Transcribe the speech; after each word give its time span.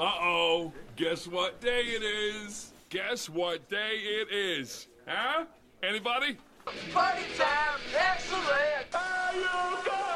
Uh 0.00 0.12
oh, 0.22 0.72
guess 0.96 1.28
what 1.28 1.60
day 1.60 1.82
it 1.82 2.02
is? 2.02 2.72
Guess 2.88 3.28
what 3.28 3.68
day 3.68 3.96
it 3.96 4.32
is? 4.32 4.88
Huh? 5.06 5.44
Anybody? 5.82 6.38
Party 6.90 7.24
time, 7.36 7.80
excellent. 7.94 8.94
Are 8.94 9.34
you? 9.34 10.09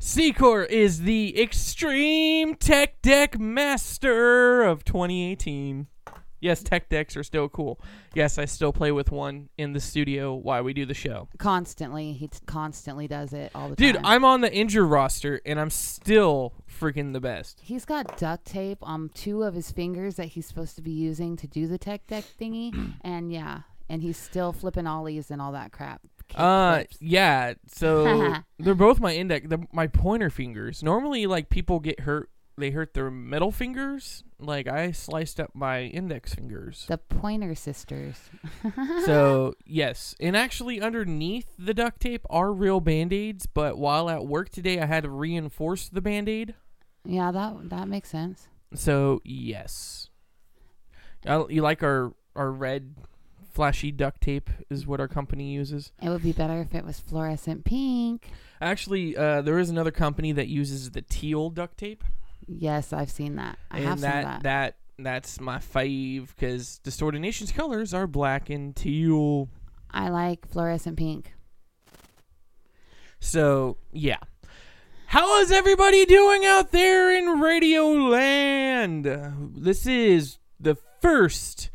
Secor 0.00 0.66
is 0.68 1.02
the 1.02 1.40
Extreme 1.40 2.56
Tech 2.56 3.00
Deck 3.02 3.38
Master 3.38 4.62
of 4.62 4.84
2018. 4.84 5.86
Yes, 6.40 6.62
tech 6.62 6.88
decks 6.88 7.16
are 7.16 7.22
still 7.22 7.48
cool. 7.50 7.78
Yes, 8.14 8.38
I 8.38 8.46
still 8.46 8.72
play 8.72 8.92
with 8.92 9.12
one 9.12 9.50
in 9.58 9.74
the 9.74 9.80
studio 9.80 10.34
while 10.34 10.62
we 10.62 10.72
do 10.72 10.86
the 10.86 10.94
show. 10.94 11.28
Constantly, 11.38 12.14
he 12.14 12.28
t- 12.28 12.38
constantly 12.46 13.06
does 13.06 13.34
it 13.34 13.50
all 13.54 13.68
the 13.68 13.76
Dude, 13.76 13.94
time. 13.96 14.02
Dude, 14.02 14.10
I'm 14.10 14.24
on 14.24 14.40
the 14.40 14.52
injured 14.52 14.86
roster 14.88 15.40
and 15.44 15.60
I'm 15.60 15.68
still 15.68 16.54
freaking 16.80 17.12
the 17.12 17.20
best. 17.20 17.60
He's 17.62 17.84
got 17.84 18.16
duct 18.16 18.46
tape 18.46 18.78
on 18.80 19.10
two 19.12 19.42
of 19.42 19.54
his 19.54 19.70
fingers 19.70 20.14
that 20.16 20.28
he's 20.28 20.46
supposed 20.46 20.76
to 20.76 20.82
be 20.82 20.92
using 20.92 21.36
to 21.36 21.46
do 21.46 21.66
the 21.66 21.76
tech 21.78 22.06
deck 22.06 22.24
thingy, 22.40 22.94
and 23.02 23.30
yeah, 23.30 23.60
and 23.90 24.00
he's 24.02 24.16
still 24.16 24.52
flipping 24.52 24.86
ollies 24.86 25.30
and 25.30 25.42
all 25.42 25.52
that 25.52 25.72
crap. 25.72 26.00
Uh, 26.34 26.76
flips. 26.76 26.96
yeah. 27.00 27.54
So 27.66 28.34
they're 28.58 28.74
both 28.74 29.00
my 29.00 29.14
index, 29.14 29.48
the, 29.48 29.66
my 29.72 29.86
pointer 29.86 30.30
fingers. 30.30 30.82
Normally, 30.82 31.26
like 31.26 31.48
people 31.48 31.80
get 31.80 32.00
hurt, 32.00 32.30
they 32.56 32.70
hurt 32.70 32.94
their 32.94 33.10
middle 33.10 33.50
fingers. 33.52 34.22
Like 34.38 34.68
I 34.68 34.92
sliced 34.92 35.40
up 35.40 35.50
my 35.54 35.82
index 35.82 36.34
fingers. 36.34 36.86
the 36.88 36.98
Pointer 36.98 37.54
Sisters. 37.54 38.16
so 39.04 39.54
yes, 39.66 40.14
and 40.20 40.36
actually 40.36 40.80
underneath 40.80 41.48
the 41.58 41.74
duct 41.74 42.00
tape 42.00 42.24
are 42.30 42.52
real 42.52 42.80
band 42.80 43.12
aids. 43.12 43.46
But 43.46 43.76
while 43.78 44.08
at 44.08 44.26
work 44.26 44.48
today, 44.50 44.80
I 44.80 44.86
had 44.86 45.02
to 45.04 45.10
reinforce 45.10 45.88
the 45.88 46.00
band 46.00 46.28
aid. 46.28 46.54
Yeah, 47.04 47.30
that 47.32 47.70
that 47.70 47.88
makes 47.88 48.08
sense. 48.10 48.48
So 48.74 49.20
yes, 49.24 50.08
I, 51.26 51.44
you 51.48 51.62
like 51.62 51.82
our 51.82 52.14
our 52.36 52.50
red 52.50 52.94
flashy 53.50 53.92
duct 53.92 54.20
tape 54.20 54.50
is 54.68 54.86
what 54.86 55.00
our 55.00 55.08
company 55.08 55.52
uses. 55.52 55.92
It 56.02 56.08
would 56.08 56.22
be 56.22 56.32
better 56.32 56.60
if 56.60 56.74
it 56.74 56.84
was 56.84 57.00
fluorescent 57.00 57.64
pink. 57.64 58.30
Actually, 58.60 59.16
uh, 59.16 59.42
there 59.42 59.58
is 59.58 59.70
another 59.70 59.90
company 59.90 60.32
that 60.32 60.48
uses 60.48 60.90
the 60.90 61.02
teal 61.02 61.50
duct 61.50 61.78
tape. 61.78 62.04
Yes, 62.46 62.92
I've 62.92 63.10
seen 63.10 63.36
that. 63.36 63.58
I 63.70 63.78
and 63.78 63.86
have 63.86 64.00
that, 64.00 64.12
seen 64.12 64.22
that. 64.22 64.42
that 64.42 64.76
that's 64.98 65.40
my 65.40 65.58
fave 65.58 66.28
because 66.34 66.78
Distorted 66.78 67.20
Nation's 67.20 67.52
colors 67.52 67.94
are 67.94 68.06
black 68.06 68.50
and 68.50 68.74
teal. 68.74 69.48
I 69.90 70.08
like 70.08 70.46
fluorescent 70.46 70.96
pink. 70.96 71.34
So 73.18 73.76
yeah. 73.92 74.18
How 75.06 75.40
is 75.40 75.50
everybody 75.50 76.06
doing 76.06 76.44
out 76.44 76.70
there 76.70 77.12
in 77.12 77.40
Radio 77.40 77.86
Land? 77.88 79.06
This 79.56 79.84
is 79.84 80.38
the 80.60 80.76
first 81.00 81.70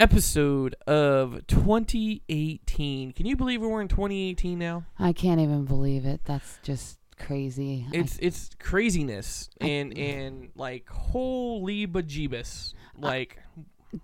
episode 0.00 0.74
of 0.86 1.46
2018. 1.46 3.12
Can 3.12 3.26
you 3.26 3.36
believe 3.36 3.60
we're 3.60 3.80
in 3.82 3.88
2018 3.88 4.58
now? 4.58 4.84
I 4.98 5.12
can't 5.12 5.40
even 5.40 5.64
believe 5.64 6.04
it. 6.06 6.22
That's 6.24 6.58
just 6.62 6.98
crazy. 7.18 7.86
I- 7.92 7.96
It's 7.98 8.18
it's 8.18 8.50
craziness 8.58 9.50
and 9.60 9.96
and 9.96 10.48
like 10.56 10.88
holy 10.88 11.86
bejeebus. 11.86 12.72
Like 12.96 13.38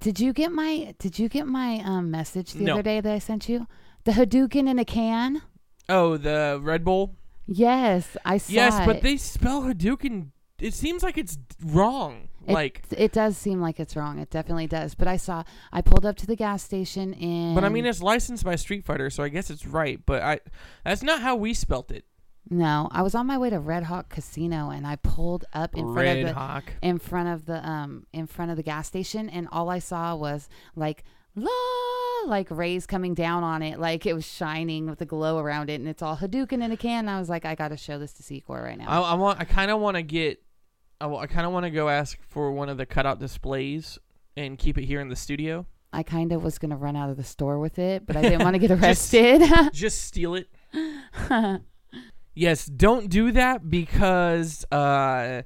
did 0.01 0.21
you 0.21 0.33
get 0.33 0.53
my 0.53 0.95
Did 0.99 1.19
you 1.19 1.29
get 1.29 1.47
my 1.47 1.81
um, 1.84 2.11
message 2.11 2.53
the 2.53 2.65
No. 2.65 2.75
other 2.75 2.83
day 2.83 3.01
that 3.01 3.13
I 3.13 3.19
sent 3.19 3.49
you? 3.49 3.67
The 4.05 4.13
Hadouken 4.13 4.69
in 4.69 4.78
a 4.78 4.84
can. 4.84 5.43
oh 5.89 6.17
the 6.17 6.61
Red 6.63 6.84
Bull. 6.84 7.17
Yes, 7.49 8.17
I 8.25 8.39
saw 8.39 8.53
Yes, 8.53 8.81
it. 8.81 8.87
but 8.87 9.03
they 9.03 9.17
spell 9.17 9.63
Hadouken. 9.63 10.33
It 10.59 10.75
seems 10.75 11.03
like 11.03 11.19
it's 11.19 11.39
wrong. 11.65 12.28
It, 12.47 12.53
like, 12.53 12.83
it 12.97 13.12
does 13.12 13.37
seem 13.37 13.61
like 13.61 13.78
it's 13.81 13.94
wrong. 13.97 14.19
It 14.19 14.31
definitely 14.31 14.67
does. 14.67 14.94
But 14.94 15.09
I 15.09 15.17
saw. 15.17 15.43
I 15.72 15.83
pulled 15.83 16.06
up 16.06 16.17
to 16.19 16.27
the 16.27 16.37
gas 16.37 16.62
station 16.62 17.12
and. 17.15 17.55
but 17.55 17.65
I 17.65 17.69
mean, 17.69 17.84
it's 17.84 18.00
licensed 18.03 18.44
by 18.44 18.56
Street 18.56 18.84
Fighter, 18.84 19.11
so 19.11 19.22
I 19.22 19.28
guess 19.28 19.50
it's 19.50 19.66
right. 19.66 20.00
But 20.06 20.22
I, 20.22 20.41
that's 20.84 21.03
not 21.03 21.21
how 21.21 21.37
we 21.37 21.53
spelt 21.55 21.91
it. 21.91 22.05
no, 22.49 22.89
I 22.93 23.03
was 23.03 23.15
on 23.15 23.27
my 23.27 23.37
way 23.37 23.50
to 23.50 23.59
Red 23.59 23.83
Hawk 23.84 24.09
Casino 24.09 24.71
and 24.71 24.87
I 24.87 24.97
pulled 24.97 25.45
up 25.53 25.75
in 25.75 25.83
front 25.84 25.97
Red 25.97 26.19
of 26.19 26.27
the 26.28 26.34
Hawk. 26.34 26.65
in 26.81 26.99
front 26.99 27.28
of 27.28 27.45
the 27.47 27.69
um 27.69 28.06
in 28.12 28.27
front 28.28 28.53
of 28.53 28.56
the 28.56 28.62
gas 28.62 28.87
station 28.87 29.28
and 29.28 29.49
all 29.50 29.69
I 29.69 29.81
saw 29.81 30.15
was 30.15 30.49
like 30.77 31.03
la 31.34 31.50
like 32.27 32.47
rays 32.50 32.87
coming 32.87 33.15
down 33.15 33.43
on 33.45 33.62
it 33.62 33.78
like 33.78 34.06
it 34.06 34.15
was 34.15 34.25
shining 34.27 34.89
with 34.89 34.99
the 35.00 35.05
glow 35.05 35.39
around 35.39 35.71
it 35.71 35.75
and 35.75 35.89
it's 35.89 36.03
all 36.03 36.16
Hadouken 36.16 36.62
in 36.62 36.71
a 36.72 36.77
can. 36.77 37.09
I 37.09 37.19
was 37.19 37.28
like, 37.28 37.45
I 37.45 37.55
got 37.56 37.69
to 37.69 37.77
show 37.77 37.99
this 37.99 38.12
to 38.15 38.22
Secor 38.22 38.62
right 38.62 38.78
now. 38.78 38.87
I, 38.89 39.12
I 39.12 39.15
want. 39.15 39.41
I 39.41 39.45
kind 39.45 39.71
of 39.71 39.81
want 39.81 39.97
to 39.97 40.03
get. 40.03 40.41
I, 41.01 41.09
I 41.09 41.27
kind 41.27 41.47
of 41.47 41.53
want 41.53 41.65
to 41.65 41.71
go 41.71 41.89
ask 41.89 42.19
for 42.29 42.53
one 42.53 42.69
of 42.69 42.77
the 42.77 42.87
cutout 42.87 43.19
displays 43.21 43.99
and 44.37 44.59
keep 44.59 44.79
it 44.79 44.84
here 44.84 45.01
in 45.01 45.09
the 45.09 45.17
studio. 45.17 45.67
I 45.93 46.03
kind 46.03 46.33
of 46.33 46.43
was 46.43 46.59
gonna 46.59 46.77
run 46.77 46.97
out 46.97 47.11
of 47.11 47.17
the 47.17 47.25
store 47.25 47.59
with 47.59 47.79
it, 47.79 48.07
but 48.07 48.17
I 48.17 48.23
didn't 48.23 48.43
want 48.43 48.55
to 48.55 48.59
get 48.59 48.71
arrested. 48.71 49.43
Just 49.73 50.05
steal 50.05 50.34
it. 50.34 50.49
yes, 52.34 52.67
don't 52.67 53.09
do 53.09 53.33
that 53.33 53.71
because 53.71 54.65
uh, 54.71 55.43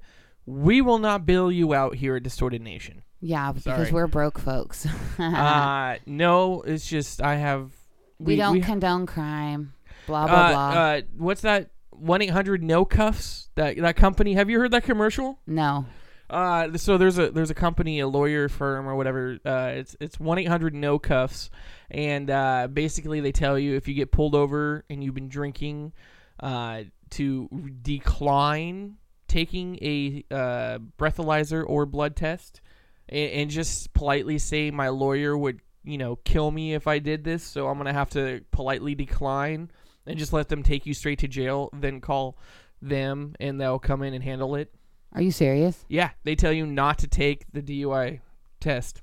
we 0.47 0.81
will 0.81 0.99
not 0.99 1.27
bill 1.27 1.53
you 1.53 1.75
out 1.75 1.95
here 1.95 2.17
at 2.17 2.23
Distorted 2.23 2.63
Nation. 2.63 3.03
yeah, 3.21 3.53
because 3.53 3.93
we're 3.93 4.09
broke 4.09 4.39
folks. 4.39 4.87
uh, 5.19 5.97
no, 6.07 6.63
it's 6.63 6.87
just 6.87 7.23
I 7.23 7.37
have. 7.37 7.73
we, 8.19 8.37
don't 8.37 8.63
condone 8.63 9.07
crime. 9.07 9.75
Blah 10.07 10.27
blah 10.27 10.37
uh, 10.37 10.51
blah. 10.51 10.69
Uh, 10.71 11.01
what's 11.17 11.43
that? 11.43 11.71
One 12.01 12.23
eight 12.23 12.31
hundred 12.31 12.63
no 12.63 12.85
cuffs. 12.85 13.51
That 13.55 13.77
that 13.79 13.97
company. 13.97 14.35
Have 14.35 14.51
you 14.51 14.59
heard 14.59 14.71
that 14.73 14.85
commercial? 14.85 15.39
no. 15.47 15.87
Uh, 16.31 16.79
so 16.79 16.97
there's 16.97 17.19
a 17.19 17.31
there's 17.33 17.51
a 17.51 17.55
company, 17.55 17.99
a 17.99 18.07
lawyer 18.07 18.49
firm 18.49 18.89
or 18.89 18.95
whatever. 18.95 19.39
Uh, 19.45 19.73
it's 19.75 19.97
it's 19.99 20.21
one 20.21 20.39
eight 20.39 20.47
hundred 20.47 20.75
no 20.75 20.97
cuffs, 20.99 21.51
and 21.91 22.31
uh, 22.31 22.69
basically 22.73 23.19
they 23.21 23.33
tell 23.33 23.59
you 23.59 23.75
if 23.75 23.89
you 23.89 23.95
get 23.95 24.13
pulled 24.13 24.37
over 24.37 24.85
and 24.89 25.03
you've 25.03 25.15
been 25.15 25.29
drinking, 25.29 25.93
uh, 26.39 26.83
to 27.11 27.49
decline 27.83 28.97
taking 29.27 29.77
a 29.83 30.25
uh, 30.31 30.79
breathalyzer 30.99 31.65
or 31.67 31.85
blood 31.85 32.15
test, 32.15 32.61
and, 33.09 33.31
and 33.33 33.51
just 33.51 33.93
politely 33.93 34.39
say 34.39 34.71
my 34.71 34.89
lawyer 34.89 35.37
would 35.37 35.61
you 35.83 35.99
know 35.99 36.15
kill 36.15 36.53
me 36.53 36.75
if 36.75 36.87
I 36.87 37.01
did 37.01 37.25
this, 37.25 37.43
so 37.43 37.67
I'm 37.67 37.77
gonna 37.77 37.93
have 37.93 38.11
to 38.11 38.43
politely 38.53 38.95
decline 38.95 39.69
and 40.07 40.19
just 40.19 40.33
let 40.33 40.49
them 40.49 40.63
take 40.63 40.87
you 40.87 40.95
straight 40.95 41.19
to 41.21 41.29
jail. 41.29 41.71
Then 41.73 42.01
call 42.01 42.39
them 42.83 43.35
and 43.41 43.61
they'll 43.61 43.79
come 43.79 44.03
in 44.03 44.15
and 44.15 44.25
handle 44.25 44.55
it. 44.55 44.73
Are 45.13 45.23
you 45.23 45.33
serious? 45.33 45.85
Yeah, 45.89 46.11
they 46.25 46.37
tell 46.37 46.53
you 46.53 46.67
not 46.67 46.99
to 47.01 47.09
take 47.09 47.45
the 47.53 47.63
DUI 47.63 48.21
test. 48.61 49.03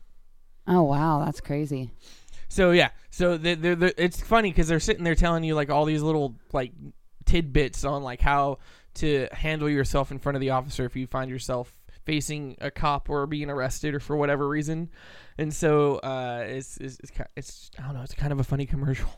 Oh 0.66 0.84
wow, 0.84 1.24
that's 1.24 1.42
crazy. 1.42 1.92
So 2.50 2.72
yeah, 2.72 2.90
so 3.10 3.38
they 3.38 3.56
they're, 3.56 3.76
they're, 3.76 3.94
it's 3.98 4.22
funny 4.22 4.52
because 4.52 4.68
they're 4.68 4.80
sitting 4.80 5.04
there 5.04 5.16
telling 5.16 5.44
you 5.44 5.56
like 5.56 5.70
all 5.70 5.86
these 5.86 6.02
little 6.02 6.36
like 6.54 6.72
tidbits 7.26 7.84
on 7.84 8.04
like 8.04 8.22
how 8.22 8.60
to 8.96 9.28
handle 9.32 9.70
yourself 9.70 10.12
in 10.12 10.20
front 10.20 10.36
of 10.36 10.42
the 10.42 10.52
officer 10.52 10.86
if 10.86 10.96
you 10.96 11.08
find 11.08 11.30
yourself 11.30 11.74
facing 12.06 12.56
a 12.62 12.72
cop 12.72 13.10
or 13.10 13.28
being 13.28 13.50
arrested 13.50 13.94
or 13.94 14.00
for 14.00 14.16
whatever 14.16 14.48
reason. 14.48 14.90
And 15.38 15.54
so 15.54 15.98
uh, 15.98 16.46
it's, 16.48 16.78
it's 16.78 17.00
it's 17.00 17.12
it's 17.36 17.72
I 17.78 17.84
don't 17.84 17.96
know, 17.96 18.02
it's 18.02 18.14
kind 18.14 18.32
of 18.32 18.40
a 18.40 18.44
funny 18.44 18.66
commercial. 18.74 19.10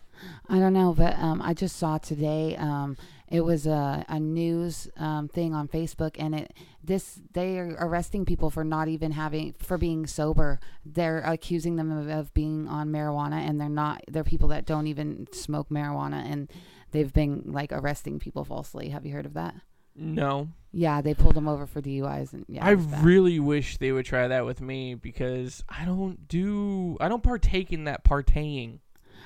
I 0.47 0.59
don't 0.59 0.73
know, 0.73 0.93
but 0.93 1.17
um, 1.19 1.41
I 1.41 1.53
just 1.53 1.77
saw 1.77 1.97
today. 1.97 2.55
Um, 2.57 2.97
it 3.27 3.41
was 3.41 3.67
a, 3.67 4.03
a 4.09 4.19
news 4.19 4.89
um, 4.97 5.27
thing 5.27 5.53
on 5.53 5.67
Facebook, 5.67 6.15
and 6.17 6.33
it 6.33 6.53
this 6.83 7.19
they 7.33 7.59
are 7.59 7.75
arresting 7.79 8.25
people 8.25 8.49
for 8.49 8.63
not 8.63 8.87
even 8.87 9.11
having 9.11 9.53
for 9.59 9.77
being 9.77 10.07
sober. 10.07 10.59
They're 10.85 11.19
accusing 11.19 11.75
them 11.75 11.91
of, 11.91 12.09
of 12.09 12.33
being 12.33 12.67
on 12.67 12.89
marijuana, 12.89 13.47
and 13.47 13.61
they're 13.61 13.69
not. 13.69 14.01
They're 14.07 14.23
people 14.23 14.47
that 14.49 14.65
don't 14.65 14.87
even 14.87 15.27
smoke 15.31 15.69
marijuana, 15.69 16.23
and 16.25 16.49
they've 16.91 17.13
been 17.13 17.43
like 17.45 17.71
arresting 17.71 18.19
people 18.19 18.43
falsely. 18.43 18.89
Have 18.89 19.05
you 19.05 19.13
heard 19.13 19.27
of 19.27 19.35
that? 19.35 19.55
No, 20.01 20.47
Yeah, 20.71 21.01
they 21.01 21.13
pulled 21.13 21.35
them 21.35 21.49
over 21.49 21.65
for 21.65 21.81
DUIs, 21.81 22.31
and 22.31 22.45
yeah, 22.47 22.65
I 22.65 22.71
it 22.71 22.75
was 22.77 22.85
bad. 22.85 23.03
really 23.03 23.37
wish 23.39 23.77
they 23.77 23.91
would 23.91 24.05
try 24.05 24.29
that 24.29 24.45
with 24.45 24.61
me 24.61 24.95
because 24.95 25.61
I 25.67 25.83
don't 25.83 26.25
do 26.27 26.95
I 27.01 27.09
don't 27.09 27.21
partake 27.23 27.73
in 27.73 27.83
that 27.83 28.05
partying. 28.05 28.79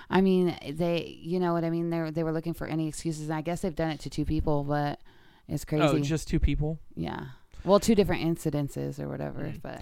I 0.09 0.21
mean, 0.21 0.55
they, 0.71 1.17
you 1.21 1.39
know 1.39 1.53
what 1.53 1.63
I 1.63 1.69
mean. 1.69 1.89
They 1.89 2.09
they 2.11 2.23
were 2.23 2.31
looking 2.31 2.53
for 2.53 2.67
any 2.67 2.87
excuses. 2.87 3.23
And 3.29 3.33
I 3.33 3.41
guess 3.41 3.61
they've 3.61 3.75
done 3.75 3.89
it 3.91 3.99
to 4.01 4.09
two 4.09 4.25
people, 4.25 4.63
but 4.63 4.99
it's 5.47 5.65
crazy. 5.65 5.83
Oh, 5.83 5.99
just 5.99 6.27
two 6.27 6.39
people. 6.39 6.79
yeah. 6.95 7.25
Well, 7.65 7.79
two 7.79 7.95
different 7.95 8.23
incidences 8.23 8.99
or 8.99 9.07
whatever, 9.07 9.39
Mm. 9.43 9.61
but 9.61 9.81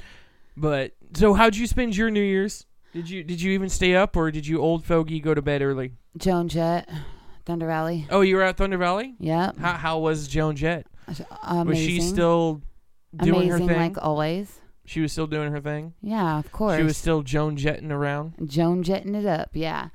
But 0.56 0.92
so, 1.16 1.34
how'd 1.34 1.56
you 1.56 1.66
spend 1.66 1.98
your 1.98 2.12
New 2.12 2.22
Year's? 2.22 2.66
Did 2.94 3.10
you 3.10 3.24
did 3.24 3.42
you 3.42 3.52
even 3.54 3.70
stay 3.70 3.96
up, 3.96 4.16
or 4.16 4.30
did 4.32 4.46
you 4.46 4.60
old 4.62 4.86
fogey 4.86 5.20
go 5.20 5.34
to 5.34 5.42
bed 5.42 5.62
early? 5.62 5.94
Joan 6.18 6.48
Jett, 6.50 6.88
Thunder 7.46 7.66
Valley. 7.66 8.06
Oh, 8.12 8.22
you 8.22 8.36
were 8.36 8.44
at 8.44 8.58
Thunder 8.58 8.78
Valley. 8.78 9.16
Yeah. 9.20 9.52
How 9.60 9.74
how 9.74 10.00
was 10.00 10.28
Joan 10.28 10.56
Jett? 10.56 10.86
Amazing. 11.42 11.68
Was 11.68 11.78
she 11.80 12.02
still 12.02 12.62
doing 13.18 13.36
amazing 13.50 13.52
her 13.52 13.74
thing? 13.74 13.78
like 13.96 13.98
always? 13.98 14.60
she 14.86 15.00
was 15.00 15.12
still 15.12 15.28
doing 15.28 15.52
her 15.52 15.62
thing. 15.62 15.94
Yeah, 16.02 16.38
of 16.38 16.52
course. 16.52 16.78
She 16.78 16.84
was 16.84 16.98
still 16.98 17.22
Joan 17.24 17.56
Jetting 17.56 17.92
around. 17.92 18.34
Joan 18.46 18.84
jetting 18.84 19.16
it 19.16 19.26
up, 19.26 19.52
yeah. 19.54 19.88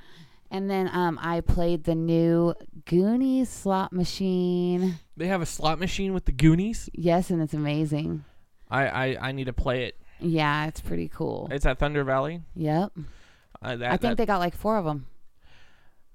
And 0.51 0.71
then 0.71 0.89
um, 0.93 1.19
I 1.21 1.41
played 1.41 1.85
the 1.85 1.95
new 1.95 2.55
Goonies 2.85 3.49
slot 3.49 3.93
machine. 3.93 4.95
They 5.17 5.27
have 5.27 5.43
a 5.43 5.47
slot 5.47 5.79
machine 5.81 6.15
with 6.15 6.25
the 6.25 6.33
Goonies. 6.33 6.89
Yes, 6.93 7.31
and 7.31 7.43
it's 7.43 7.55
amazing. 7.55 8.25
I 8.71 8.87
I, 8.87 9.29
I 9.29 9.33
need 9.33 9.45
to 9.45 9.53
play 9.53 9.85
it. 9.87 9.97
Yeah, 10.21 10.67
it's 10.67 10.81
pretty 10.81 11.09
cool. 11.09 11.49
It's 11.51 11.67
at 11.67 11.79
Thunder 11.79 12.05
Valley. 12.05 12.41
Yep. 12.55 12.93
Uh, 13.61 13.77
that, 13.77 13.87
I 13.93 13.97
think 13.97 14.01
that- 14.01 14.17
they 14.19 14.27
got 14.27 14.39
like 14.39 14.55
four 14.57 14.79
of 14.79 14.85
them. 14.85 15.07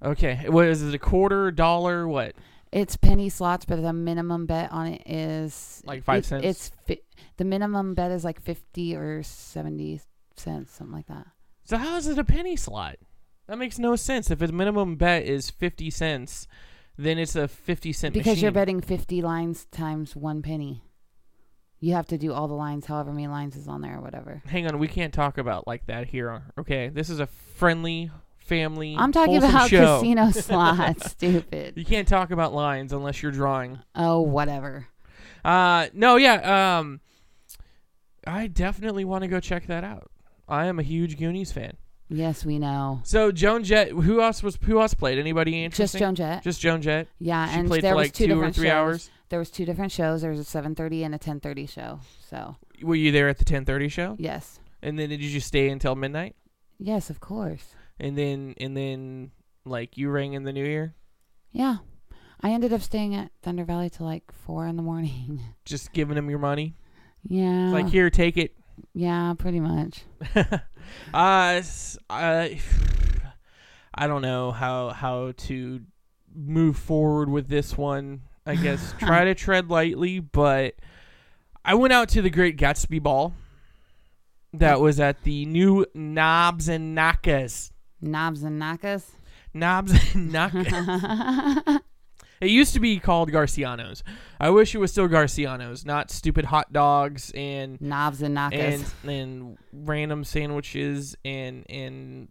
okay. 0.04 0.46
What 0.48 0.66
is 0.66 0.82
it? 0.82 0.94
A 0.94 1.00
quarter, 1.00 1.52
dollar? 1.52 2.08
What? 2.08 2.34
It's 2.72 2.96
penny 2.96 3.28
slots, 3.30 3.66
but 3.66 3.82
the 3.82 3.92
minimum 3.92 4.46
bet 4.46 4.72
on 4.72 4.88
it 4.88 5.02
is 5.06 5.82
Like 5.86 6.04
five 6.04 6.20
it- 6.24 6.26
cents? 6.26 6.46
It's 6.46 6.72
fi- 6.88 7.02
the 7.38 7.44
minimum 7.44 7.94
bet 7.96 8.12
is 8.12 8.24
like 8.24 8.40
fifty 8.42 8.96
or 8.96 9.24
seventy 9.24 10.00
cents, 10.38 10.72
something 10.72 10.96
like 10.96 11.08
that. 11.08 11.28
So 11.66 11.78
how 11.78 11.98
is 11.98 12.08
it 12.08 12.18
a 12.18 12.24
penny 12.24 12.56
slot? 12.56 12.96
That 13.52 13.58
makes 13.58 13.78
no 13.78 13.98
sense. 13.98 14.32
If 14.32 14.40
the 14.40 14.50
minimum 14.54 14.96
bet 14.96 15.26
is 15.26 15.50
fifty 15.50 15.90
cents, 15.90 16.48
then 16.98 17.18
it's 17.18 17.36
a 17.36 17.50
fifty 17.50 17.92
cent 17.92 18.14
Because 18.14 18.28
machine. 18.28 18.44
you're 18.44 18.52
betting 18.54 18.80
fifty 18.80 19.22
lines 19.22 19.66
times 19.66 20.16
one 20.16 20.42
penny. 20.42 20.84
You 21.82 21.96
have 21.96 22.08
to 22.08 22.18
do 22.18 22.32
all 22.32 22.48
the 22.48 22.54
lines, 22.54 22.86
however 22.86 23.12
many 23.12 23.28
lines 23.28 23.58
is 23.58 23.68
on 23.68 23.82
there 23.82 23.98
or 23.98 24.02
whatever. 24.02 24.42
Hang 24.46 24.68
on, 24.68 24.80
we 24.80 24.88
can't 24.88 25.14
talk 25.14 25.38
about 25.38 25.68
like 25.68 25.86
that 25.88 26.08
here. 26.08 26.44
Okay, 26.58 26.88
this 26.88 27.10
is 27.10 27.20
a 27.20 27.28
friendly 27.28 28.10
family. 28.38 28.96
I'm 28.98 29.12
talking 29.12 29.36
about 29.36 29.70
show. 29.70 29.98
casino 29.98 30.32
slots, 30.32 31.12
stupid. 31.12 31.74
You 31.76 31.84
can't 31.84 32.08
talk 32.08 32.32
about 32.32 32.54
lines 32.54 32.94
unless 32.94 33.22
you're 33.22 33.34
drawing. 33.34 33.80
Oh, 33.94 34.22
whatever. 34.22 34.88
Uh, 35.44 35.88
no, 35.94 36.16
yeah. 36.16 36.78
Um, 36.80 37.02
I 38.26 38.48
definitely 38.48 39.04
want 39.04 39.24
to 39.24 39.28
go 39.28 39.42
check 39.42 39.68
that 39.68 39.84
out. 39.84 40.10
I 40.48 40.68
am 40.68 40.80
a 40.80 40.84
huge 40.84 41.18
Goonies 41.18 41.52
fan. 41.52 41.76
Yes, 42.14 42.46
we 42.46 42.60
know. 42.60 43.00
So 43.04 43.32
Joan 43.32 43.64
Jett, 43.64 43.90
who 43.92 44.22
else 44.22 44.44
was 44.44 44.58
who 44.64 44.82
else 44.82 44.94
played? 44.94 45.18
Anybody 45.18 45.64
interesting? 45.64 46.00
Just? 46.00 46.00
Joan 46.00 46.16
Jett. 46.16 46.44
Just 46.44 46.60
Joan 46.60 46.82
Jett. 46.82 47.08
Yeah, 47.20 47.48
She 47.50 47.60
and 47.60 47.68
played 47.70 47.84
there 47.84 47.94
for 47.94 47.98
was 47.98 48.06
like 48.08 48.14
two, 48.14 48.28
two 48.28 48.34
or 48.34 48.36
different 48.36 48.56
three 48.56 48.68
shows. 48.68 48.74
hours. 48.74 49.10
There 49.30 49.40
was 49.40 49.50
two 49.50 49.64
different 49.66 49.94
shows. 49.94 50.22
There 50.22 50.32
was 50.32 50.40
a 50.42 50.44
7:30 50.44 51.06
and 51.06 51.16
a 51.16 51.18
10:30 51.18 51.70
show. 51.70 52.00
So 52.30 52.58
Were 52.84 52.96
you 52.96 53.12
there 53.14 53.30
at 53.30 53.38
the 53.38 53.46
ten 53.46 53.64
thirty 53.64 53.88
show? 53.88 54.16
yes, 54.20 54.60
And 54.84 55.00
then 55.00 55.08
did 55.10 55.22
you 55.24 55.30
just 55.32 55.48
stay 55.48 55.70
until 55.70 55.96
midnight? 55.96 56.36
yes, 56.80 57.10
of 57.10 57.20
course. 57.22 57.76
And 58.00 58.18
then 58.18 58.56
and 58.60 58.76
then 58.76 59.32
like 59.64 59.98
you 59.98 60.10
rang 60.10 60.34
in 60.34 60.44
the 60.44 60.52
new 60.52 60.66
year, 60.66 60.96
Yeah, 61.52 61.78
I 62.42 62.52
ended 62.52 62.74
up 62.74 62.82
staying 62.82 63.16
at 63.16 63.32
Thunder 63.42 63.64
Valley 63.64 63.90
till 63.90 64.06
like 64.06 64.32
four 64.34 64.68
in 64.68 64.76
the 64.76 64.84
morning. 64.84 65.40
just 65.66 65.94
giving 65.94 66.16
them 66.16 66.30
your 66.30 66.40
money. 66.40 66.76
yeah, 67.24 67.70
like 67.72 67.88
here, 67.88 68.10
take 68.10 68.36
it. 68.38 68.56
Yeah, 68.94 69.34
pretty 69.38 69.60
much. 69.60 70.04
uh, 70.36 70.52
s- 71.14 71.98
I, 72.10 72.60
I 73.96 74.08
don't 74.08 74.22
know 74.22 74.52
how 74.52 74.90
how 74.90 75.34
to 75.38 75.82
move 76.34 76.78
forward 76.78 77.30
with 77.30 77.48
this 77.48 77.78
one. 77.78 78.22
I 78.46 78.56
guess 78.56 78.94
try 79.00 79.26
to 79.26 79.36
tread 79.36 79.70
lightly, 79.70 80.20
but 80.20 80.76
I 81.64 81.76
went 81.76 81.94
out 81.94 82.10
to 82.10 82.22
the 82.22 82.30
Great 82.30 82.58
Gatsby 82.58 83.02
Ball. 83.02 83.34
That 84.54 84.82
was 84.82 85.00
at 85.00 85.24
the 85.24 85.46
new 85.46 85.86
Knobs 85.94 86.68
and 86.68 86.98
Knockas. 86.98 87.72
Knobs 88.02 88.44
and 88.44 88.62
Nakas. 88.62 89.06
Knobs 89.54 89.92
and 90.14 90.32
Knockas. 90.32 91.80
It 92.42 92.50
used 92.50 92.74
to 92.74 92.80
be 92.80 93.00
called 93.00 93.32
Garciano's. 93.32 94.04
I 94.40 94.50
wish 94.50 94.74
it 94.74 94.80
was 94.80 94.92
still 94.92 95.08
Garciano's, 95.08 95.86
not 95.86 96.10
stupid 96.10 96.46
hot 96.46 96.74
dogs 96.74 97.32
and 97.36 97.80
Knobs 97.80 98.22
and 98.24 98.34
knockers 98.34 98.94
and 99.04 99.12
and 99.12 99.58
random 99.72 100.24
sandwiches 100.24 101.16
and 101.24 101.66
and 101.70 102.30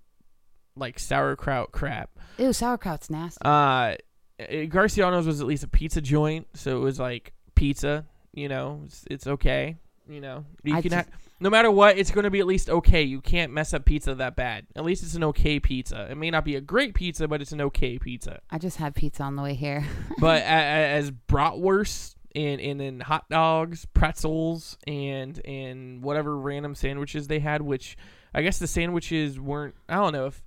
like 0.76 0.98
sauerkraut 0.98 1.70
crap. 1.72 2.10
Ew, 2.38 2.52
sauerkraut's 2.52 3.08
nasty. 3.08 3.38
Uh, 3.44 3.94
Garciano's 4.40 5.26
was 5.26 5.40
at 5.40 5.46
least 5.46 5.62
a 5.64 5.68
pizza 5.68 6.00
joint, 6.00 6.46
so 6.54 6.76
it 6.76 6.80
was 6.80 6.98
like 6.98 7.32
pizza. 7.54 8.04
You 8.32 8.48
know, 8.48 8.82
it's, 8.86 9.04
it's 9.10 9.26
okay. 9.26 9.76
You 10.08 10.20
know, 10.20 10.44
you 10.64 10.74
I 10.74 10.82
can 10.82 10.90
just- 10.90 11.08
ha- 11.08 11.16
no 11.40 11.48
matter 11.50 11.70
what, 11.70 11.96
it's 11.98 12.10
going 12.10 12.24
to 12.24 12.30
be 12.30 12.40
at 12.40 12.46
least 12.46 12.68
okay. 12.68 13.02
You 13.02 13.20
can't 13.20 13.52
mess 13.52 13.72
up 13.72 13.84
pizza 13.86 14.14
that 14.14 14.36
bad. 14.36 14.66
At 14.76 14.84
least 14.84 15.02
it's 15.02 15.14
an 15.14 15.24
okay 15.24 15.58
pizza. 15.58 16.06
It 16.10 16.16
may 16.16 16.30
not 16.30 16.44
be 16.44 16.56
a 16.56 16.60
great 16.60 16.94
pizza, 16.94 17.26
but 17.26 17.40
it's 17.40 17.52
an 17.52 17.60
okay 17.62 17.98
pizza. 17.98 18.40
I 18.50 18.58
just 18.58 18.76
had 18.76 18.94
pizza 18.94 19.22
on 19.22 19.36
the 19.36 19.42
way 19.42 19.54
here. 19.54 19.84
but 20.18 20.42
as 20.42 21.10
bratwurst 21.10 22.14
and 22.34 22.60
and 22.60 22.78
then 22.78 23.00
hot 23.00 23.28
dogs, 23.28 23.86
pretzels, 23.94 24.76
and 24.86 25.40
and 25.46 26.02
whatever 26.02 26.38
random 26.38 26.74
sandwiches 26.74 27.26
they 27.26 27.38
had, 27.40 27.62
which 27.62 27.96
I 28.34 28.42
guess 28.42 28.58
the 28.58 28.66
sandwiches 28.66 29.40
weren't. 29.40 29.74
I 29.88 29.94
don't 29.96 30.12
know 30.12 30.26
if 30.26 30.42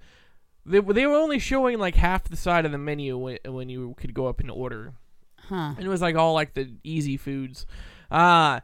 they 0.65 0.79
they 0.79 1.05
were 1.07 1.15
only 1.15 1.39
showing 1.39 1.79
like 1.79 1.95
half 1.95 2.25
the 2.25 2.37
side 2.37 2.65
of 2.65 2.71
the 2.71 2.77
menu 2.77 3.17
when 3.17 3.39
when 3.47 3.67
you 3.67 3.95
could 3.97 4.13
go 4.13 4.27
up 4.27 4.39
and 4.39 4.49
order, 4.51 4.93
Huh. 5.49 5.73
and 5.75 5.79
it 5.83 5.89
was 5.89 6.01
like 6.01 6.15
all 6.15 6.33
like 6.33 6.53
the 6.53 6.71
easy 6.83 7.17
foods. 7.17 7.65
Uh 8.11 8.59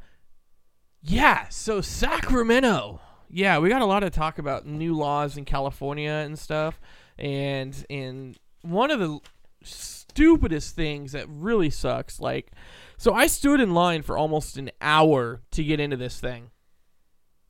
yeah. 1.02 1.48
So 1.50 1.82
Sacramento. 1.82 3.02
Yeah, 3.32 3.60
we 3.60 3.70
got 3.70 3.82
a 3.82 3.86
lot 3.86 4.04
of 4.04 4.12
talk 4.12 4.40
about 4.40 4.66
new 4.66 4.96
laws 4.96 5.38
in 5.38 5.46
California 5.46 6.10
and 6.26 6.38
stuff, 6.40 6.80
and 7.18 7.86
and 7.90 8.38
one 8.64 8.90
of 8.92 9.00
the 9.00 9.20
stupidest 9.62 10.76
things 10.76 11.12
that 11.12 11.28
really 11.30 11.70
sucks. 11.70 12.20
Like, 12.20 12.52
so 12.98 13.14
I 13.14 13.28
stood 13.28 13.60
in 13.60 13.74
line 13.74 14.02
for 14.02 14.18
almost 14.18 14.58
an 14.58 14.72
hour 14.82 15.42
to 15.52 15.64
get 15.64 15.80
into 15.80 15.96
this 15.98 16.20
thing, 16.20 16.50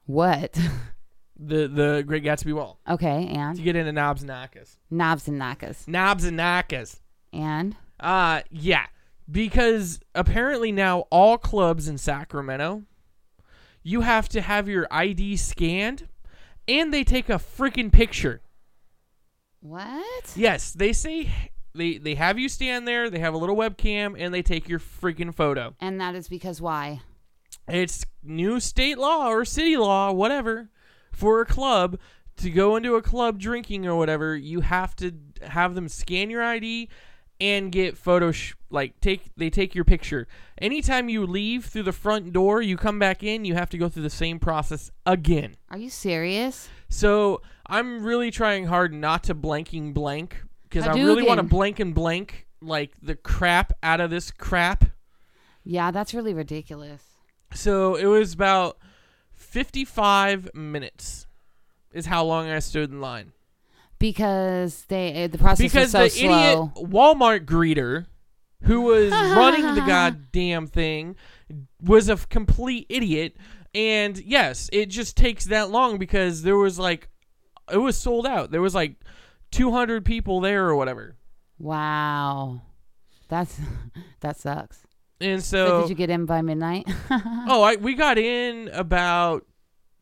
What? 0.05 0.53
the 1.39 1.67
the 1.67 2.03
Great 2.05 2.23
Gatsby 2.25 2.53
Wall, 2.53 2.79
okay, 2.89 3.27
and 3.27 3.55
to 3.55 3.61
get 3.61 3.77
into 3.77 3.93
Knobs 3.93 4.21
and 4.21 4.29
Nakas. 4.29 4.75
knobs 4.91 5.27
and 5.29 5.39
Nakas. 5.39 5.87
Knobs 5.87 6.25
and 6.25 6.37
Nakas. 6.37 6.99
And 7.31 7.75
Uh, 8.01 8.41
yeah, 8.49 8.87
because 9.31 10.01
apparently 10.13 10.71
now 10.73 11.01
all 11.09 11.37
clubs 11.37 11.87
in 11.87 11.97
Sacramento, 11.97 12.83
you 13.83 14.01
have 14.01 14.29
to 14.29 14.41
have 14.41 14.67
your 14.67 14.87
ID 14.91 15.37
scanned, 15.37 16.07
and 16.67 16.93
they 16.93 17.03
take 17.03 17.29
a 17.29 17.33
freaking 17.33 17.91
picture. 17.91 18.41
what? 19.61 20.33
Yes, 20.35 20.71
they 20.71 20.93
say 20.93 21.31
they 21.73 21.97
they 21.97 22.15
have 22.15 22.37
you 22.39 22.49
stand 22.49 22.87
there. 22.87 23.09
They 23.09 23.19
have 23.19 23.33
a 23.33 23.37
little 23.37 23.55
webcam, 23.55 24.15
and 24.17 24.33
they 24.33 24.41
take 24.41 24.67
your 24.69 24.79
freaking 24.79 25.33
photo. 25.33 25.75
And 25.79 25.99
that 26.01 26.15
is 26.15 26.27
because 26.27 26.61
why? 26.61 27.01
It's 27.67 28.05
new 28.23 28.59
state 28.59 28.97
law 28.97 29.27
or 29.29 29.45
city 29.45 29.77
law, 29.77 30.11
whatever, 30.11 30.69
for 31.11 31.41
a 31.41 31.45
club 31.45 31.99
to 32.37 32.49
go 32.49 32.75
into 32.75 32.95
a 32.95 33.01
club 33.01 33.37
drinking 33.39 33.85
or 33.85 33.95
whatever. 33.95 34.35
You 34.35 34.61
have 34.61 34.95
to 34.97 35.13
have 35.41 35.75
them 35.75 35.87
scan 35.87 36.29
your 36.29 36.43
ID 36.43 36.89
and 37.39 37.71
get 37.71 37.97
photo 37.97 38.31
sh- 38.31 38.53
like 38.69 38.99
take 39.01 39.31
they 39.37 39.49
take 39.49 39.73
your 39.73 39.85
picture. 39.85 40.27
Anytime 40.59 41.09
you 41.09 41.25
leave 41.25 41.65
through 41.65 41.83
the 41.83 41.93
front 41.93 42.33
door, 42.33 42.61
you 42.61 42.77
come 42.77 42.99
back 42.99 43.23
in, 43.23 43.45
you 43.45 43.55
have 43.55 43.69
to 43.69 43.77
go 43.77 43.89
through 43.89 44.03
the 44.03 44.09
same 44.09 44.39
process 44.39 44.91
again. 45.05 45.55
Are 45.69 45.77
you 45.77 45.89
serious? 45.89 46.69
So 46.89 47.41
I'm 47.65 48.03
really 48.03 48.31
trying 48.31 48.65
hard 48.65 48.93
not 48.93 49.23
to 49.25 49.35
blanking 49.35 49.93
blank 49.93 50.37
because 50.63 50.85
I 50.87 50.93
really 50.93 51.23
want 51.23 51.39
to 51.39 51.43
blank 51.43 51.79
and 51.79 51.93
blank 51.95 52.47
like 52.61 52.91
the 53.01 53.15
crap 53.15 53.73
out 53.81 54.01
of 54.01 54.09
this 54.09 54.31
crap. 54.31 54.85
Yeah, 55.63 55.91
that's 55.91 56.13
really 56.13 56.33
ridiculous. 56.33 57.03
So 57.53 57.95
it 57.95 58.05
was 58.05 58.33
about 58.33 58.77
55 59.33 60.53
minutes 60.53 61.27
is 61.91 62.05
how 62.05 62.23
long 62.23 62.49
I 62.49 62.59
stood 62.59 62.91
in 62.91 63.01
line. 63.01 63.31
Because 63.99 64.85
they 64.87 65.25
uh, 65.25 65.27
the 65.27 65.37
process 65.37 65.59
Because 65.59 65.83
was 65.83 65.91
so 65.91 66.03
the 66.03 66.09
slow. 66.09 66.71
idiot 66.75 66.89
Walmart 66.91 67.45
greeter 67.45 68.05
who 68.63 68.81
was 68.81 69.11
running 69.11 69.75
the 69.75 69.81
goddamn 69.81 70.67
thing 70.67 71.15
was 71.81 72.09
a 72.09 72.13
f- 72.13 72.27
complete 72.29 72.85
idiot. 72.89 73.35
And 73.75 74.17
yes, 74.17 74.69
it 74.73 74.87
just 74.87 75.15
takes 75.15 75.45
that 75.45 75.69
long 75.69 75.97
because 75.97 76.41
there 76.41 76.57
was 76.57 76.79
like, 76.79 77.09
it 77.71 77.77
was 77.77 77.95
sold 77.97 78.25
out. 78.25 78.51
There 78.51 78.61
was 78.61 78.73
like 78.75 78.95
200 79.51 80.03
people 80.03 80.41
there 80.41 80.65
or 80.67 80.75
whatever. 80.75 81.15
Wow, 81.57 82.61
that's 83.27 83.59
that 84.21 84.37
sucks. 84.37 84.79
And 85.21 85.43
So, 85.43 85.67
so, 85.67 85.81
did 85.81 85.89
you 85.89 85.95
get 85.95 86.09
in 86.09 86.25
by 86.25 86.41
midnight? 86.41 86.85
oh, 87.11 87.61
I, 87.61 87.75
we 87.75 87.93
got 87.93 88.17
in 88.17 88.69
about 88.69 89.45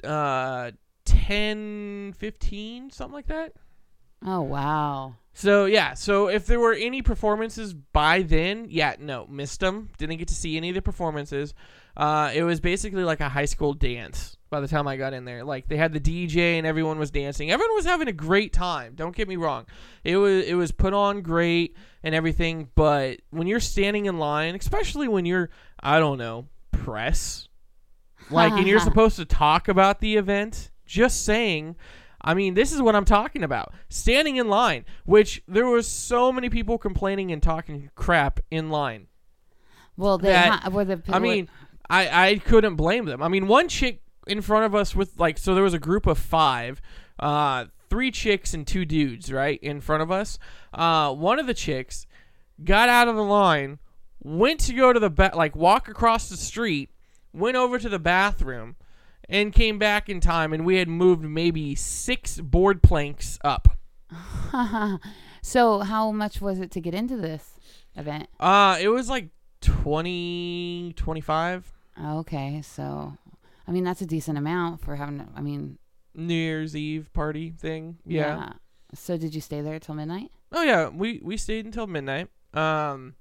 uh 0.04 0.72
10, 1.06 2.14
15, 2.18 2.92
something 2.92 3.14
like 3.14 3.28
that. 3.28 3.54
Oh 4.26 4.42
wow. 4.42 5.16
So 5.38 5.66
yeah, 5.66 5.94
so 5.94 6.30
if 6.30 6.48
there 6.48 6.60
were 6.60 6.74
any 6.74 7.04
performances 7.04 7.74
by 7.74 8.24
then, 8.24 8.66
yeah, 8.70 8.96
no, 9.00 9.28
missed 9.28 9.60
them. 9.60 9.90
Didn't 10.00 10.18
get 10.18 10.30
to 10.30 10.34
see 10.34 10.58
any 10.58 10.70
of 10.70 10.76
the 10.76 10.82
performances. 10.82 11.54
Uh, 11.96 12.32
it 12.34 12.42
was 12.44 12.60
basically 12.60 13.04
like 13.04 13.22
a 13.22 13.30
high 13.30 13.46
school 13.46 13.74
dance. 13.74 14.36
By 14.50 14.62
the 14.62 14.68
time 14.68 14.88
I 14.88 14.98
got 14.98 15.14
in 15.14 15.26
there, 15.26 15.44
like 15.44 15.68
they 15.68 15.78
had 15.78 15.94
the 15.94 16.00
DJ 16.00 16.58
and 16.58 16.66
everyone 16.66 16.98
was 16.98 17.12
dancing. 17.12 17.52
Everyone 17.52 17.76
was 17.76 17.86
having 17.86 18.08
a 18.08 18.14
great 18.14 18.52
time. 18.52 18.94
Don't 18.96 19.16
get 19.16 19.28
me 19.28 19.36
wrong. 19.36 19.66
It 20.04 20.16
was 20.18 20.46
it 20.46 20.56
was 20.56 20.72
put 20.72 20.94
on 20.94 21.22
great 21.22 21.76
and 22.02 22.16
everything. 22.16 22.70
But 22.74 23.20
when 23.30 23.46
you're 23.46 23.60
standing 23.60 24.06
in 24.06 24.18
line, 24.18 24.56
especially 24.56 25.08
when 25.08 25.26
you're 25.26 25.50
I 25.80 26.00
don't 26.00 26.18
know 26.18 26.48
press, 26.72 27.48
like 28.32 28.54
and 28.54 28.68
you're 28.68 28.80
supposed 28.92 29.18
to 29.18 29.26
talk 29.26 29.68
about 29.68 30.00
the 30.00 30.16
event, 30.16 30.72
just 30.86 31.26
saying. 31.26 31.76
I 32.22 32.34
mean, 32.34 32.54
this 32.56 32.72
is 32.72 32.82
what 32.82 32.96
I'm 32.96 33.06
talking 33.06 33.44
about. 33.44 33.74
Standing 33.90 34.38
in 34.38 34.48
line, 34.48 34.86
which 35.06 35.44
there 35.48 35.68
was 35.68 35.88
so 35.88 36.32
many 36.32 36.50
people 36.50 36.78
complaining 36.78 37.32
and 37.32 37.42
talking 37.42 37.90
crap 37.96 38.40
in 38.50 38.70
line. 38.70 39.08
Well, 39.96 40.18
they 40.18 40.30
that- 40.32 40.64
ha- 40.64 40.70
were 40.70 40.86
the. 40.86 41.02
I 41.10 41.20
mean, 41.20 41.50
I, 41.90 42.30
I 42.30 42.38
couldn't 42.38 42.76
blame 42.76 43.06
them. 43.06 43.22
I 43.22 43.28
mean, 43.28 43.48
one 43.48 43.68
chick 43.68 44.02
in 44.28 44.42
front 44.42 44.66
of 44.66 44.76
us 44.76 44.96
with 44.96 45.20
like 45.20 45.38
so 45.38 45.56
there 45.56 45.64
was 45.64 45.74
a 45.74 45.80
group 45.80 46.06
of 46.06 46.18
five, 46.18 46.82
uh, 47.20 47.66
three 47.90 48.12
chicks 48.12 48.54
and 48.54 48.68
two 48.68 48.86
dudes 48.86 49.32
right 49.32 49.60
in 49.62 49.82
front 49.82 50.04
of 50.04 50.12
us. 50.12 50.38
Uh, 50.74 51.14
one 51.14 51.40
of 51.40 51.48
the 51.48 51.54
chicks 51.54 52.06
got 52.64 52.90
out 52.90 53.08
of 53.08 53.16
the 53.16 53.24
line, 53.24 53.80
went 54.22 54.60
to 54.62 54.74
go 54.74 54.92
to 54.92 55.00
the 55.00 55.10
ba- 55.10 55.32
like 55.34 55.56
walk 55.56 55.88
across 55.88 56.30
the 56.30 56.38
street, 56.38 56.90
went 57.34 57.56
over 57.56 57.80
to 57.80 57.90
the 57.90 58.00
bathroom, 58.00 58.76
and 59.30 59.54
came 59.54 59.78
back 59.78 60.10
in 60.10 60.20
time. 60.20 60.54
And 60.54 60.66
we 60.66 60.78
had 60.78 60.88
moved 60.88 61.24
maybe 61.24 61.76
six 61.76 62.40
board 62.40 62.82
planks 62.82 63.40
up. 63.44 63.68
so 65.42 65.80
how 65.80 66.12
much 66.12 66.42
was 66.42 66.60
it 66.60 66.72
to 66.72 66.82
get 66.82 66.94
into 66.94 67.18
this 67.18 67.60
event? 67.96 68.30
Uh, 68.40 68.78
it 68.80 68.90
was 68.90 69.10
like 69.10 69.30
20, 69.62 70.94
25 70.96 71.74
Okay, 72.06 72.62
so 72.62 73.18
I 73.68 73.72
mean 73.72 73.84
that's 73.84 74.02
a 74.02 74.06
decent 74.06 74.38
amount 74.38 74.82
for 74.82 74.96
having. 74.96 75.28
I 75.36 75.42
mean, 75.42 75.80
New 76.14 76.34
Year's 76.34 76.76
Eve 76.76 77.12
party 77.14 77.52
thing. 77.52 77.98
yeah. 78.06 78.54
So 78.94 79.18
did 79.18 79.36
you 79.36 79.42
stay 79.42 79.62
there 79.62 79.80
till 79.80 79.96
midnight? 79.96 80.32
Oh 80.52 80.62
yeah, 80.62 80.88
we 80.90 81.20
we 81.24 81.36
stayed 81.38 81.66
until 81.66 81.88
midnight. 81.88 82.30
Um, 82.54 83.16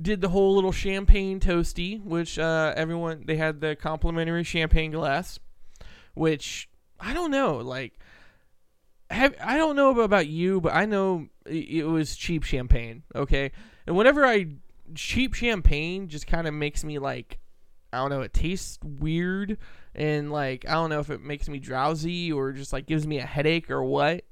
did 0.00 0.20
the 0.20 0.28
whole 0.30 0.54
little 0.54 0.72
champagne 0.72 1.38
toasty, 1.38 2.02
which 2.02 2.38
uh, 2.38 2.72
everyone 2.76 3.24
they 3.26 3.36
had 3.36 3.60
the 3.60 3.76
complimentary 3.76 4.44
champagne 4.44 4.90
glass, 4.90 5.38
which 6.14 6.68
I 6.98 7.12
don't 7.12 7.30
know, 7.30 7.58
like, 7.58 7.98
have 9.10 9.34
I 9.42 9.56
don't 9.56 9.76
know 9.76 10.00
about 10.00 10.26
you, 10.26 10.60
but 10.60 10.74
I 10.74 10.86
know 10.86 11.28
it 11.46 11.86
was 11.86 12.16
cheap 12.16 12.42
champagne. 12.42 13.02
Okay, 13.14 13.52
and 13.86 13.96
whenever 13.96 14.24
I 14.24 14.46
cheap 14.94 15.34
champagne, 15.34 16.08
just 16.08 16.26
kind 16.26 16.46
of 16.46 16.54
makes 16.54 16.84
me 16.84 16.98
like, 16.98 17.38
I 17.92 17.98
don't 17.98 18.10
know, 18.10 18.22
it 18.22 18.32
tastes 18.32 18.78
weird, 18.82 19.58
and 19.94 20.32
like 20.32 20.64
I 20.66 20.72
don't 20.72 20.90
know 20.90 21.00
if 21.00 21.10
it 21.10 21.20
makes 21.20 21.48
me 21.48 21.58
drowsy 21.58 22.32
or 22.32 22.52
just 22.52 22.72
like 22.72 22.86
gives 22.86 23.06
me 23.06 23.18
a 23.18 23.26
headache 23.26 23.70
or 23.70 23.84
what, 23.84 24.24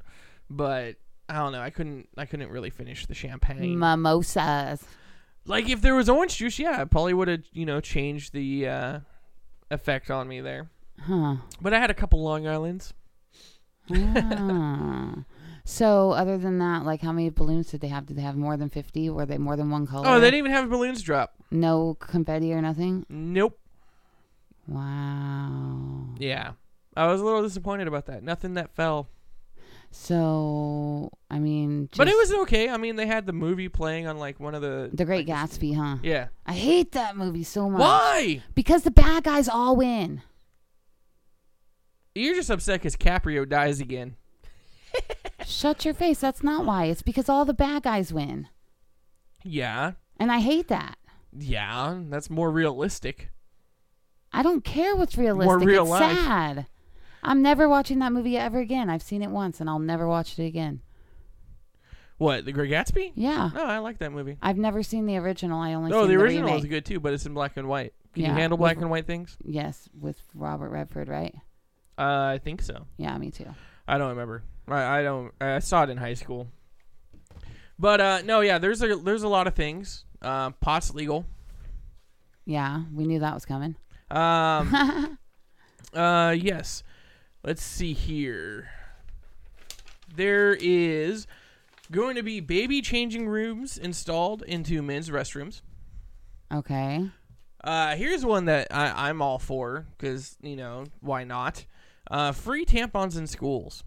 but. 0.48 0.96
I 1.28 1.34
don't 1.34 1.52
know. 1.52 1.60
I 1.60 1.70
couldn't. 1.70 2.08
I 2.16 2.24
couldn't 2.26 2.50
really 2.50 2.70
finish 2.70 3.06
the 3.06 3.14
champagne. 3.14 3.78
Mimosas. 3.78 4.82
Like 5.46 5.68
if 5.68 5.80
there 5.80 5.94
was 5.94 6.08
orange 6.08 6.36
juice, 6.36 6.58
yeah, 6.58 6.82
it 6.82 6.90
probably 6.90 7.14
would 7.14 7.28
have 7.28 7.42
you 7.52 7.66
know 7.66 7.80
changed 7.80 8.32
the 8.32 8.68
uh, 8.68 9.00
effect 9.70 10.10
on 10.10 10.28
me 10.28 10.40
there. 10.40 10.70
Huh. 11.00 11.36
But 11.60 11.72
I 11.74 11.78
had 11.80 11.90
a 11.90 11.94
couple 11.94 12.22
Long 12.22 12.46
Islands. 12.46 12.92
Ah. 13.92 15.24
so 15.64 16.12
other 16.12 16.38
than 16.38 16.58
that, 16.58 16.84
like 16.84 17.00
how 17.00 17.12
many 17.12 17.30
balloons 17.30 17.70
did 17.70 17.80
they 17.80 17.88
have? 17.88 18.06
Did 18.06 18.16
they 18.16 18.22
have 18.22 18.36
more 18.36 18.56
than 18.56 18.68
fifty? 18.68 19.10
Were 19.10 19.26
they 19.26 19.38
more 19.38 19.56
than 19.56 19.70
one 19.70 19.86
color? 19.86 20.06
Oh, 20.06 20.20
they 20.20 20.26
didn't 20.26 20.38
even 20.38 20.52
have 20.52 20.70
balloons 20.70 21.02
drop. 21.02 21.34
No 21.50 21.96
confetti 21.98 22.52
or 22.52 22.60
nothing. 22.60 23.06
Nope. 23.08 23.58
Wow. 24.68 26.14
Yeah, 26.18 26.52
I 26.96 27.06
was 27.06 27.20
a 27.20 27.24
little 27.24 27.42
disappointed 27.42 27.88
about 27.88 28.06
that. 28.06 28.22
Nothing 28.22 28.54
that 28.54 28.70
fell. 28.70 29.08
So 29.90 31.10
I 31.30 31.38
mean, 31.38 31.88
but 31.96 32.08
it 32.08 32.16
was 32.16 32.32
okay. 32.42 32.68
I 32.68 32.76
mean, 32.76 32.96
they 32.96 33.06
had 33.06 33.26
the 33.26 33.32
movie 33.32 33.68
playing 33.68 34.06
on 34.06 34.18
like 34.18 34.38
one 34.38 34.54
of 34.54 34.62
the. 34.62 34.90
The 34.92 35.04
Great 35.04 35.28
like, 35.28 35.50
Gatsby, 35.50 35.74
huh? 35.76 35.98
Yeah. 36.02 36.28
I 36.46 36.52
hate 36.52 36.92
that 36.92 37.16
movie 37.16 37.42
so 37.42 37.68
much. 37.68 37.80
Why? 37.80 38.42
Because 38.54 38.82
the 38.84 38.90
bad 38.90 39.24
guys 39.24 39.48
all 39.48 39.76
win. 39.76 40.22
You're 42.14 42.34
just 42.34 42.50
upset 42.50 42.80
because 42.80 42.96
Caprio 42.96 43.48
dies 43.48 43.80
again. 43.80 44.16
Shut 45.44 45.84
your 45.84 45.94
face. 45.94 46.20
That's 46.20 46.42
not 46.42 46.64
why. 46.64 46.86
It's 46.86 47.02
because 47.02 47.28
all 47.28 47.44
the 47.44 47.54
bad 47.54 47.84
guys 47.84 48.12
win. 48.12 48.48
Yeah. 49.44 49.92
And 50.18 50.30
I 50.30 50.40
hate 50.40 50.68
that. 50.68 50.98
Yeah. 51.32 51.98
That's 52.08 52.28
more 52.28 52.50
realistic. 52.50 53.30
I 54.32 54.42
don't 54.42 54.64
care 54.64 54.94
what's 54.94 55.16
realistic. 55.16 55.66
real 55.66 55.82
it's 55.82 55.90
life. 55.90 56.18
sad. 56.18 56.66
I'm 57.22 57.42
never 57.42 57.68
watching 57.68 57.98
that 58.00 58.12
movie 58.12 58.36
ever 58.36 58.58
again. 58.60 58.88
I've 58.90 59.02
seen 59.02 59.22
it 59.22 59.30
once 59.30 59.60
and 59.60 59.68
I'll 59.68 59.78
never 59.78 60.06
watch 60.08 60.38
it 60.38 60.44
again. 60.44 60.80
What? 62.18 62.44
The 62.44 62.52
Great 62.52 62.70
Gatsby? 62.70 63.12
Yeah. 63.14 63.50
No, 63.54 63.64
I 63.64 63.78
like 63.78 63.98
that 63.98 64.12
movie. 64.12 64.36
I've 64.42 64.58
never 64.58 64.82
seen 64.82 65.06
the 65.06 65.16
original. 65.16 65.60
I 65.60 65.72
only 65.74 65.90
Oh, 65.92 66.02
seen 66.02 66.10
the 66.12 66.16
the 66.18 66.22
original 66.22 66.56
is 66.58 66.64
good 66.66 66.84
too, 66.84 67.00
but 67.00 67.12
it's 67.14 67.24
in 67.26 67.32
black 67.34 67.56
and 67.56 67.66
white. 67.68 67.94
Can 68.14 68.22
Yeah, 68.24 68.28
you 68.30 68.34
handle 68.34 68.58
with- 68.58 68.64
black 68.64 68.76
and 68.78 68.90
white 68.90 69.06
things? 69.06 69.36
Yes, 69.42 69.88
with 69.98 70.20
Robert 70.34 70.68
Redford, 70.70 71.08
right? 71.08 71.34
Uh, 71.96 72.32
I 72.34 72.40
think 72.42 72.60
so. 72.62 72.86
Yeah, 72.96 73.16
me 73.18 73.30
too. 73.30 73.46
I 73.88 73.98
don't 73.98 74.10
remember. 74.10 74.42
I, 74.68 74.98
I 75.00 75.02
don't. 75.02 75.32
I 75.40 75.58
saw 75.60 75.84
it 75.84 75.90
in 75.90 75.96
high 75.96 76.14
school. 76.14 76.48
But 77.78 78.00
uh, 78.00 78.22
no, 78.24 78.40
yeah. 78.40 78.58
There's 78.58 78.82
a 78.82 78.96
there's 78.96 79.22
a 79.22 79.28
lot 79.28 79.46
of 79.46 79.54
things. 79.54 80.04
Uh, 80.20 80.50
pot's 80.50 80.94
legal. 80.94 81.26
Yeah, 82.44 82.82
we 82.92 83.06
knew 83.06 83.20
that 83.20 83.32
was 83.34 83.44
coming. 83.46 83.76
Um, 84.10 85.18
uh, 85.94 86.34
yes. 86.38 86.82
Let's 87.42 87.62
see 87.62 87.92
here. 87.94 88.68
There 90.14 90.56
is 90.60 91.26
going 91.90 92.16
to 92.16 92.22
be 92.22 92.40
baby 92.40 92.82
changing 92.82 93.28
rooms 93.28 93.78
installed 93.78 94.42
into 94.42 94.82
men's 94.82 95.08
restrooms. 95.08 95.62
Okay. 96.52 97.08
Uh, 97.62 97.94
here's 97.96 98.24
one 98.24 98.46
that 98.46 98.68
I, 98.70 99.08
I'm 99.08 99.22
all 99.22 99.38
for 99.38 99.86
because 99.96 100.36
you 100.42 100.56
know 100.56 100.84
why 101.00 101.24
not? 101.24 101.64
Uh, 102.10 102.32
free 102.32 102.64
tampons 102.64 103.16
in 103.16 103.26
schools. 103.26 103.84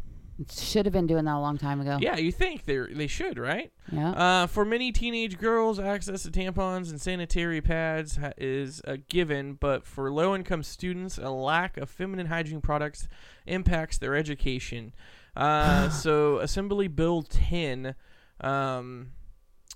Should 0.52 0.86
have 0.86 0.94
been 0.94 1.06
doing 1.06 1.26
that 1.26 1.36
a 1.36 1.40
long 1.40 1.58
time 1.58 1.80
ago. 1.80 1.98
Yeah, 2.02 2.18
you 2.18 2.32
think 2.32 2.66
they 2.66 2.78
they 2.78 3.08
should, 3.08 3.38
right? 3.38 3.72
Yeah. 3.92 4.12
Uh, 4.12 4.48
for 4.48 4.66
many 4.66 4.92
teenage 4.92 5.38
girls, 5.38 5.80
access 5.80 6.24
to 6.24 6.32
tampons 6.32 6.90
and 6.90 7.00
sanitary 7.00 7.62
pads 7.62 8.18
ha- 8.18 8.32
is 8.38 8.82
a 8.86 8.98
given, 8.98 9.54
but 9.54 9.86
for 9.86 10.12
low 10.12 10.36
income 10.36 10.64
students, 10.64 11.20
a 11.20 11.30
lack 11.30 11.78
of 11.78 11.90
feminine 11.90 12.28
hygiene 12.28 12.62
products 12.62 13.08
impacts 13.46 14.00
their 14.00 14.16
education. 14.16 14.94
Uh, 15.36 15.90
so, 15.92 16.40
Assembly 16.40 16.88
Bill 16.88 17.22
10, 17.22 17.94
um, 18.42 19.12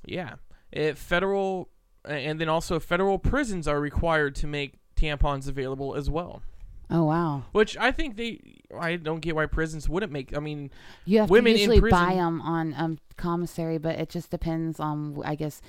yeah, 0.06 0.36
it 0.72 0.98
federal, 0.98 1.70
and 2.04 2.42
then 2.42 2.50
also 2.50 2.80
federal 2.80 3.20
prisons 3.20 3.68
are 3.68 3.80
required 3.80 4.34
to 4.36 4.48
make 4.48 4.80
tampons 4.96 5.48
available 5.48 5.96
as 5.96 6.10
well. 6.10 6.42
Oh 6.90 7.04
wow. 7.04 7.44
Which 7.52 7.78
I 7.78 7.92
think 7.92 8.18
they, 8.18 8.40
I 8.78 8.96
don't 8.96 9.20
get 9.20 9.36
why 9.36 9.46
prisons 9.46 9.88
wouldn't 9.90 10.12
make. 10.12 10.36
I 10.36 10.40
mean, 10.40 10.72
You 11.06 11.20
have 11.20 11.30
Women 11.30 11.54
to 11.54 11.62
in 11.62 11.72
usually 11.72 11.92
buy 11.92 12.16
them 12.16 12.42
on 12.42 12.74
um, 12.78 13.00
commissary, 13.18 13.78
but 13.78 14.00
it 14.00 14.10
just 14.10 14.30
depends 14.30 14.80
on, 14.80 15.22
I 15.26 15.36
guess, 15.36 15.62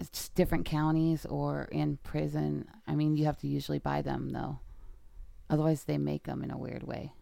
it's 0.00 0.28
different 0.30 0.64
counties 0.64 1.26
or 1.26 1.64
in 1.72 1.98
prison. 2.02 2.68
I 2.86 2.94
mean, 2.94 3.16
you 3.16 3.24
have 3.24 3.38
to 3.38 3.48
usually 3.48 3.78
buy 3.78 4.02
them 4.02 4.30
though. 4.30 4.60
Otherwise, 5.50 5.84
they 5.84 5.98
make 5.98 6.24
them 6.24 6.42
in 6.42 6.50
a 6.50 6.58
weird 6.58 6.82
way, 6.82 7.12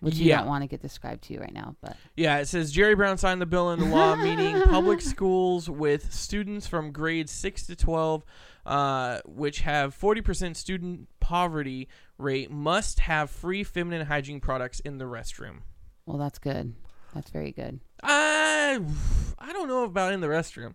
which 0.00 0.16
you 0.16 0.26
Yeah. 0.26 0.38
don't 0.38 0.46
want 0.48 0.62
to 0.62 0.68
get 0.68 0.80
described 0.82 1.22
to 1.24 1.34
you 1.34 1.40
right 1.40 1.52
now. 1.52 1.76
But 1.80 1.96
Yeah, 2.16 2.38
it 2.38 2.46
says 2.48 2.72
Jerry 2.72 2.94
Brown 2.94 3.18
signed 3.18 3.40
the 3.40 3.46
bill 3.46 3.70
into 3.70 3.84
law, 3.86 4.14
meaning 4.16 4.60
public 4.68 5.00
schools 5.00 5.68
with 5.70 6.12
students 6.12 6.66
from 6.66 6.92
grades 6.92 7.32
6 7.32 7.66
to 7.66 7.76
12, 7.76 8.24
uh, 8.66 9.20
which 9.24 9.60
have 9.60 9.96
40% 9.98 10.56
student 10.56 11.08
poverty 11.20 11.88
rate, 12.18 12.50
must 12.50 13.00
have 13.00 13.30
free 13.30 13.64
feminine 13.64 14.06
hygiene 14.06 14.40
products 14.40 14.80
in 14.80 14.98
the 14.98 15.04
restroom. 15.04 15.60
well, 16.06 16.18
that's 16.18 16.38
good. 16.38 16.74
That's 17.14 17.30
very 17.30 17.52
good. 17.52 17.80
I, 18.02 18.80
I 19.38 19.52
don't 19.52 19.68
know 19.68 19.84
about 19.84 20.12
in 20.12 20.20
the 20.20 20.28
restroom. 20.28 20.74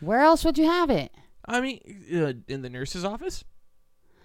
Where 0.00 0.20
else 0.20 0.44
would 0.44 0.58
you 0.58 0.66
have 0.66 0.90
it? 0.90 1.10
I 1.46 1.60
mean, 1.60 1.80
uh, 2.14 2.32
in 2.52 2.62
the 2.62 2.68
nurse's 2.70 3.04
office? 3.04 3.44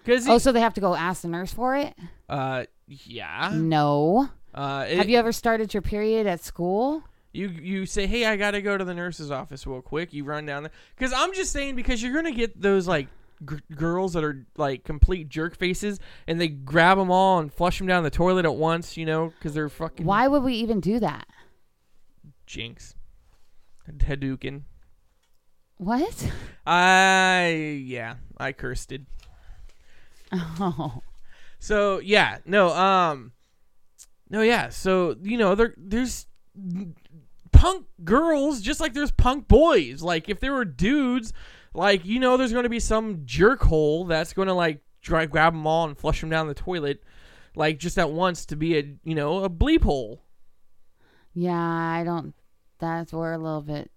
Because, 0.03 0.27
Oh, 0.27 0.37
so 0.37 0.51
they 0.51 0.59
have 0.61 0.73
to 0.73 0.81
go 0.81 0.95
ask 0.95 1.21
the 1.21 1.27
nurse 1.27 1.53
for 1.53 1.75
it? 1.75 1.93
uh, 2.27 2.65
yeah. 2.89 3.51
No. 3.55 4.29
Uh, 4.53 4.85
it- 4.89 4.97
have 4.97 5.09
you 5.09 5.17
ever 5.17 5.31
started 5.31 5.73
your 5.73 5.81
period 5.81 6.25
at 6.27 6.41
school? 6.43 7.03
You 7.31 7.47
you 7.49 7.85
say, 7.85 8.07
hey, 8.07 8.25
I 8.25 8.35
gotta 8.37 8.61
go 8.61 8.75
to 8.77 8.83
the 8.83 8.93
nurse's 8.95 9.29
office 9.29 9.67
real 9.67 9.81
quick. 9.83 10.11
You 10.13 10.23
run 10.23 10.45
down 10.47 10.63
there 10.63 10.71
because 10.95 11.13
I'm 11.13 11.33
just 11.33 11.51
saying 11.51 11.75
because 11.75 12.01
you're 12.01 12.13
gonna 12.13 12.31
get 12.31 12.59
those 12.59 12.87
like 12.87 13.07
g- 13.47 13.57
girls 13.75 14.13
that 14.13 14.23
are 14.23 14.47
like 14.57 14.83
complete 14.83 15.29
jerk 15.29 15.55
faces 15.55 15.99
and 16.27 16.41
they 16.41 16.47
grab 16.47 16.97
them 16.97 17.11
all 17.11 17.37
and 17.37 17.53
flush 17.53 17.77
them 17.77 17.85
down 17.85 18.01
the 18.03 18.09
toilet 18.09 18.45
at 18.45 18.55
once. 18.55 18.97
You 18.97 19.05
know, 19.05 19.27
because 19.37 19.53
they're 19.53 19.69
fucking 19.69 20.07
Why 20.07 20.27
would 20.27 20.41
we 20.41 20.55
even 20.55 20.79
do 20.79 20.99
that? 20.99 21.27
jinx, 22.47 22.95
Hadouken. 23.87 24.63
What? 25.77 26.31
I 26.65 27.83
yeah, 27.85 28.15
I 28.39 28.53
cursed 28.53 28.91
it. 28.91 29.01
Oh. 30.33 31.03
So 31.59 31.99
yeah, 31.99 32.37
no, 32.45 32.69
um, 32.69 33.33
no, 34.29 34.41
yeah. 34.41 34.69
So 34.69 35.15
you 35.21 35.37
know, 35.37 35.55
there 35.55 35.73
there's 35.77 36.25
punk 37.51 37.85
girls 38.03 38.61
just 38.61 38.79
like 38.79 38.93
there's 38.93 39.11
punk 39.11 39.47
boys. 39.47 40.01
Like 40.01 40.29
if 40.29 40.39
there 40.39 40.53
were 40.53 40.65
dudes, 40.65 41.33
like 41.73 42.05
you 42.05 42.19
know, 42.19 42.37
there's 42.37 42.53
going 42.53 42.63
to 42.63 42.69
be 42.69 42.79
some 42.79 43.21
jerk 43.25 43.61
hole 43.61 44.05
that's 44.05 44.33
going 44.33 44.47
to 44.47 44.53
like 44.53 44.81
try 45.01 45.25
grab 45.25 45.53
them 45.53 45.67
all 45.67 45.85
and 45.85 45.97
flush 45.97 46.21
them 46.21 46.29
down 46.29 46.47
the 46.47 46.53
toilet, 46.53 47.03
like 47.55 47.77
just 47.77 47.97
at 47.99 48.09
once 48.09 48.45
to 48.47 48.55
be 48.55 48.77
a 48.77 48.95
you 49.03 49.15
know 49.15 49.43
a 49.43 49.49
bleep 49.49 49.83
hole. 49.83 50.23
Yeah, 51.33 51.53
I 51.53 52.03
don't. 52.03 52.33
That's 52.79 53.11
we're 53.11 53.33
a 53.33 53.37
little 53.37 53.61
bit 53.61 53.91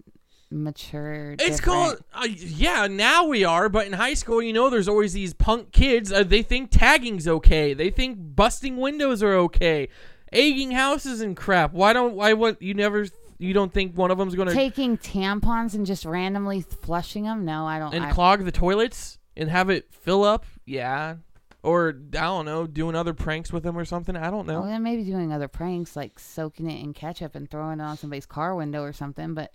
mature. 0.53 1.33
It's 1.33 1.59
different. 1.59 1.63
called 1.63 2.05
uh, 2.15 2.29
yeah. 2.29 2.87
Now 2.87 3.27
we 3.27 3.45
are, 3.45 3.69
but 3.69 3.87
in 3.87 3.93
high 3.95 4.15
school, 4.15 4.43
you 4.43 4.53
know, 4.53 4.71
there's 4.71 4.89
always 4.89 5.13
these 5.13 5.35
punk 5.35 5.73
kids. 5.73 6.13
Uh, 6.13 6.23
they 6.23 6.43
think 6.43 6.71
tagging's 6.71 7.27
okay. 7.27 7.75
They 7.75 7.91
think 7.91 8.19
busting 8.21 8.77
windows 8.77 9.23
are 9.23 9.35
okay. 9.35 9.89
Egging 10.33 10.71
houses 10.71 11.21
and 11.21 11.37
crap. 11.37 11.73
Why 11.73 11.93
don't 11.93 12.15
why 12.15 12.33
what 12.33 12.63
you 12.63 12.75
never 12.75 13.07
you 13.39 13.53
don't 13.53 13.73
think 13.73 13.97
one 13.97 14.11
of 14.11 14.19
them's 14.19 14.35
gonna 14.35 14.55
taking 14.55 14.97
tampons 14.97 15.75
and 15.75 15.85
just 15.85 16.05
randomly 16.05 16.63
flushing 16.63 17.25
them. 17.25 17.45
No, 17.45 17.67
I 17.67 17.79
don't. 17.79 17.93
and 17.93 18.05
I, 18.05 18.13
clog 18.13 18.45
the 18.45 18.53
toilets 18.53 19.19
and 19.37 19.51
have 19.51 19.71
it 19.71 19.93
fill 19.93 20.25
up? 20.25 20.45
Yeah. 20.65 21.17
Or 21.65 21.91
I 21.91 22.23
don't 22.23 22.45
know, 22.45 22.67
doing 22.67 22.97
other 22.97 23.15
pranks 23.15 23.53
with 23.53 23.63
them 23.63 23.79
or 23.79 23.85
something. 23.85 24.17
I 24.17 24.31
don't 24.31 24.47
know. 24.47 24.65
Then 24.67 24.83
maybe 24.83 25.05
doing 25.05 25.33
other 25.33 25.47
pranks 25.47 25.95
like 25.95 26.19
soaking 26.19 26.69
it 26.69 26.83
in 26.83 26.93
ketchup 26.93 27.37
and 27.37 27.49
throwing 27.49 27.79
it 27.79 27.85
on 27.85 27.97
somebody's 27.97 28.27
car 28.27 28.55
window 28.57 28.83
or 28.83 28.93
something, 28.93 29.35
but 29.35 29.53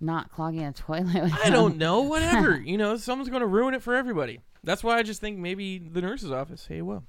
not 0.00 0.30
clogging 0.30 0.64
a 0.64 0.72
toilet. 0.72 1.14
With 1.22 1.34
I 1.44 1.50
don't 1.50 1.76
know. 1.76 2.00
Whatever. 2.02 2.58
you 2.58 2.78
know, 2.78 2.96
someone's 2.96 3.30
going 3.30 3.40
to 3.40 3.46
ruin 3.46 3.74
it 3.74 3.82
for 3.82 3.94
everybody. 3.94 4.40
That's 4.64 4.82
why 4.82 4.98
I 4.98 5.02
just 5.02 5.20
think 5.20 5.38
maybe 5.38 5.78
the 5.78 6.00
nurse's 6.00 6.30
office. 6.32 6.66
Hey, 6.66 6.82
well. 6.82 7.04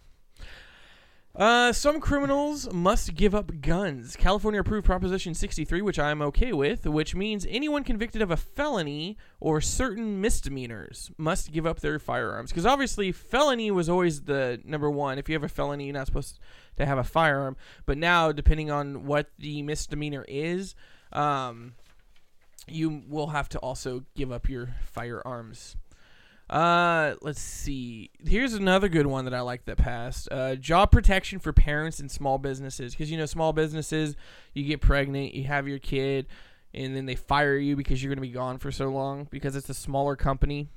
Uh, 1.38 1.72
some 1.72 2.00
criminals 2.00 2.72
must 2.74 3.14
give 3.14 3.36
up 3.36 3.62
guns. 3.62 4.16
California 4.16 4.60
approved 4.60 4.88
Proposition 4.88 5.36
63, 5.36 5.84
which 5.84 6.00
I 6.00 6.10
am 6.10 6.20
okay 6.24 6.52
with, 6.52 6.88
which 6.88 7.14
means 7.14 7.46
anyone 7.48 7.84
convicted 7.84 8.24
of 8.24 8.32
a 8.32 8.38
felony 8.38 9.18
or 9.40 9.62
certain 9.62 10.20
misdemeanors 10.20 11.12
must 11.16 11.52
give 11.52 11.68
up 11.68 11.80
their 11.82 12.00
firearms. 12.00 12.50
Because 12.50 12.66
obviously, 12.66 13.12
felony 13.12 13.70
was 13.70 13.88
always 13.88 14.24
the 14.24 14.60
number 14.66 14.90
one. 14.90 15.20
If 15.20 15.30
you 15.30 15.36
have 15.36 15.44
a 15.44 15.48
felony, 15.48 15.86
you're 15.86 15.94
not 15.94 16.08
supposed 16.08 16.40
to 16.78 16.88
have 16.88 16.98
a 16.98 17.04
firearm. 17.04 17.56
But 17.86 18.00
now, 18.00 18.32
depending 18.32 18.72
on 18.72 19.06
what 19.06 19.30
the 19.38 19.62
misdemeanor 19.62 20.26
is, 20.28 20.74
um, 21.14 21.74
you 22.68 23.04
will 23.08 23.28
have 23.28 23.50
to 23.50 23.60
also 23.60 24.04
give 24.16 24.32
up 24.32 24.50
your 24.50 24.76
firearms. 24.84 25.76
Uh, 26.50 27.16
let's 27.22 27.42
see. 27.42 28.10
Here's 28.26 28.54
another 28.54 28.88
good 28.88 29.06
one 29.06 29.26
that 29.26 29.34
I 29.34 29.42
like 29.42 29.66
that 29.66 29.78
passed. 29.78 30.30
Uh, 30.32 30.56
job 30.56 30.92
protection 30.92 31.40
for 31.40 31.52
parents 31.52 32.00
and 32.00 32.10
small 32.10 32.38
businesses, 32.38 32.94
because 32.94 33.12
you 33.12 33.18
know 33.18 33.26
small 33.26 33.52
businesses, 33.52 34.16
you 34.54 34.64
get 34.64 34.80
pregnant, 34.80 35.34
you 35.34 35.44
have 35.44 35.68
your 35.68 35.80
kid, 35.80 36.28
and 36.74 36.96
then 36.96 37.06
they 37.06 37.16
fire 37.16 37.58
you 37.58 37.76
because 37.76 38.02
you're 38.02 38.10
going 38.10 38.24
to 38.24 38.28
be 38.28 38.34
gone 38.34 38.60
for 38.60 38.72
so 38.72 38.88
long 38.88 39.28
because 39.30 39.56
it's 39.56 39.70
a 39.70 39.74
smaller 39.74 40.16
company. 40.16 40.70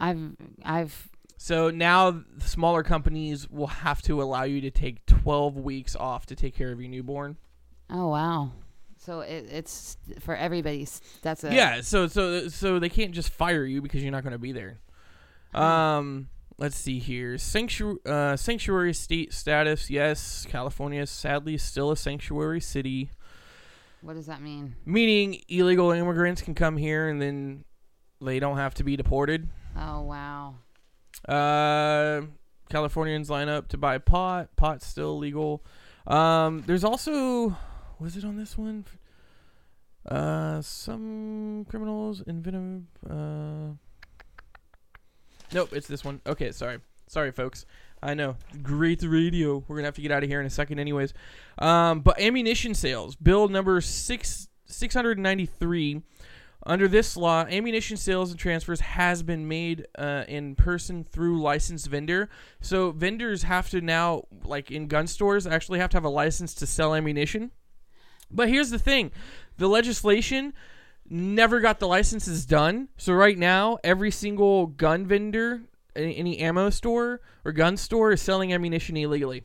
I've 0.00 0.36
I've 0.64 1.10
So 1.36 1.68
now 1.70 2.22
smaller 2.38 2.82
companies 2.82 3.50
will 3.50 3.66
have 3.66 4.00
to 4.02 4.22
allow 4.22 4.44
you 4.44 4.60
to 4.62 4.70
take 4.70 5.04
12 5.06 5.56
weeks 5.56 5.94
off 5.96 6.24
to 6.26 6.36
take 6.36 6.54
care 6.54 6.72
of 6.72 6.80
your 6.80 6.88
newborn. 6.88 7.36
oh 7.90 8.08
wow. 8.08 8.52
So 9.04 9.20
it, 9.20 9.46
it's 9.50 9.98
for 10.20 10.34
everybody's. 10.34 11.00
That's 11.22 11.44
a 11.44 11.54
Yeah, 11.54 11.82
so 11.82 12.06
so 12.06 12.48
so 12.48 12.78
they 12.78 12.88
can't 12.88 13.12
just 13.12 13.28
fire 13.30 13.64
you 13.64 13.82
because 13.82 14.02
you're 14.02 14.12
not 14.12 14.22
going 14.22 14.32
to 14.32 14.38
be 14.38 14.52
there. 14.52 14.78
Um, 15.52 16.28
let's 16.58 16.74
see 16.76 16.98
here. 16.98 17.36
Sanctuary 17.36 17.98
uh, 18.06 18.36
sanctuary 18.36 18.94
state 18.94 19.32
status. 19.34 19.90
Yes, 19.90 20.46
California 20.48 21.02
is 21.02 21.10
sadly 21.10 21.58
still 21.58 21.90
a 21.90 21.96
sanctuary 21.96 22.60
city, 22.60 23.10
What 24.00 24.14
does 24.14 24.26
that 24.26 24.40
mean? 24.40 24.74
meaning 24.86 25.42
illegal 25.48 25.90
immigrants 25.90 26.40
can 26.42 26.54
come 26.54 26.76
here 26.76 27.08
and 27.08 27.20
then 27.20 27.64
they 28.20 28.40
don't 28.40 28.56
have 28.56 28.74
to 28.74 28.84
be 28.84 28.96
deported. 28.96 29.48
Oh 29.76 30.00
wow. 30.02 30.54
Uh, 31.28 32.22
Californians 32.70 33.28
line 33.28 33.48
up 33.48 33.68
to 33.68 33.76
buy 33.76 33.98
pot. 33.98 34.48
Pot's 34.56 34.86
still 34.86 35.18
legal. 35.18 35.62
Um, 36.06 36.62
there's 36.66 36.84
also 36.84 37.56
was 37.98 38.16
it 38.16 38.24
on 38.24 38.36
this 38.36 38.56
one? 38.58 38.84
Uh, 40.06 40.60
some 40.60 41.64
criminals 41.68 42.20
in 42.20 42.42
Venom. 42.42 42.88
Uh, 43.08 43.74
nope, 45.52 45.70
it's 45.72 45.86
this 45.86 46.04
one. 46.04 46.20
Okay, 46.26 46.52
sorry, 46.52 46.78
sorry, 47.06 47.32
folks. 47.32 47.64
I 48.02 48.12
know, 48.12 48.36
great 48.62 49.02
radio. 49.02 49.64
We're 49.66 49.76
gonna 49.76 49.86
have 49.86 49.94
to 49.94 50.02
get 50.02 50.10
out 50.10 50.22
of 50.22 50.28
here 50.28 50.40
in 50.40 50.46
a 50.46 50.50
second, 50.50 50.78
anyways. 50.78 51.14
Um, 51.58 52.00
but 52.00 52.20
ammunition 52.20 52.74
sales, 52.74 53.16
bill 53.16 53.48
number 53.48 53.80
six 53.80 54.48
six 54.66 54.94
hundred 54.94 55.18
ninety 55.18 55.46
three. 55.46 56.02
Under 56.66 56.88
this 56.88 57.14
law, 57.14 57.44
ammunition 57.44 57.98
sales 57.98 58.30
and 58.30 58.40
transfers 58.40 58.80
has 58.80 59.22
been 59.22 59.46
made 59.46 59.86
uh, 59.98 60.24
in 60.26 60.54
person 60.54 61.04
through 61.04 61.42
licensed 61.42 61.88
vendor. 61.88 62.30
So 62.62 62.90
vendors 62.90 63.42
have 63.42 63.68
to 63.70 63.82
now, 63.82 64.24
like 64.44 64.70
in 64.70 64.86
gun 64.86 65.06
stores, 65.06 65.46
actually 65.46 65.78
have 65.78 65.90
to 65.90 65.98
have 65.98 66.04
a 66.04 66.08
license 66.08 66.54
to 66.54 66.66
sell 66.66 66.94
ammunition. 66.94 67.50
But 68.30 68.48
here's 68.48 68.70
the 68.70 68.78
thing: 68.78 69.10
the 69.58 69.68
legislation 69.68 70.52
never 71.08 71.60
got 71.60 71.80
the 71.80 71.88
licenses 71.88 72.46
done. 72.46 72.88
So 72.96 73.12
right 73.12 73.36
now, 73.36 73.78
every 73.84 74.10
single 74.10 74.66
gun 74.66 75.06
vendor, 75.06 75.62
any 75.94 76.38
ammo 76.38 76.70
store 76.70 77.20
or 77.44 77.52
gun 77.52 77.76
store, 77.76 78.12
is 78.12 78.22
selling 78.22 78.52
ammunition 78.52 78.96
illegally, 78.96 79.44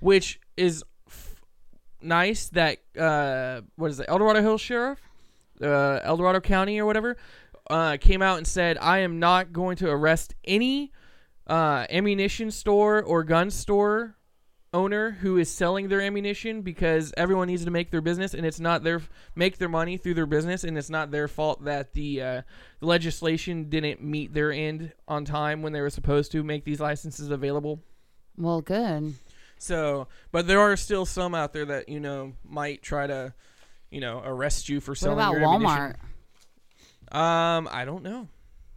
which 0.00 0.40
is 0.56 0.84
f- 1.08 1.34
nice. 2.00 2.48
That 2.48 2.78
uh, 2.98 3.62
what 3.76 3.90
is 3.90 4.00
it, 4.00 4.06
El 4.08 4.18
Dorado 4.18 4.40
Hills 4.40 4.60
Sheriff? 4.60 5.00
uh, 5.62 6.00
El 6.02 6.16
Dorado 6.16 6.40
County 6.40 6.78
or 6.80 6.86
whatever, 6.86 7.16
uh, 7.70 7.96
came 8.00 8.22
out 8.22 8.38
and 8.38 8.46
said, 8.46 8.78
I 8.80 8.98
am 8.98 9.18
not 9.18 9.52
going 9.52 9.76
to 9.76 9.90
arrest 9.90 10.34
any 10.44 10.92
uh, 11.46 11.86
ammunition 11.90 12.50
store 12.50 13.02
or 13.02 13.24
gun 13.24 13.50
store 13.50 14.15
owner 14.76 15.12
who 15.12 15.38
is 15.38 15.50
selling 15.50 15.88
their 15.88 16.00
ammunition 16.00 16.60
because 16.60 17.12
everyone 17.16 17.48
needs 17.48 17.64
to 17.64 17.70
make 17.70 17.90
their 17.90 18.02
business 18.02 18.34
and 18.34 18.44
it's 18.44 18.60
not 18.60 18.84
their 18.84 19.00
make 19.34 19.56
their 19.56 19.68
money 19.68 19.96
through 19.96 20.14
their 20.14 20.26
business 20.26 20.64
and 20.64 20.76
it's 20.76 20.90
not 20.90 21.10
their 21.10 21.26
fault 21.28 21.64
that 21.64 21.94
the, 21.94 22.20
uh, 22.20 22.42
the 22.80 22.86
legislation 22.86 23.70
didn't 23.70 24.02
meet 24.02 24.34
their 24.34 24.52
end 24.52 24.92
on 25.08 25.24
time 25.24 25.62
when 25.62 25.72
they 25.72 25.80
were 25.80 25.90
supposed 25.90 26.30
to 26.32 26.42
make 26.42 26.64
these 26.64 26.80
licenses 26.80 27.30
available. 27.30 27.80
Well, 28.36 28.60
good. 28.60 29.14
So, 29.58 30.08
but 30.32 30.46
there 30.46 30.60
are 30.60 30.76
still 30.76 31.06
some 31.06 31.34
out 31.34 31.52
there 31.52 31.64
that 31.64 31.88
you 31.88 32.00
know 32.00 32.34
might 32.44 32.82
try 32.82 33.06
to, 33.06 33.32
you 33.90 34.00
know, 34.00 34.20
arrest 34.22 34.68
you 34.68 34.80
for 34.80 34.94
selling. 34.94 35.16
What 35.16 35.28
about 35.28 35.40
your 35.40 35.48
Walmart? 35.48 35.76
ammunition. 35.76 36.00
Um, 37.10 37.68
I 37.72 37.84
don't 37.86 38.02
know. 38.02 38.28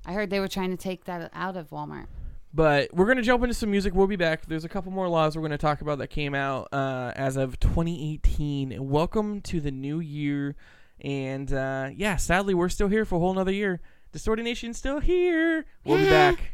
I 0.05 0.13
heard 0.13 0.29
they 0.29 0.39
were 0.39 0.47
trying 0.47 0.71
to 0.71 0.77
take 0.77 1.05
that 1.05 1.29
out 1.33 1.57
of 1.57 1.69
Walmart. 1.69 2.07
But 2.53 2.89
we're 2.93 3.05
gonna 3.05 3.21
jump 3.21 3.43
into 3.43 3.53
some 3.53 3.69
music. 3.69 3.93
We'll 3.93 4.07
be 4.07 4.15
back. 4.15 4.47
There's 4.47 4.65
a 4.65 4.69
couple 4.69 4.91
more 4.91 5.07
laws 5.07 5.35
we're 5.35 5.43
gonna 5.43 5.57
talk 5.57 5.81
about 5.81 5.99
that 5.99 6.07
came 6.07 6.33
out 6.33 6.67
uh, 6.73 7.11
as 7.15 7.37
of 7.37 7.59
2018. 7.59 8.89
Welcome 8.89 9.41
to 9.41 9.61
the 9.61 9.69
new 9.69 9.99
year, 9.99 10.55
and 10.99 11.53
uh, 11.53 11.89
yeah, 11.95 12.15
sadly 12.15 12.55
we're 12.55 12.69
still 12.69 12.87
here 12.87 13.05
for 13.05 13.17
a 13.17 13.19
whole 13.19 13.31
another 13.31 13.51
year. 13.51 13.81
Distorted 14.11 14.43
Nation's 14.43 14.79
still 14.79 14.99
here. 14.99 15.65
We'll 15.85 15.99
be 15.99 16.09
back. 16.09 16.53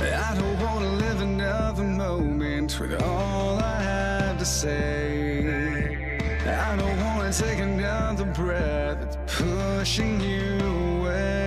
I 0.00 0.36
don't 0.38 0.60
wanna 0.60 0.92
live 0.92 1.20
another 1.20 1.82
moment 1.82 2.78
with 2.78 3.02
all 3.02 3.58
I 3.58 3.82
have 3.82 4.38
to 4.38 4.44
say. 4.44 6.18
I 6.46 6.76
don't 6.76 7.00
wanna 7.00 7.32
take 7.32 7.58
another 7.58 8.26
breath 8.26 9.00
that's 9.00 9.16
pushing 9.26 10.20
you 10.20 10.58
away. 10.60 11.43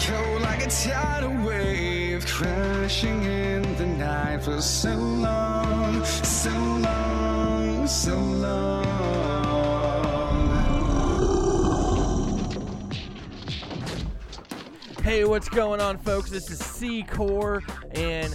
Cold 0.00 0.42
like 0.42 0.64
a 0.64 0.70
tidal 0.70 1.44
wave, 1.44 2.24
crashing 2.24 3.24
in 3.24 3.62
the 3.76 3.86
night 3.86 4.42
for 4.44 4.60
so 4.60 4.94
long, 4.94 6.04
so 6.04 6.50
long, 6.50 7.86
so 7.86 8.16
long. 8.16 8.84
Hey, 15.02 15.24
what's 15.24 15.48
going 15.48 15.80
on, 15.80 15.98
folks? 15.98 16.30
This 16.30 16.50
is 16.50 16.60
Secor, 16.60 17.62
and 17.92 18.34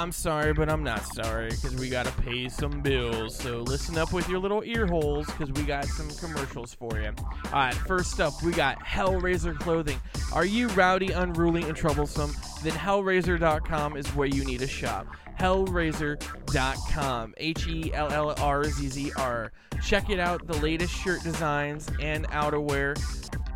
I'm 0.00 0.12
sorry, 0.12 0.54
but 0.54 0.70
I'm 0.70 0.82
not 0.82 1.04
sorry 1.14 1.50
because 1.50 1.76
we 1.76 1.90
gotta 1.90 2.10
pay 2.22 2.48
some 2.48 2.80
bills. 2.80 3.36
So 3.36 3.58
listen 3.58 3.98
up 3.98 4.14
with 4.14 4.30
your 4.30 4.38
little 4.38 4.62
ear 4.64 4.86
holes 4.86 5.26
because 5.26 5.52
we 5.52 5.62
got 5.62 5.84
some 5.84 6.08
commercials 6.12 6.72
for 6.72 6.98
you. 6.98 7.12
All 7.18 7.52
right, 7.52 7.74
first 7.74 8.18
up, 8.18 8.32
we 8.42 8.52
got 8.52 8.78
Hellraiser 8.78 9.54
Clothing. 9.58 10.00
Are 10.32 10.46
you 10.46 10.68
rowdy, 10.68 11.12
unruly, 11.12 11.64
and 11.64 11.76
troublesome? 11.76 12.34
then 12.62 12.72
Hellraiser.com 12.72 13.98
is 13.98 14.06
where 14.14 14.26
you 14.26 14.42
need 14.42 14.60
to 14.60 14.66
shop. 14.66 15.06
Hellraiser.com. 15.38 17.34
H 17.36 17.66
E 17.66 17.92
L 17.92 18.10
L 18.10 18.34
R 18.38 18.64
Z 18.64 18.88
Z 18.88 19.12
R. 19.18 19.52
Check 19.84 20.08
it 20.08 20.18
out, 20.18 20.46
the 20.46 20.56
latest 20.60 20.94
shirt 20.94 21.22
designs 21.22 21.90
and 22.00 22.26
outerwear 22.28 22.98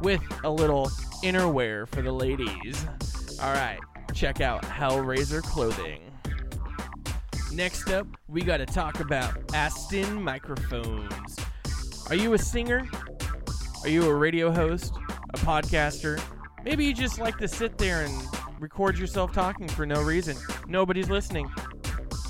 with 0.01 0.21
a 0.45 0.51
little 0.51 0.91
innerwear 1.23 1.89
for 1.89 2.03
the 2.03 2.13
ladies. 2.13 2.87
All 3.41 3.55
right, 3.55 3.79
check 4.13 4.43
out 4.43 4.63
Hellraiser 4.63 5.43
Clothing. 5.43 6.14
Next 7.55 7.91
up, 7.91 8.09
we 8.27 8.43
got 8.43 8.57
to 8.57 8.67
talk 8.67 8.99
about 8.99 9.55
Aston 9.55 10.21
microphones. 10.21 11.39
Are 12.09 12.17
you 12.17 12.35
a 12.35 12.39
singer? 12.39 12.89
Are 13.85 13.89
you 13.89 14.11
a 14.11 14.15
radio 14.15 14.51
host? 14.51 14.97
A 15.35 15.39
podcaster? 15.39 16.21
Maybe 16.65 16.85
you 16.85 16.93
just 16.93 17.21
like 17.21 17.39
to 17.39 17.47
sit 17.47 17.79
there 17.79 18.05
and 18.05 18.13
record 18.59 18.99
yourself 18.99 19.33
talking 19.33 19.69
for 19.69 19.87
no 19.87 20.03
reason. 20.03 20.37
Nobody's 20.67 21.09
listening. 21.09 21.49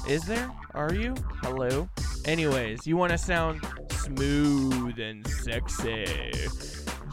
Is 0.07 0.25
there? 0.25 0.51
Are 0.75 0.93
you? 0.93 1.15
Hello? 1.43 1.89
Anyways, 2.27 2.87
you 2.87 2.99
want 2.99 3.13
to 3.13 3.19
sound 3.19 3.67
smooth 3.93 4.99
and 4.99 5.27
sexy. 5.27 6.33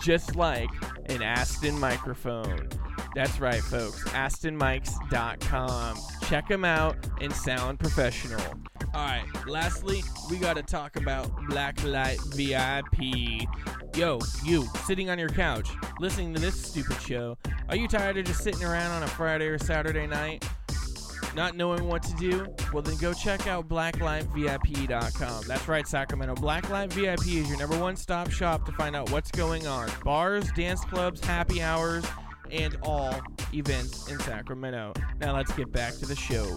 Just 0.04 0.36
like 0.36 0.70
an 1.06 1.22
Aston 1.22 1.80
microphone. 1.80 2.68
That's 3.16 3.40
right, 3.40 3.62
folks. 3.62 4.04
AstonMics.com. 4.10 6.21
Check 6.32 6.48
them 6.48 6.64
out 6.64 6.96
and 7.20 7.34
sound 7.34 7.78
professional. 7.78 8.40
All 8.94 9.06
right. 9.06 9.26
Lastly, 9.46 10.02
we 10.30 10.38
got 10.38 10.56
to 10.56 10.64
talk 10.64 10.96
about 10.96 11.30
Blacklight 11.50 12.20
VIP. 12.34 13.50
Yo, 13.98 14.18
you 14.46 14.66
sitting 14.86 15.10
on 15.10 15.20
your 15.20 15.28
couch 15.28 15.68
listening 16.00 16.34
to 16.34 16.40
this 16.40 16.56
stupid 16.56 17.02
show. 17.02 17.38
Are 17.68 17.76
you 17.76 17.86
tired 17.86 18.18
of 18.18 18.24
just 18.24 18.46
sitting 18.46 18.64
around 18.64 18.92
on 18.92 19.04
a 19.04 19.08
Friday 19.08 19.48
or 19.48 19.60
Saturday 19.60 20.08
night? 20.08 20.50
Not 21.36 21.58
knowing 21.58 21.90
what 21.90 22.02
to 22.04 22.16
do? 22.16 22.48
Well, 22.72 22.82
then 22.82 22.96
go 22.96 23.14
check 23.14 23.48
out 23.48 23.68
blacklightvip.com. 23.68 25.44
That's 25.46 25.68
right, 25.68 25.86
Sacramento. 25.86 26.36
Blacklight 26.36 26.94
VIP 26.94 27.28
is 27.28 27.50
your 27.50 27.58
number 27.58 27.78
one 27.78 27.98
stop 27.98 28.32
shop 28.32 28.66
to 28.68 28.72
find 28.72 28.96
out 28.96 29.12
what's 29.12 29.32
going 29.32 29.68
on. 29.68 29.90
Bars, 30.06 30.50
dance 30.54 30.86
clubs, 30.86 31.24
happy 31.26 31.62
hours, 31.62 32.06
and 32.52 32.78
all 32.84 33.16
events 33.54 34.10
in 34.10 34.20
Sacramento. 34.20 34.94
Now 35.20 35.36
let's 35.36 35.52
get 35.54 35.72
back 35.72 35.94
to 35.96 36.06
the 36.06 36.16
show. 36.16 36.56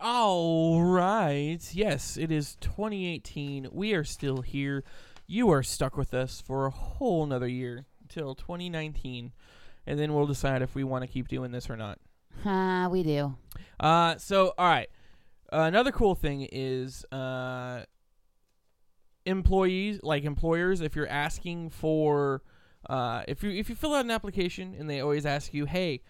All 0.00 0.82
right. 0.82 1.58
Yes, 1.72 2.16
it 2.16 2.32
is 2.32 2.56
2018. 2.60 3.68
We 3.72 3.92
are 3.94 4.04
still 4.04 4.42
here. 4.42 4.82
You 5.30 5.50
are 5.50 5.62
stuck 5.62 5.96
with 5.98 6.14
us 6.14 6.40
for 6.40 6.64
a 6.64 6.70
whole 6.70 7.26
nother 7.26 7.46
year 7.46 7.84
until 8.00 8.34
2019. 8.34 9.32
And 9.86 9.98
then 9.98 10.14
we'll 10.14 10.26
decide 10.26 10.62
if 10.62 10.74
we 10.74 10.84
want 10.84 11.04
to 11.04 11.08
keep 11.08 11.28
doing 11.28 11.52
this 11.52 11.68
or 11.68 11.76
not. 11.76 11.98
Uh, 12.44 12.88
we 12.90 13.02
do. 13.02 13.36
Uh, 13.78 14.16
so 14.16 14.54
all 14.56 14.68
right. 14.68 14.88
Uh, 15.52 15.60
another 15.62 15.92
cool 15.92 16.14
thing 16.14 16.48
is 16.50 17.04
uh, 17.12 17.82
employees, 19.26 20.00
like 20.02 20.24
employers, 20.24 20.80
if 20.80 20.96
you're 20.96 21.08
asking 21.08 21.70
for, 21.70 22.42
uh, 22.88 23.22
if 23.28 23.42
you 23.42 23.50
if 23.50 23.68
you 23.68 23.74
fill 23.74 23.94
out 23.94 24.04
an 24.04 24.10
application 24.10 24.74
and 24.78 24.88
they 24.88 25.00
always 25.00 25.26
ask 25.26 25.52
you, 25.52 25.66
hey, 25.66 26.00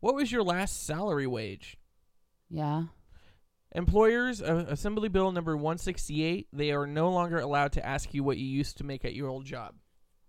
what 0.00 0.14
was 0.14 0.32
your 0.32 0.42
last 0.42 0.86
salary 0.86 1.26
wage? 1.26 1.76
Yeah. 2.48 2.84
Employers, 3.74 4.40
uh, 4.40 4.64
Assembly 4.68 5.08
Bill 5.08 5.30
number 5.30 5.56
168, 5.56 6.48
they 6.52 6.70
are 6.72 6.86
no 6.86 7.10
longer 7.10 7.38
allowed 7.38 7.72
to 7.72 7.84
ask 7.84 8.14
you 8.14 8.24
what 8.24 8.38
you 8.38 8.46
used 8.46 8.78
to 8.78 8.84
make 8.84 9.04
at 9.04 9.14
your 9.14 9.28
old 9.28 9.44
job. 9.44 9.74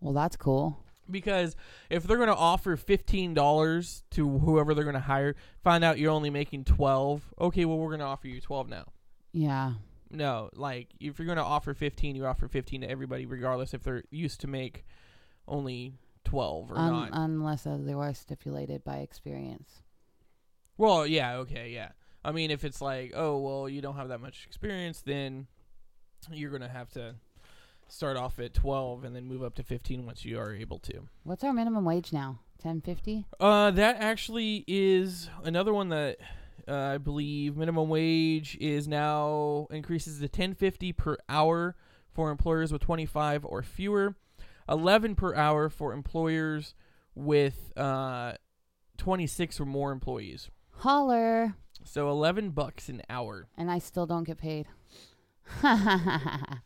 Well, 0.01 0.13
that's 0.13 0.35
cool. 0.35 0.83
Because 1.09 1.55
if 1.89 2.03
they're 2.03 2.17
going 2.17 2.29
to 2.29 2.35
offer 2.35 2.77
$15 2.77 4.01
to 4.11 4.37
whoever 4.39 4.73
they're 4.73 4.83
going 4.83 4.93
to 4.93 4.99
hire, 4.99 5.35
find 5.63 5.83
out 5.83 5.97
you're 5.97 6.11
only 6.11 6.29
making 6.29 6.65
12, 6.65 7.33
okay, 7.41 7.65
well, 7.65 7.77
we're 7.77 7.87
going 7.89 7.99
to 7.99 8.05
offer 8.05 8.27
you 8.27 8.39
12 8.41 8.69
now. 8.69 8.85
Yeah. 9.31 9.73
No, 10.11 10.49
like 10.53 10.89
if 10.99 11.17
you're 11.17 11.25
going 11.25 11.37
to 11.37 11.43
offer 11.43 11.73
15, 11.73 12.15
you 12.15 12.25
offer 12.25 12.47
15 12.47 12.81
to 12.81 12.89
everybody 12.89 13.25
regardless 13.25 13.73
if 13.73 13.83
they're 13.83 14.03
used 14.11 14.41
to 14.41 14.47
make 14.47 14.85
only 15.47 15.93
12 16.25 16.71
or 16.71 16.77
Un- 16.77 16.91
not. 16.91 17.09
unless 17.13 17.65
otherwise 17.65 18.17
stipulated 18.19 18.83
by 18.83 18.97
experience. 18.97 19.81
Well, 20.77 21.05
yeah, 21.07 21.35
okay, 21.37 21.71
yeah. 21.71 21.89
I 22.23 22.31
mean, 22.31 22.51
if 22.51 22.63
it's 22.63 22.81
like, 22.81 23.13
oh, 23.15 23.37
well, 23.37 23.69
you 23.69 23.81
don't 23.81 23.95
have 23.95 24.09
that 24.09 24.19
much 24.19 24.45
experience, 24.45 25.01
then 25.01 25.47
you're 26.31 26.49
going 26.49 26.61
to 26.61 26.67
have 26.69 26.89
to 26.91 27.15
start 27.87 28.17
off 28.17 28.39
at 28.39 28.53
12 28.53 29.03
and 29.03 29.15
then 29.15 29.25
move 29.25 29.43
up 29.43 29.55
to 29.55 29.63
15 29.63 30.05
once 30.05 30.25
you 30.25 30.39
are 30.39 30.53
able 30.53 30.79
to. 30.79 31.07
What's 31.23 31.43
our 31.43 31.53
minimum 31.53 31.85
wage 31.85 32.13
now? 32.13 32.39
Ten 32.61 32.81
fifty. 32.81 33.25
Uh, 33.39 33.71
that 33.71 33.95
actually 34.01 34.65
is 34.67 35.29
another 35.45 35.73
one 35.73 35.87
that 35.89 36.17
uh, 36.67 36.73
I 36.75 36.97
believe 36.97 37.55
minimum 37.55 37.87
wage 37.87 38.57
is 38.59 38.85
now 38.85 39.67
increases 39.71 40.17
to 40.17 40.23
1050 40.23 40.91
per 40.91 41.17
hour 41.29 41.77
for 42.11 42.29
employers 42.29 42.73
with 42.73 42.81
25 42.81 43.45
or 43.45 43.63
fewer, 43.63 44.15
11 44.67 45.15
per 45.15 45.33
hour 45.35 45.69
for 45.69 45.93
employers 45.93 46.75
with 47.15 47.71
uh, 47.77 48.33
26 48.97 49.61
or 49.61 49.65
more 49.65 49.93
employees. 49.93 50.49
Holler. 50.79 51.55
So 51.83 52.09
11 52.09 52.51
bucks 52.51 52.89
an 52.89 53.01
hour. 53.09 53.47
And 53.57 53.71
I 53.71 53.79
still 53.79 54.05
don't 54.05 54.23
get 54.23 54.37
paid. 54.37 54.67
Mm. 55.61 56.59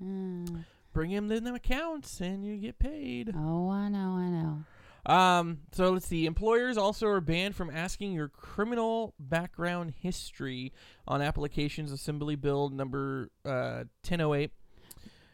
Bring 0.92 1.10
him 1.10 1.28
the 1.28 1.54
accounts 1.54 2.20
and 2.20 2.44
you 2.44 2.56
get 2.56 2.78
paid. 2.78 3.32
oh, 3.36 3.68
I 3.70 3.88
know, 3.88 4.16
I 4.16 4.28
know. 4.28 4.64
Um, 5.06 5.58
so 5.72 5.90
let's 5.90 6.06
see. 6.06 6.24
Employers 6.26 6.78
also 6.78 7.06
are 7.08 7.20
banned 7.20 7.54
from 7.56 7.70
asking 7.70 8.12
your 8.12 8.28
criminal 8.28 9.14
background 9.18 9.94
history 9.98 10.72
on 11.06 11.20
applications. 11.20 11.92
Assembly 11.92 12.36
Bill 12.36 12.70
number 12.70 13.30
uh, 13.44 13.84
1008. 14.06 14.50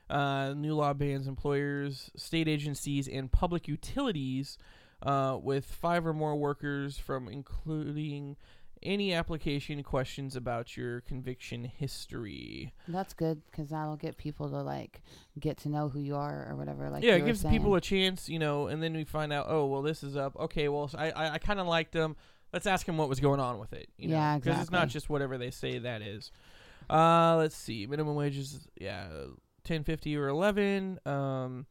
Uh, 0.09 0.55
new 0.55 0.75
law 0.75 0.93
bans 0.93 1.29
employers, 1.29 2.11
state 2.17 2.49
agencies, 2.49 3.07
and 3.07 3.31
public 3.31 3.69
utilities 3.69 4.59
uh, 5.03 5.39
with 5.41 5.65
five 5.65 6.07
or 6.07 6.13
more 6.13 6.37
workers 6.37 6.99
from 6.99 7.29
including 7.29 8.37
any 8.83 9.13
application 9.13 9.83
questions 9.83 10.37
about 10.37 10.77
your 10.77 11.03
conviction 11.03 11.65
history. 11.65 12.73
That's 12.89 13.13
good 13.13 13.43
because 13.51 13.69
that'll 13.71 13.97
get 13.97 14.17
people 14.17 14.49
to 14.49 14.63
like 14.63 15.03
get 15.39 15.59
to 15.59 15.69
know 15.69 15.89
who 15.89 16.01
you 16.01 16.17
are 16.17 16.47
or 16.49 16.57
whatever. 16.57 16.89
Like 16.91 17.03
yeah, 17.03 17.15
it 17.15 17.27
gives 17.27 17.45
people 17.45 17.75
a 17.75 17.81
chance, 17.81 18.29
you 18.29 18.39
know, 18.39 18.69
and 18.69 18.83
then 18.83 18.95
we 18.95 19.05
find 19.05 19.33
out, 19.33 19.47
oh, 19.49 19.67
well, 19.67 19.83
this 19.83 20.03
is 20.03 20.17
up. 20.17 20.37
Okay, 20.37 20.69
well, 20.69 20.89
so 20.89 20.99
I 20.99 21.11
I, 21.11 21.35
I 21.35 21.39
kind 21.39 21.61
of 21.61 21.67
liked 21.67 21.93
them. 21.93 22.17
Let's 22.53 22.67
ask 22.67 22.87
them 22.87 22.97
what 22.97 23.09
was 23.09 23.21
going 23.21 23.39
on 23.39 23.59
with 23.59 23.73
it. 23.73 23.89
You 23.97 24.09
know? 24.09 24.17
Yeah, 24.17 24.39
Because 24.39 24.61
it's 24.61 24.71
not 24.73 24.89
just 24.89 25.09
whatever 25.09 25.39
they 25.39 25.53
say 25.53 25.79
that 25.79 26.03
is. 26.03 26.33
Uh, 26.89 27.37
let's 27.37 27.55
see. 27.55 27.87
Minimum 27.87 28.17
wages, 28.17 28.67
yeah, 28.81 29.07
ten 29.63 29.85
fifty 29.85 30.17
or 30.17 30.29
eleven. 30.29 30.99
Um, 31.07 31.67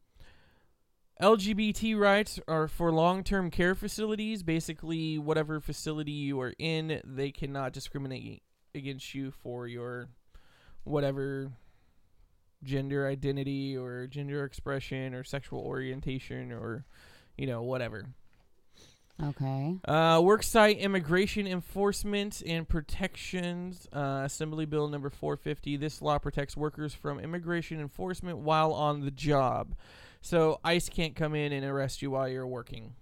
LGBT 1.20 1.98
rights 1.98 2.40
are 2.48 2.66
for 2.66 2.90
long-term 2.90 3.50
care 3.50 3.74
facilities. 3.74 4.42
Basically, 4.42 5.18
whatever 5.18 5.60
facility 5.60 6.12
you 6.12 6.40
are 6.40 6.54
in, 6.58 7.00
they 7.04 7.30
cannot 7.30 7.72
discriminate 7.72 8.42
against 8.74 9.14
you 9.14 9.30
for 9.30 9.66
your 9.66 10.08
whatever 10.84 11.50
gender 12.62 13.06
identity 13.06 13.76
or 13.76 14.06
gender 14.06 14.44
expression 14.44 15.14
or 15.14 15.24
sexual 15.24 15.60
orientation 15.60 16.52
or 16.52 16.84
you 17.36 17.46
know 17.46 17.62
whatever 17.62 18.04
Okay. 19.22 19.76
uh, 19.86 20.18
worksite 20.18 20.78
immigration 20.78 21.46
enforcement 21.46 22.42
and 22.46 22.68
protections 22.68 23.88
uh, 23.94 24.22
assembly 24.24 24.66
bill 24.66 24.88
number 24.88 25.08
450 25.10 25.76
this 25.78 26.00
law 26.02 26.18
protects 26.18 26.54
workers 26.56 26.92
from 26.94 27.18
immigration 27.18 27.80
enforcement 27.80 28.38
while 28.38 28.72
on 28.72 29.00
the 29.00 29.10
job 29.10 29.74
so 30.20 30.60
ICE 30.64 30.88
can't 30.88 31.16
come 31.16 31.34
in 31.34 31.52
and 31.52 31.64
arrest 31.64 32.02
you 32.02 32.10
while 32.10 32.28
you're 32.28 32.46
working 32.46 32.94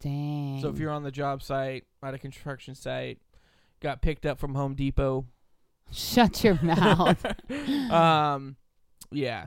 Dang. 0.00 0.60
so 0.60 0.68
if 0.68 0.78
you're 0.78 0.90
on 0.90 1.02
the 1.02 1.10
job 1.10 1.42
site 1.42 1.84
at 2.02 2.14
a 2.14 2.18
construction 2.18 2.74
site 2.74 3.18
got 3.80 4.02
picked 4.02 4.26
up 4.26 4.38
from 4.38 4.54
home 4.54 4.74
depot 4.74 5.26
Shut 5.92 6.42
your 6.42 6.58
mouth. 6.62 7.24
um 7.90 8.56
yeah 9.10 9.46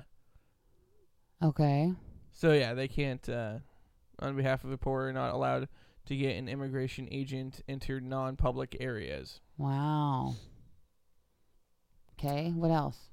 okay. 1.43 1.91
So 2.33 2.53
yeah, 2.53 2.75
they 2.75 2.87
can't, 2.87 3.27
uh, 3.27 3.59
on 4.19 4.35
behalf 4.35 4.63
of 4.63 4.69
the 4.69 4.77
poor, 4.77 5.07
are 5.07 5.13
not 5.13 5.33
allowed 5.33 5.67
to 6.05 6.15
get 6.15 6.35
an 6.35 6.47
immigration 6.47 7.07
agent 7.11 7.61
into 7.67 7.99
non-public 7.99 8.77
areas. 8.79 9.41
Wow. 9.57 10.35
Okay. 12.13 12.51
What 12.51 12.69
else? 12.69 13.09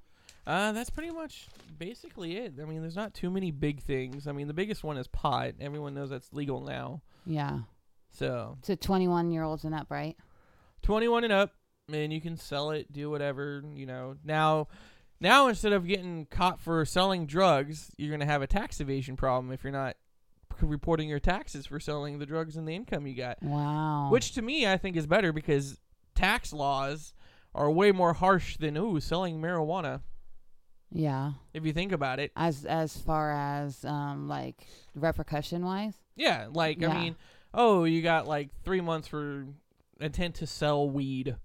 Uh, 0.47 0.73
that's 0.73 0.91
pretty 0.91 1.11
much 1.11 1.49
basically 1.79 2.37
it. 2.37 2.55
I 2.61 2.65
mean, 2.65 2.83
there's 2.83 2.97
not 2.97 3.15
too 3.15 3.31
many 3.31 3.51
big 3.51 3.81
things. 3.81 4.27
I 4.27 4.33
mean, 4.33 4.47
the 4.47 4.55
biggest 4.55 4.85
one 4.85 4.99
is 4.99 5.09
pot. 5.09 5.55
Everyone 5.61 5.95
knows 5.95 6.11
that's 6.11 6.33
legal 6.33 6.61
now. 6.61 7.01
Yeah. 7.25 7.61
So 8.11 8.59
To 8.63 8.77
21 8.77 9.33
year 9.33 9.43
olds 9.43 9.65
and 9.65 9.75
up, 9.75 9.91
right? 9.91 10.17
21 10.83 11.25
and 11.25 11.33
up, 11.33 11.53
and 11.93 12.13
you 12.13 12.21
can 12.21 12.37
sell 12.37 12.71
it, 12.71 12.93
do 12.93 13.11
whatever. 13.11 13.63
You 13.75 13.87
know, 13.87 14.17
now, 14.23 14.69
now 15.21 15.49
instead 15.49 15.73
of 15.73 15.87
getting 15.87 16.27
caught 16.27 16.61
for 16.61 16.85
selling 16.85 17.27
drugs, 17.27 17.91
you're 17.97 18.11
gonna 18.11 18.31
have 18.31 18.43
a 18.43 18.47
tax 18.47 18.81
evasion 18.81 19.17
problem 19.17 19.51
if 19.53 19.65
you're 19.65 19.73
not 19.73 19.97
reporting 20.61 21.09
your 21.09 21.19
taxes 21.19 21.67
for 21.67 21.81
selling 21.81 22.19
the 22.19 22.27
drugs 22.27 22.57
and 22.57 22.69
the 22.69 22.75
income 22.75 23.07
you 23.07 23.17
got. 23.17 23.43
Wow. 23.43 24.11
Which 24.11 24.33
to 24.33 24.43
me, 24.43 24.67
I 24.67 24.77
think 24.77 24.97
is 24.97 25.07
better 25.07 25.33
because 25.33 25.81
tax 26.15 26.53
laws 26.53 27.13
are 27.55 27.71
way 27.71 27.93
more 27.93 28.13
harsh 28.13 28.57
than 28.57 28.77
ooh 28.77 29.01
selling 29.01 29.41
marijuana. 29.41 30.03
Yeah. 30.97 31.33
If 31.53 31.67
you 31.67 31.73
think 31.73 31.91
about 31.93 32.21
it, 32.21 32.31
As 32.37 32.65
as 32.65 32.97
far 32.97 33.33
as 33.33 33.85
um 33.85 34.29
like 34.29 34.65
repercussion 34.95 35.65
wise. 35.67 35.95
yeah, 36.15 36.47
like 36.53 36.81
Yeah. 36.81 36.91
I 36.91 37.01
mean, 37.01 37.17
oh, 37.53 37.83
you 37.85 38.01
got 38.01 38.27
like 38.29 38.49
three 38.63 38.81
months 38.81 39.09
for 39.09 39.45
intent 40.01 40.37
to 40.37 40.47
sell 40.47 40.89
weed, 40.89 41.37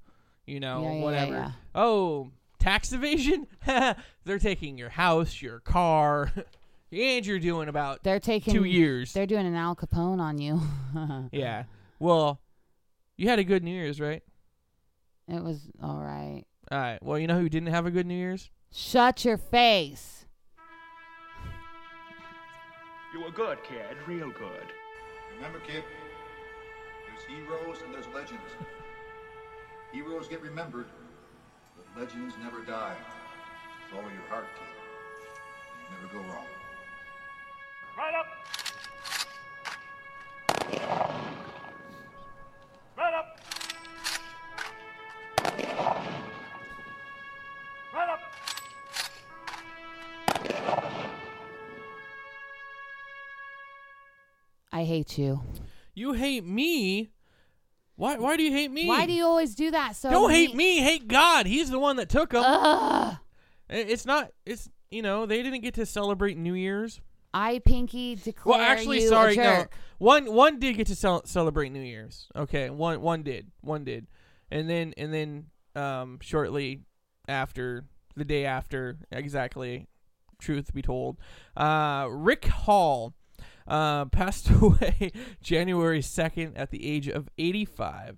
you 0.46 0.60
know, 0.60 0.84
yeah, 0.84 0.94
yeah, 0.94 1.02
whatever. 1.04 1.56
Oh, 1.74 2.32
tax 2.60 2.94
evasion? 2.94 3.48
They're 3.66 4.40
taking 4.40 4.78
your 4.78 4.90
house, 4.90 5.42
your 5.42 5.60
car, 5.62 6.32
and 6.92 7.26
you're 7.26 7.40
doing 7.40 7.70
about 7.70 8.04
They're 8.04 8.20
taking 8.20 8.54
two 8.54 8.66
years. 8.66 9.14
They're 9.14 9.26
doing 9.26 9.48
an 9.48 9.56
Al 9.56 9.76
Capone 9.76 10.20
on 10.20 10.38
you. 10.38 10.62
Yeah. 11.32 11.64
Well, 12.00 12.40
you 13.18 13.28
had 13.30 13.40
a 13.40 13.44
good 13.44 13.64
New 13.64 13.72
Year's, 13.74 14.00
right? 14.00 14.24
it 15.28 15.44
was 15.44 15.60
all 15.84 16.00
right. 16.00 16.44
All 16.72 16.80
right. 16.80 17.02
Well, 17.04 17.20
you 17.20 17.28
know 17.28 17.40
who 17.40 17.50
didn't 17.50 17.70
have 17.70 17.86
a 17.86 17.92
good 17.92 18.06
New 18.08 18.16
Year's? 18.16 18.50
Shut 18.72 19.26
your 19.26 19.38
face. 19.38 20.26
You 23.14 23.22
were 23.22 23.32
good, 23.32 23.58
kid. 23.64 23.98
Real 24.08 24.30
good. 24.30 24.68
Remember, 25.36 25.60
kid, 25.60 25.84
there's 27.08 27.26
heroes 27.28 27.82
and 27.84 27.94
there's 27.94 28.08
legends. 28.14 28.42
heroes 29.92 30.28
get 30.28 30.42
remembered, 30.42 30.86
but 31.76 32.02
legends 32.02 32.36
never 32.44 32.62
die. 32.62 32.96
Follow 33.90 34.04
your 34.04 34.28
heart, 34.30 34.46
kid. 34.54 34.68
You 35.90 35.96
never 35.96 36.14
go 36.14 36.34
wrong. 36.34 36.46
Right 37.98 38.14
up. 38.14 38.28
Right 42.96 43.14
up. 43.14 43.39
I 54.80 54.86
hate 54.86 55.18
you. 55.18 55.42
You 55.94 56.14
hate 56.14 56.46
me? 56.46 57.10
Why? 57.98 58.18
Why 58.18 58.38
do 58.38 58.44
you 58.44 58.52
hate 58.54 58.72
me? 58.72 58.88
Why 58.88 59.06
do 59.06 59.12
you 59.12 59.26
always 59.26 59.54
do 59.54 59.72
that? 59.72 59.98
So 59.98 60.10
Don't 60.10 60.32
hate 60.32 60.56
me. 60.56 60.80
Hate 60.80 61.10
God. 61.10 61.46
He's 61.46 61.70
the 61.70 61.80
one 61.80 61.98
that 61.98 62.08
took 62.08 62.30
them. 62.30 62.44
Ugh. 62.46 63.18
It's 63.70 64.06
not. 64.06 64.32
It's 64.46 64.70
you 64.90 65.02
know 65.02 65.26
they 65.26 65.44
didn't 65.44 65.62
get 65.62 65.74
to 65.74 65.86
celebrate 65.86 66.38
New 66.38 66.54
Year's. 66.54 67.02
I 67.34 67.60
pinky 67.60 68.16
declare 68.16 68.58
Well, 68.58 68.62
actually, 68.62 69.02
you 69.02 69.08
a 69.08 69.10
sorry, 69.10 69.36
no. 69.36 69.66
One 69.98 70.32
one 70.32 70.60
did 70.60 70.78
get 70.78 70.88
to 70.88 70.96
cel- 70.96 71.26
celebrate 71.26 71.74
New 71.74 71.82
Year's. 71.82 72.30
Okay, 72.34 72.70
one 72.70 73.02
one 73.02 73.22
did, 73.22 73.52
one 73.60 73.84
did, 73.84 74.08
and 74.50 74.70
then 74.70 74.94
and 74.96 75.14
then 75.14 75.48
um 75.76 76.20
shortly 76.22 76.84
after 77.28 77.84
the 78.16 78.24
day 78.24 78.46
after, 78.46 78.98
exactly. 79.12 79.90
Truth 80.40 80.74
be 80.74 80.82
told, 80.82 81.18
uh, 81.58 82.08
Rick 82.10 82.46
Hall 82.46 83.14
uh, 83.68 84.06
passed 84.12 84.50
away 84.50 85.12
January 85.42 86.02
second 86.02 86.58
at 86.58 86.72
the 86.72 86.86
age 86.86 87.08
of 87.08 87.30
eighty 87.38 87.66
five. 87.66 88.18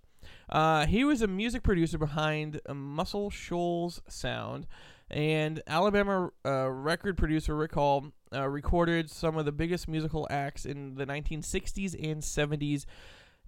Uh, 0.49 0.85
he 0.85 1.03
was 1.03 1.21
a 1.21 1.27
music 1.27 1.63
producer 1.63 1.97
behind 1.97 2.59
Muscle 2.73 3.29
Shoals 3.29 4.01
Sound, 4.07 4.67
and 5.09 5.61
Alabama 5.67 6.31
uh, 6.45 6.69
record 6.69 7.17
producer 7.17 7.55
Rick 7.55 7.73
Hall 7.73 8.11
uh, 8.33 8.47
recorded 8.47 9.09
some 9.09 9.37
of 9.37 9.45
the 9.45 9.51
biggest 9.51 9.87
musical 9.87 10.27
acts 10.29 10.65
in 10.65 10.95
the 10.95 11.05
1960s 11.05 11.93
and 12.01 12.21
70s 12.21 12.85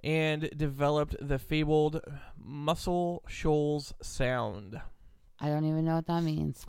and 0.03 0.49
developed 0.57 1.15
the 1.21 1.39
fabled 1.39 2.01
Muscle 2.37 3.23
Shoals 3.27 3.93
Sound. 4.01 4.81
I 5.39 5.47
don't 5.47 5.65
even 5.65 5.85
know 5.85 5.95
what 5.95 6.07
that 6.07 6.23
means. 6.23 6.65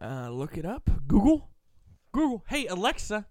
Uh, 0.00 0.30
look 0.30 0.56
it 0.56 0.64
up. 0.64 0.90
Google. 1.06 1.50
Google. 2.12 2.44
Hey, 2.48 2.66
Alexa. 2.66 3.26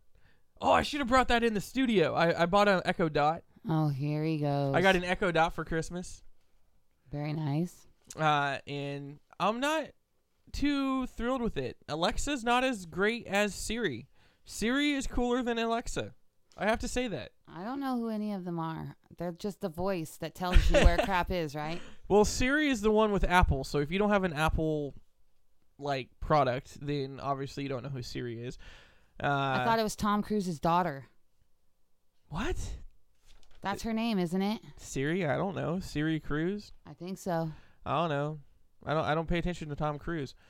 Oh, 0.62 0.72
I 0.72 0.82
should 0.82 1.00
have 1.00 1.08
brought 1.08 1.30
that 1.30 1.44
in 1.44 1.54
the 1.54 1.62
studio. 1.62 2.14
I, 2.14 2.44
I 2.44 2.46
bought 2.46 2.68
an 2.68 2.82
Echo 2.86 3.08
Dot. 3.10 3.44
Oh, 3.70 3.88
here 3.90 4.24
he 4.24 4.38
goes. 4.38 4.76
I 4.76 4.82
got 4.82 4.96
an 4.96 5.04
Echo 5.04 5.32
Dot 5.32 5.54
for 5.54 5.64
Christmas. 5.66 6.24
very 7.12 7.34
nice. 7.34 7.88
uh, 8.18 8.58
and 8.68 9.20
I'm 9.40 9.60
not 9.60 9.88
too 10.52 11.06
thrilled 11.08 11.42
with 11.42 11.58
it. 11.58 11.78
Alexa's 11.88 12.44
not 12.44 12.64
as 12.64 12.86
great 12.86 13.26
as 13.28 13.54
Siri. 13.56 14.08
Siri 14.46 14.92
is 14.94 15.08
cooler 15.08 15.44
than 15.44 15.58
Alexa. 15.60 16.14
I 16.58 16.66
have 16.66 16.80
to 16.80 16.88
say 16.88 17.08
that. 17.08 17.30
I 17.48 17.64
don't 17.64 17.80
know 17.80 17.96
who 17.98 18.10
any 18.10 18.34
of 18.34 18.44
them 18.44 18.60
are. 18.60 18.96
They're 19.18 19.32
just 19.32 19.62
the 19.62 19.70
voice 19.70 20.18
that 20.18 20.36
tells 20.36 20.70
you 20.70 20.78
where 20.80 20.98
crap 21.04 21.32
is, 21.32 21.56
right? 21.56 21.82
Well, 22.08 22.26
Siri 22.26 22.70
is 22.70 22.82
the 22.82 22.92
one 22.92 23.12
with 23.12 23.24
Apple, 23.24 23.64
so 23.64 23.78
if 23.80 23.92
you 23.92 24.00
don't 24.00 24.10
have 24.10 24.24
an 24.24 24.34
Apple 24.34 24.94
like 25.78 26.10
product, 26.20 26.78
then 26.86 27.20
obviously 27.22 27.64
you 27.64 27.70
don't 27.70 27.84
know 27.84 27.90
who 27.90 28.02
Siri 28.02 28.42
is. 28.42 28.58
Uh, 29.22 29.28
I 29.28 29.64
thought 29.66 29.80
it 29.80 29.84
was 29.84 29.96
Tom 29.96 30.22
Cruise's 30.24 30.60
daughter. 30.60 31.06
what 32.30 32.56
That's 33.62 33.84
her 33.84 33.94
name, 33.94 34.18
isn't 34.20 34.42
it? 34.42 34.62
Siri? 34.78 35.26
I 35.26 35.36
don't 35.38 35.56
know. 35.56 35.80
Siri 35.80 36.20
Cruise? 36.20 36.72
I 36.88 36.94
think 36.94 37.18
so. 37.18 37.52
I 37.86 38.02
don't 38.02 38.10
know. 38.10 38.40
I 38.86 38.94
don't. 38.94 39.04
I 39.06 39.16
don't 39.16 39.28
pay 39.28 39.40
attention 39.40 39.70
to 39.70 39.76
Tom 39.76 40.00
Cruise. 40.00 40.36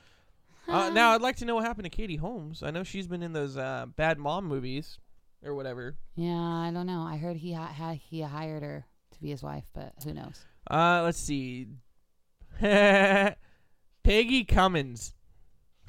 Uh, 0.68 0.90
now 0.90 1.12
I'd 1.12 1.22
like 1.22 1.36
to 1.36 1.44
know 1.46 1.56
what 1.56 1.64
happened 1.64 1.84
to 1.86 1.90
Katie 1.90 2.16
Holmes. 2.16 2.62
I 2.62 2.70
know 2.70 2.84
she's 2.84 3.08
been 3.08 3.22
in 3.22 3.32
those 3.32 3.56
uh, 3.56 3.86
bad 3.96 4.18
mom 4.18 4.44
movies 4.44 4.98
or 5.42 5.54
whatever. 5.54 5.96
Yeah, 6.14 6.36
I 6.38 6.70
don't 6.72 6.86
know. 6.86 7.00
I 7.00 7.16
heard 7.16 7.38
he 7.38 7.54
ha- 7.54 7.72
ha- 7.76 7.94
he 7.98 8.20
hired 8.20 8.62
her 8.62 8.84
to 9.14 9.20
be 9.20 9.30
his 9.30 9.42
wife, 9.42 9.64
but 9.74 9.94
who 10.04 10.12
knows? 10.12 10.44
Uh, 10.70 11.00
let's 11.02 11.18
see. 11.18 11.66
Peggy 12.60 13.34
Cummins. 14.44 15.14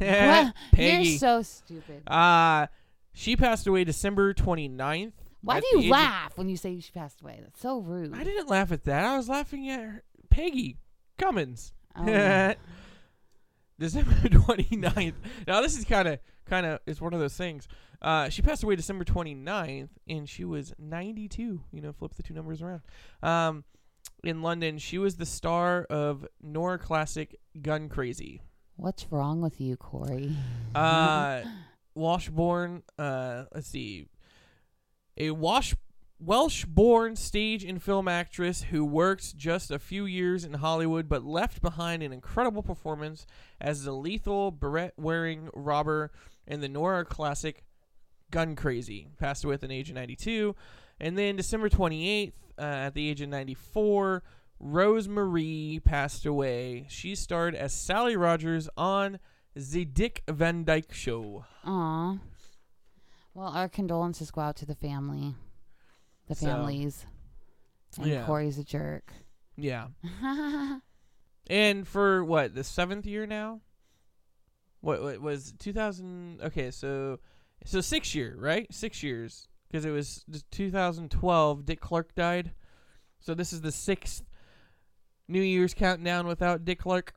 What? 0.07 0.53
Peggy. 0.73 1.09
You're 1.09 1.17
so 1.19 1.41
stupid. 1.41 2.03
uh, 2.07 2.67
she 3.13 3.35
passed 3.35 3.67
away 3.67 3.83
December 3.83 4.33
29th. 4.33 5.11
Why 5.43 5.57
at 5.57 5.63
do 5.63 5.67
the 5.77 5.83
you 5.83 5.89
of- 5.89 5.91
laugh 5.91 6.37
when 6.37 6.49
you 6.49 6.57
say 6.57 6.79
she 6.79 6.91
passed 6.91 7.21
away? 7.21 7.39
That's 7.41 7.59
so 7.59 7.79
rude. 7.79 8.13
I 8.15 8.23
didn't 8.23 8.49
laugh 8.49 8.71
at 8.71 8.83
that. 8.85 9.05
I 9.05 9.17
was 9.17 9.27
laughing 9.27 9.69
at 9.69 9.79
her. 9.81 10.03
Peggy 10.29 10.77
Cummins. 11.17 11.73
Oh, 11.95 12.07
yeah. 12.07 12.53
December 13.79 14.11
29th. 14.29 15.13
Now 15.47 15.61
this 15.61 15.75
is 15.77 15.85
kind 15.85 16.07
of 16.07 16.19
kind 16.45 16.65
of 16.65 16.79
it's 16.85 17.01
one 17.01 17.13
of 17.13 17.19
those 17.19 17.35
things. 17.35 17.67
Uh, 18.01 18.29
she 18.29 18.41
passed 18.41 18.63
away 18.63 18.75
December 18.75 19.03
29th 19.03 19.89
and 20.07 20.29
she 20.29 20.45
was 20.45 20.73
92. 20.79 21.61
You 21.71 21.81
know, 21.81 21.91
flip 21.91 22.13
the 22.15 22.23
two 22.23 22.33
numbers 22.33 22.61
around. 22.61 22.81
Um, 23.23 23.63
in 24.23 24.41
London, 24.43 24.77
she 24.77 24.99
was 24.99 25.15
the 25.17 25.25
star 25.25 25.83
of 25.89 26.27
noir 26.41 26.77
classic 26.77 27.35
Gun 27.59 27.89
Crazy. 27.89 28.41
What's 28.81 29.05
wrong 29.11 29.41
with 29.41 29.61
you, 29.61 29.77
Corey? 29.77 30.35
Uh, 30.73 31.41
Washborn. 31.93 32.81
Uh, 32.97 33.43
let's 33.53 33.67
see, 33.67 34.07
a 35.15 35.29
Wash 35.29 35.75
Welsh-born 36.19 37.15
stage 37.15 37.63
and 37.63 37.81
film 37.81 38.07
actress 38.07 38.63
who 38.63 38.83
worked 38.83 39.37
just 39.37 39.69
a 39.69 39.77
few 39.77 40.05
years 40.05 40.43
in 40.43 40.55
Hollywood, 40.55 41.07
but 41.07 41.23
left 41.23 41.61
behind 41.61 42.01
an 42.01 42.11
incredible 42.11 42.63
performance 42.63 43.27
as 43.59 43.83
the 43.83 43.91
lethal 43.91 44.49
beret-wearing 44.49 45.51
robber 45.53 46.11
in 46.47 46.61
the 46.61 46.67
noir 46.67 47.05
classic 47.05 47.63
Gun 48.31 48.55
Crazy. 48.55 49.09
Passed 49.19 49.43
away 49.43 49.53
at 49.53 49.61
the 49.61 49.71
age 49.71 49.89
of 49.89 49.95
92, 49.95 50.55
and 50.99 51.15
then 51.15 51.35
December 51.35 51.69
28th, 51.69 52.33
uh, 52.57 52.61
at 52.61 52.95
the 52.95 53.07
age 53.07 53.21
of 53.21 53.29
94. 53.29 54.23
Rose 54.63 55.07
Marie 55.07 55.81
passed 55.83 56.25
away. 56.25 56.85
She 56.87 57.15
starred 57.15 57.55
as 57.55 57.73
Sally 57.73 58.15
Rogers 58.15 58.69
on 58.77 59.19
the 59.55 59.85
Dick 59.85 60.23
Van 60.29 60.63
Dyke 60.63 60.93
Show. 60.93 61.45
Aw. 61.65 62.19
Well, 63.33 63.47
our 63.47 63.67
condolences 63.67 64.29
go 64.29 64.41
out 64.41 64.55
to 64.57 64.65
the 64.65 64.75
family, 64.75 65.33
the 66.27 66.35
So, 66.35 66.45
families, 66.45 67.05
and 67.97 68.07
yeah. 68.07 68.25
Corey's 68.25 68.57
a 68.57 68.63
jerk. 68.63 69.11
Yeah. 69.55 69.87
And 71.49 71.85
for 71.85 72.23
what, 72.23 72.55
the 72.55 72.63
seventh 72.63 73.05
year 73.05 73.25
now? 73.25 73.59
What, 74.79 75.01
what 75.01 75.21
was 75.21 75.53
2000? 75.59 76.39
Okay, 76.43 76.71
so 76.71 77.19
so 77.65 77.81
six 77.81 78.15
year, 78.15 78.35
right? 78.39 78.73
Six 78.73 79.03
years 79.03 79.49
because 79.67 79.83
it 79.83 79.91
was 79.91 80.23
2012. 80.51 81.65
Dick 81.65 81.81
Clark 81.81 82.15
died, 82.15 82.51
so 83.19 83.33
this 83.33 83.51
is 83.51 83.61
the 83.61 83.71
sixth 83.71 84.23
New 85.31 85.41
Year's 85.41 85.73
countdown 85.73 86.27
without 86.27 86.65
Dick 86.65 86.79
Clark. 86.79 87.13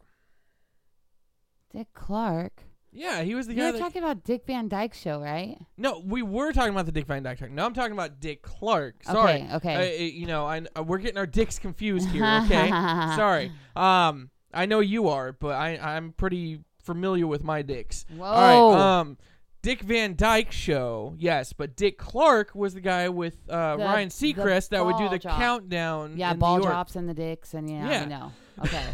Dick 1.72 1.88
Clark. 1.92 2.62
Yeah, 2.92 3.22
he 3.22 3.34
was 3.34 3.48
the 3.48 3.54
guy. 3.54 3.62
You're 3.62 3.72
that, 3.72 3.78
talking 3.80 4.02
about 4.02 4.22
Dick 4.22 4.46
Van 4.46 4.68
Dyke 4.68 4.94
show, 4.94 5.20
right? 5.20 5.58
no, 5.76 6.00
we 6.04 6.22
were 6.22 6.52
talking 6.52 6.72
about 6.72 6.86
the 6.86 6.92
Dick 6.92 7.06
Van 7.06 7.24
Dyke. 7.24 7.38
Show. 7.38 7.46
No, 7.46 7.66
I'm 7.66 7.74
talking 7.74 7.92
about 7.92 8.20
Dick 8.20 8.40
Clark. 8.42 9.02
Sorry. 9.02 9.42
Okay, 9.42 9.54
okay. 9.54 9.98
Uh, 9.98 10.02
you 10.02 10.26
know, 10.26 10.46
I, 10.46 10.62
uh, 10.78 10.84
we're 10.84 10.98
getting 10.98 11.18
our 11.18 11.26
dicks 11.26 11.58
confused 11.58 12.08
here. 12.10 12.24
Okay. 12.44 12.68
Sorry. 12.68 13.50
Um, 13.74 14.30
I 14.52 14.66
know 14.66 14.80
you 14.80 15.08
are, 15.08 15.32
but 15.32 15.56
I 15.56 15.76
I'm 15.76 16.12
pretty 16.12 16.60
familiar 16.82 17.26
with 17.26 17.42
my 17.42 17.62
dicks. 17.62 18.04
Whoa. 18.16 18.24
All 18.26 18.72
right. 18.72 19.00
Um, 19.00 19.18
Dick 19.64 19.80
Van 19.80 20.14
Dyke 20.14 20.52
show, 20.52 21.14
yes, 21.18 21.52
but 21.54 21.74
Dick 21.74 21.96
Clark 21.98 22.54
was 22.54 22.74
the 22.74 22.80
guy 22.82 23.08
with 23.08 23.36
uh, 23.48 23.76
The- 23.78 23.82
Ryan 23.84 24.08
the 24.10 24.14
Seacrest 24.34 24.68
that 24.68 24.84
would 24.84 24.92
do 24.98 25.04
ball 25.04 25.08
the 25.10 25.18
drop. 25.18 25.38
countdown. 25.38 26.16
Yeah, 26.18 26.32
in 26.32 26.38
ball 26.38 26.56
New 26.58 26.64
York. 26.64 26.72
drops 26.72 26.96
and 26.96 27.08
the 27.08 27.14
dicks, 27.14 27.54
and 27.54 27.70
yeah, 27.70 27.88
Yeah. 27.90 28.02
I 28.02 28.04
know. 28.04 28.32
Okay. 28.62 28.84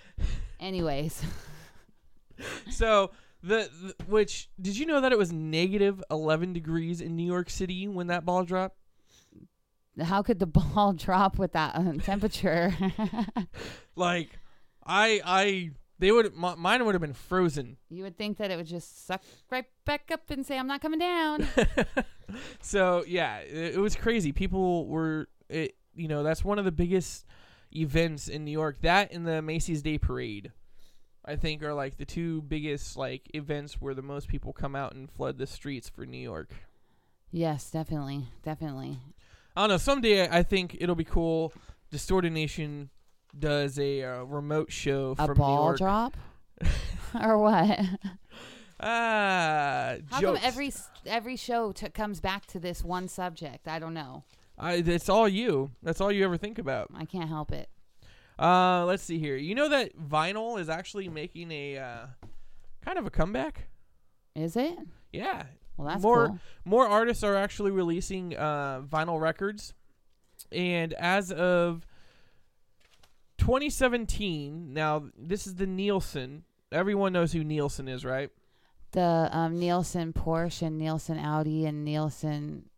Anyways, 0.60 1.22
So 2.70 3.10
the, 3.42 3.68
the 3.82 3.94
which 4.06 4.48
did 4.60 4.76
you 4.78 4.86
know 4.86 5.00
that 5.00 5.10
it 5.10 5.18
was 5.18 5.32
negative 5.32 6.02
11 6.10 6.52
degrees 6.52 7.00
in 7.00 7.16
New 7.16 7.26
York 7.26 7.50
City 7.50 7.88
when 7.88 8.06
that 8.06 8.24
ball 8.24 8.44
dropped? 8.44 8.76
how 10.00 10.22
could 10.22 10.38
the 10.38 10.46
ball 10.74 10.92
drop 10.92 11.36
with 11.38 11.52
that 11.52 11.74
um, 11.76 11.98
temperature? 12.00 12.72
Like, 13.96 14.38
I 14.86 15.20
I 15.24 15.70
they 16.02 16.10
would 16.10 16.26
m- 16.26 16.58
mine 16.58 16.84
would 16.84 16.94
have 16.94 17.00
been 17.00 17.14
frozen. 17.14 17.76
you 17.88 18.02
would 18.02 18.18
think 18.18 18.38
that 18.38 18.50
it 18.50 18.56
would 18.56 18.66
just 18.66 19.06
suck 19.06 19.22
right 19.50 19.66
back 19.84 20.10
up 20.12 20.28
and 20.30 20.44
say, 20.44 20.58
"I'm 20.58 20.66
not 20.66 20.80
coming 20.82 20.98
down." 20.98 21.46
so 22.60 23.04
yeah, 23.06 23.38
it, 23.38 23.76
it 23.76 23.78
was 23.78 23.94
crazy. 23.94 24.32
People 24.32 24.86
were, 24.88 25.28
it, 25.48 25.76
you 25.94 26.08
know, 26.08 26.24
that's 26.24 26.44
one 26.44 26.58
of 26.58 26.64
the 26.64 26.72
biggest 26.72 27.24
events 27.74 28.26
in 28.26 28.44
New 28.44 28.50
York. 28.50 28.80
That 28.82 29.12
and 29.12 29.24
the 29.24 29.40
Macy's 29.40 29.80
Day 29.80 29.96
Parade, 29.96 30.50
I 31.24 31.36
think, 31.36 31.62
are 31.62 31.72
like 31.72 31.98
the 31.98 32.04
two 32.04 32.42
biggest 32.42 32.96
like 32.96 33.30
events 33.32 33.80
where 33.80 33.94
the 33.94 34.02
most 34.02 34.26
people 34.26 34.52
come 34.52 34.74
out 34.74 34.94
and 34.94 35.08
flood 35.08 35.38
the 35.38 35.46
streets 35.46 35.88
for 35.88 36.04
New 36.04 36.18
York. 36.18 36.50
yes, 37.30 37.70
definitely, 37.70 38.26
definitely. 38.42 38.98
I 39.54 39.60
don't 39.62 39.70
know. 39.70 39.76
Someday 39.76 40.28
I 40.28 40.42
think 40.42 40.76
it'll 40.80 40.96
be 40.96 41.04
cool. 41.04 41.52
Distorted 41.92 42.32
Nation 42.32 42.90
does 43.38 43.78
a 43.78 44.02
uh, 44.02 44.22
remote 44.24 44.70
show 44.72 45.14
A 45.18 45.26
from 45.26 45.36
ball 45.38 45.56
New 45.56 45.62
York. 45.64 45.78
drop, 45.78 46.16
or 47.20 47.38
what? 47.38 47.78
Ah, 48.80 49.94
How 50.10 50.20
jokes. 50.20 50.40
come 50.40 50.48
every 50.48 50.66
s- 50.68 50.90
every 51.06 51.36
show 51.36 51.72
t- 51.72 51.88
comes 51.90 52.20
back 52.20 52.46
to 52.46 52.58
this 52.58 52.82
one 52.82 53.08
subject? 53.08 53.68
I 53.68 53.78
don't 53.78 53.94
know. 53.94 54.24
I, 54.58 54.74
it's 54.74 55.08
all 55.08 55.28
you. 55.28 55.70
That's 55.82 56.00
all 56.00 56.10
you 56.12 56.24
ever 56.24 56.36
think 56.36 56.58
about. 56.58 56.88
I 56.94 57.04
can't 57.04 57.28
help 57.28 57.52
it. 57.52 57.68
Uh, 58.38 58.84
let's 58.86 59.02
see 59.02 59.18
here. 59.18 59.36
You 59.36 59.54
know 59.54 59.68
that 59.68 59.96
vinyl 59.98 60.58
is 60.60 60.68
actually 60.68 61.08
making 61.08 61.50
a 61.52 61.78
uh, 61.78 62.06
kind 62.84 62.98
of 62.98 63.06
a 63.06 63.10
comeback. 63.10 63.68
Is 64.34 64.56
it? 64.56 64.78
Yeah, 65.12 65.44
Well, 65.76 65.88
that's 65.88 66.02
more 66.02 66.28
cool. 66.28 66.38
more 66.64 66.86
artists 66.88 67.22
are 67.22 67.36
actually 67.36 67.70
releasing 67.70 68.34
uh, 68.36 68.80
vinyl 68.80 69.20
records, 69.20 69.74
and 70.50 70.92
as 70.94 71.30
of 71.30 71.86
2017, 73.42 74.72
now 74.72 75.02
this 75.18 75.48
is 75.48 75.56
the 75.56 75.66
Nielsen. 75.66 76.44
Everyone 76.70 77.12
knows 77.12 77.32
who 77.32 77.42
Nielsen 77.42 77.88
is, 77.88 78.04
right? 78.04 78.30
The 78.92 79.28
um, 79.32 79.58
Nielsen 79.58 80.12
Porsche 80.12 80.62
and 80.62 80.78
Nielsen 80.78 81.18
Audi 81.18 81.66
and 81.66 81.84
Nielsen 81.84 82.70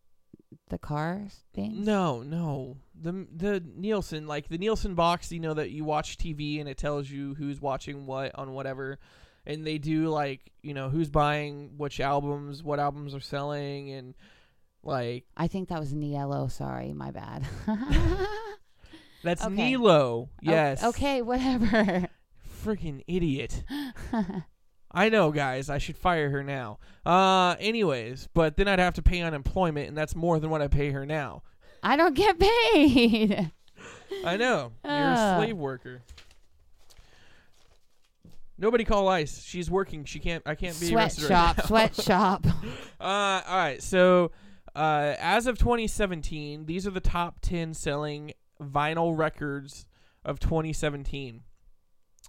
the 0.71 0.79
cars 0.79 1.45
thing. 1.53 1.85
No, 1.85 2.23
no. 2.23 2.79
The 2.99 3.27
the 3.37 3.63
Nielsen, 3.77 4.27
like 4.27 4.49
the 4.49 4.57
Nielsen 4.57 4.95
box, 4.95 5.31
you 5.31 5.41
know 5.41 5.53
that 5.53 5.71
you 5.71 5.85
watch 5.85 6.17
TV 6.17 6.61
and 6.61 6.69
it 6.69 6.79
tells 6.79 7.11
you 7.11 7.35
who's 7.35 7.61
watching 7.61 8.07
what 8.07 8.35
on 8.35 8.53
whatever. 8.53 8.99
And 9.45 9.67
they 9.67 9.77
do 9.77 10.09
like, 10.09 10.51
you 10.63 10.73
know, 10.73 10.89
who's 10.89 11.11
buying 11.11 11.73
which 11.77 12.01
albums, 12.01 12.63
what 12.63 12.81
albums 12.81 13.15
are 13.15 13.21
selling 13.21 13.91
and 13.91 14.15
like 14.83 15.25
I 15.37 15.47
think 15.49 15.69
that 15.69 15.79
was 15.79 15.93
Niello. 15.93 16.51
Sorry, 16.51 16.95
my 16.95 17.11
bad. 17.11 17.45
that's 19.25 19.45
Okay. 19.45 19.55
Nilo. 19.71 19.95
O- 20.15 20.29
Yes. 20.41 20.85
okay, 20.85 21.21
whatever. 21.23 22.09
Freaking 22.65 23.03
idiot. 23.09 23.65
I 24.91 25.09
know, 25.09 25.33
guys. 25.33 25.69
I 25.69 25.79
should 25.79 25.97
fire 25.97 26.31
her 26.31 26.43
now. 26.45 26.79
Uh 27.05 27.57
anyways, 27.59 28.29
but 28.33 28.57
then 28.57 28.69
I'd 28.69 28.79
have 28.79 28.95
to 28.95 29.03
pay 29.03 29.21
unemployment 29.23 29.89
and 29.89 29.97
that's 29.99 30.15
more 30.15 30.39
than 30.39 30.51
what 30.51 30.63
I 30.63 30.69
pay 30.69 30.91
her 30.93 31.05
now. 31.05 31.43
I 31.83 31.97
don't 31.97 32.15
get 32.15 32.39
paid. 32.39 33.51
I 34.25 34.37
know. 34.37 34.73
You're 34.85 34.93
a 34.95 35.35
slave 35.39 35.57
worker. 35.57 36.03
Nobody 38.57 38.85
call 38.85 39.09
ICE. 39.09 39.43
She's 39.45 39.71
working. 39.71 40.05
She 40.05 40.21
can't. 40.21 40.43
I 40.47 40.55
can't 40.55 40.79
be 40.79 40.95
arrested 40.95 41.29
right 41.31 41.65
sweatshop. 41.67 42.47
Uh, 43.01 43.43
all 43.47 43.57
right. 43.59 43.83
So, 43.83 44.31
uh, 44.77 45.15
as 45.19 45.47
of 45.47 45.59
2017, 45.59 46.65
these 46.65 46.87
are 46.87 46.91
the 46.91 47.01
top 47.01 47.41
10 47.43 47.75
selling 47.75 48.33
vinyl 48.63 49.17
records 49.17 49.87
of 50.25 50.41
2017. 50.41 51.43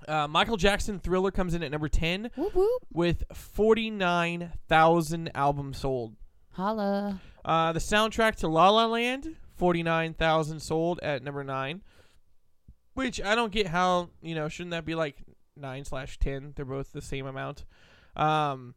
Uh, 0.08 0.28
Michael 0.28 0.58
Jackson 0.58 1.00
Thriller 1.00 1.32
comes 1.32 1.54
in 1.54 1.64
at 1.64 1.72
number 1.72 1.88
10 1.88 2.30
whoop 2.36 2.54
whoop. 2.54 2.82
with 2.92 3.24
49,000 3.34 5.32
albums 5.34 5.78
sold. 5.80 6.16
Holla. 6.52 7.22
Uh, 7.44 7.72
the 7.72 7.80
soundtrack 7.80 8.36
to 8.38 8.48
La 8.48 8.70
La 8.70 8.88
Land, 8.88 9.36
49,000 9.56 10.60
sold 10.60 11.00
at 11.02 11.24
number 11.24 11.44
9. 11.44 11.82
Which 12.94 13.22
I 13.22 13.36
don't 13.36 13.52
get 13.52 13.68
how, 13.68 14.10
you 14.22 14.36
know, 14.36 14.48
shouldn't 14.50 14.72
that 14.72 14.86
be 14.86 14.96
like 14.96 15.18
9 15.58 15.86
slash 15.86 16.18
10? 16.20 16.54
They're 16.56 16.66
both 16.66 16.92
the 16.92 17.02
same 17.02 17.26
amount. 17.26 17.66
Um, 18.16 18.76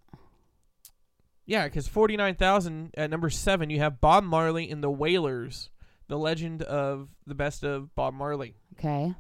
yeah, 1.47 1.65
because 1.65 1.89
49,000 1.89 2.95
at 2.97 3.11
number 3.11 3.31
7, 3.31 3.71
you 3.71 3.79
have 3.79 4.01
Bob 4.01 4.25
Marley 4.25 4.71
and 4.71 4.83
the 4.83 4.91
Wailers, 4.91 5.71
the 6.09 6.18
legend 6.18 6.62
of 6.62 7.09
the 7.27 7.35
best 7.35 7.64
of 7.64 7.94
Bob 7.94 8.14
Marley, 8.14 8.55
Okay. 8.79 9.14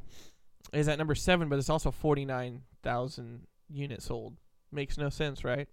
is 0.72 0.88
at 0.88 0.98
number 0.98 1.14
7, 1.14 1.48
but 1.48 1.58
it's 1.58 1.70
also 1.70 1.90
49,000 1.90 3.46
units 3.70 4.06
sold. 4.06 4.36
Makes 4.72 4.96
no 4.98 5.08
sense, 5.10 5.44
right? 5.44 5.68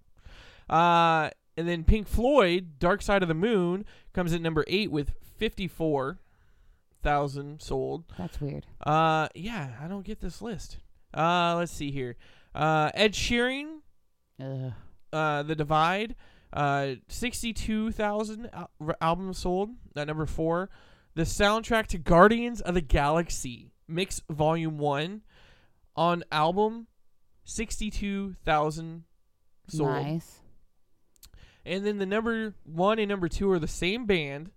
Uh, 0.69 1.29
and 1.57 1.67
then 1.67 1.83
Pink 1.83 2.07
Floyd, 2.07 2.79
Dark 2.79 3.01
Side 3.01 3.21
of 3.23 3.27
the 3.29 3.33
Moon, 3.33 3.85
comes 4.13 4.33
at 4.33 4.41
number 4.41 4.63
8 4.67 4.91
with 4.91 5.13
54,000 5.37 7.61
sold. 7.61 8.03
That's 8.17 8.39
weird. 8.41 8.65
Uh, 8.81 9.27
yeah, 9.35 9.71
I 9.81 9.87
don't 9.87 10.05
get 10.05 10.19
this 10.21 10.41
list. 10.41 10.77
Uh, 11.13 11.55
let's 11.57 11.71
see 11.71 11.91
here. 11.91 12.15
Uh, 12.53 12.91
Ed 12.93 13.13
Sheeran, 13.13 13.79
Ugh. 14.41 14.73
uh, 15.13 15.43
The 15.43 15.55
Divide, 15.55 16.15
uh, 16.53 16.95
62,000 17.07 18.49
al- 18.53 18.69
r- 18.81 18.97
albums 19.01 19.37
sold 19.39 19.69
at 19.95 20.07
number 20.07 20.25
4. 20.25 20.69
The 21.15 21.23
soundtrack 21.23 21.87
to 21.87 21.97
Guardians 21.97 22.59
of 22.61 22.73
the 22.73 22.81
Galaxy, 22.81 23.71
Mix 23.87 24.21
Volume 24.29 24.77
1, 24.77 25.21
on 25.95 26.23
album, 26.31 26.87
62,000 27.45 29.03
sold. 29.69 29.89
Nice. 29.89 30.39
And 31.65 31.85
then 31.85 31.97
the 31.99 32.05
number 32.05 32.53
1 32.65 32.99
and 32.99 33.07
number 33.09 33.29
2 33.29 33.49
are 33.49 33.59
the 33.59 33.67
same 33.67 34.05
band, 34.05 34.51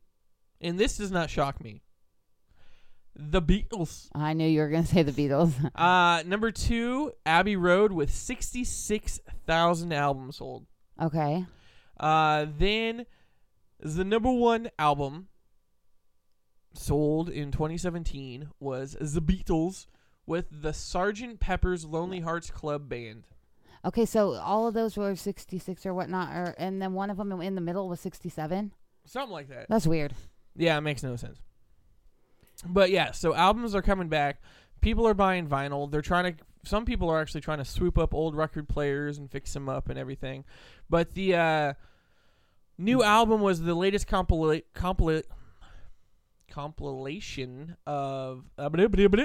and 0.61 0.79
this 0.79 0.97
does 0.97 1.13
not 1.13 1.31
shock 1.31 1.63
me. 1.63 1.83
The 3.15 3.41
Beatles. 3.41 4.09
I 4.15 4.33
knew 4.33 4.47
you 4.49 4.61
were 4.61 4.69
gonna 4.69 4.85
say 4.87 5.03
the 5.03 5.13
Beatles. 5.13 5.53
Uh, 5.75 6.23
number 6.27 6.51
2, 6.51 7.13
Abbey 7.25 7.57
Road 7.57 7.93
with 7.93 8.13
66,000 8.13 9.93
albums 9.93 10.37
sold. 10.37 10.67
okay. 11.01 11.47
Uh, 11.99 12.47
then 12.59 13.07
the 13.81 14.05
number 14.05 14.31
one 14.31 14.71
album 14.79 15.29
sold 16.73 17.29
in 17.29 17.51
2017 17.51 18.49
was 18.61 18.97
The 19.01 19.23
Beatles 19.23 19.87
with 20.27 20.47
the 20.51 20.71
Sgt. 20.71 21.41
Pepper's 21.41 21.85
Lonely 21.85 22.21
Hearts 22.21 22.51
Club 22.51 22.89
Band. 22.89 23.25
Okay, 23.85 24.05
so 24.05 24.35
all 24.35 24.67
of 24.67 24.75
those 24.75 24.97
were 24.97 25.15
66 25.15 25.87
or 25.87 25.95
whatnot, 25.95 26.31
or, 26.31 26.55
and 26.59 26.83
then 26.83 26.93
one 26.93 27.11
of 27.11 27.17
them 27.17 27.33
in 27.41 27.55
the 27.55 27.61
middle 27.61 27.89
was 27.89 28.01
67. 28.01 28.73
Something 29.07 29.33
like 29.33 29.49
that. 29.49 29.67
That's 29.69 29.87
weird. 29.87 30.15
Yeah, 30.57 30.77
it 30.77 30.83
makes 30.83 31.03
no 31.03 31.17
sense. 31.17 31.39
But 32.67 32.91
yeah, 32.91 33.13
so 33.13 33.35
albums 33.35 33.75
are 33.75 33.83
coming 33.83 34.09
back. 34.09 34.43
People 34.81 35.07
are 35.07 35.15
buying 35.15 35.47
vinyl. 35.47 35.91
They're 35.91 36.03
trying 36.03 36.35
to. 36.35 36.45
Some 36.65 36.85
people 36.85 37.09
are 37.09 37.21
actually 37.21 37.41
trying 37.41 37.59
to 37.59 37.65
swoop 37.65 37.97
up 37.97 38.13
old 38.13 38.35
record 38.35 38.69
players 38.69 39.17
and 39.17 39.31
fix 39.31 39.53
them 39.55 39.69
up 39.69 39.89
and 39.89 39.99
everything. 39.99 40.45
But 40.91 41.15
the 41.15 41.37
uh, 41.37 41.75
new 42.77 43.03
album 43.03 43.41
was 43.41 43.63
the 43.63 43.75
latest 43.75 44.09
compila- 44.09 44.65
compila- 44.75 45.23
compilation 46.51 47.77
of 47.87 48.45
uh, 48.59 48.69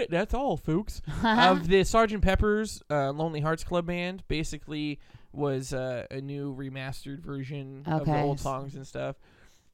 that's 0.09 0.33
all, 0.33 0.57
folks. 0.57 1.01
of 1.23 1.67
the 1.67 1.81
Sgt. 1.81 2.21
Pepper's 2.21 2.81
uh, 2.89 3.11
Lonely 3.11 3.39
Hearts 3.41 3.63
Club 3.63 3.85
Band. 3.87 4.23
Basically, 4.27 4.99
was 5.31 5.73
uh, 5.73 6.05
a 6.11 6.21
new 6.21 6.55
remastered 6.55 7.19
version 7.21 7.83
of 7.87 8.05
the 8.05 8.11
Okay. 8.11 8.21
old 8.21 8.39
songs 8.39 8.75
and 8.75 8.85
stuff. 8.85 9.15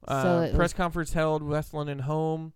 So 0.08 0.14
Uh, 0.16 0.42
it 0.44 0.56
press 0.56 0.70
was- 0.72 0.74
conference 0.74 1.14
held 1.14 1.44
West 1.44 1.74
London 1.74 2.00
home 2.00 2.54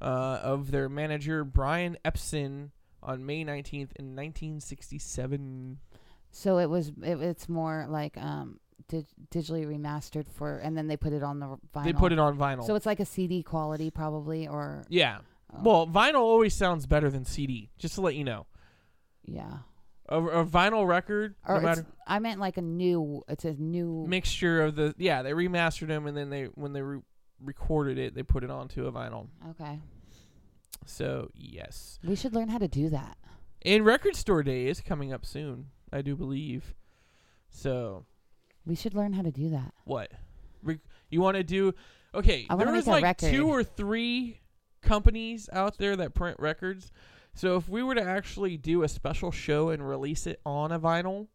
uh, 0.00 0.38
of 0.42 0.70
their 0.70 0.88
manager 0.88 1.44
Brian 1.44 1.96
Epstein 2.04 2.70
on 3.02 3.26
May 3.26 3.44
19th 3.44 3.92
in 3.96 4.14
1967. 4.14 5.78
So 6.30 6.58
it 6.58 6.66
was. 6.68 6.88
It, 7.02 7.20
it's 7.20 7.48
more 7.48 7.86
like 7.88 8.16
um 8.16 8.58
dig- 8.88 9.06
digitally 9.30 9.66
remastered 9.66 10.26
for, 10.28 10.58
and 10.58 10.76
then 10.76 10.86
they 10.86 10.96
put 10.96 11.12
it 11.12 11.22
on 11.22 11.38
the 11.40 11.56
vinyl. 11.74 11.84
They 11.84 11.92
put 11.92 12.12
it 12.12 12.18
on 12.18 12.36
vinyl. 12.36 12.66
So 12.66 12.74
it's 12.74 12.86
like 12.86 13.00
a 13.00 13.04
CD 13.06 13.42
quality, 13.42 13.90
probably, 13.90 14.46
or 14.48 14.84
yeah. 14.88 15.18
oh, 15.52 15.60
Well, 15.62 15.86
vinyl 15.86 16.20
always 16.20 16.54
sounds 16.54 16.86
better 16.86 17.10
than 17.10 17.24
CD. 17.24 17.70
Just 17.78 17.94
to 17.96 18.00
let 18.00 18.14
you 18.14 18.24
know, 18.24 18.46
yeah. 19.24 19.58
a, 20.08 20.20
a 20.22 20.44
vinyl 20.46 20.86
record, 20.86 21.34
Or 21.46 21.56
no 21.56 21.60
matter 21.62 21.86
I 22.06 22.18
meant 22.18 22.40
like 22.40 22.56
a 22.56 22.62
new. 22.62 23.22
It's 23.28 23.44
a 23.44 23.54
new. 23.54 24.04
mixture 24.08 24.62
of 24.62 24.76
the 24.76 24.94
yeah, 24.98 25.22
they 25.22 25.32
remastered 25.32 25.88
them 25.88 26.06
and 26.06 26.16
then 26.16 26.30
they 26.30 26.44
when 26.54 26.72
they 26.72 26.82
re- 26.82 27.00
recorded 27.42 27.98
it, 27.98 28.14
they 28.14 28.22
put 28.22 28.44
it 28.44 28.50
onto 28.50 28.86
a 28.86 28.92
vinyl. 28.92 29.28
Okay. 29.50 29.80
So 30.86 31.30
yes, 31.34 31.98
We 32.04 32.14
should 32.16 32.34
learn 32.34 32.48
how 32.48 32.58
to 32.58 32.68
do 32.68 32.90
that. 32.90 33.16
and 33.62 33.84
Record 33.86 34.16
Store 34.16 34.42
Day 34.42 34.66
is 34.66 34.80
coming 34.82 35.12
up 35.12 35.24
soon, 35.24 35.66
I 35.92 36.02
do 36.02 36.14
believe. 36.14 36.74
So 37.48 38.04
We 38.66 38.74
should 38.74 38.94
learn 38.94 39.12
how 39.12 39.22
to 39.22 39.30
do 39.30 39.50
that. 39.50 39.72
what? 39.84 40.10
Re- 40.62 40.80
you 41.10 41.20
want 41.20 41.36
to 41.36 41.44
do? 41.44 41.74
Okay, 42.14 42.46
I 42.48 42.56
there 42.56 42.72
was 42.72 42.86
like 42.86 43.02
record. 43.02 43.30
two 43.30 43.48
or 43.48 43.62
three 43.62 44.40
companies 44.80 45.48
out 45.52 45.76
there 45.78 45.96
that 45.96 46.14
print 46.14 46.38
records. 46.40 46.90
So 47.34 47.56
if 47.56 47.68
we 47.68 47.82
were 47.82 47.94
to 47.94 48.02
actually 48.02 48.56
do 48.56 48.82
a 48.82 48.88
special 48.88 49.30
show 49.30 49.68
and 49.70 49.86
release 49.86 50.26
it 50.26 50.40
on 50.46 50.72
a 50.72 50.78
vinyl, 50.80 51.26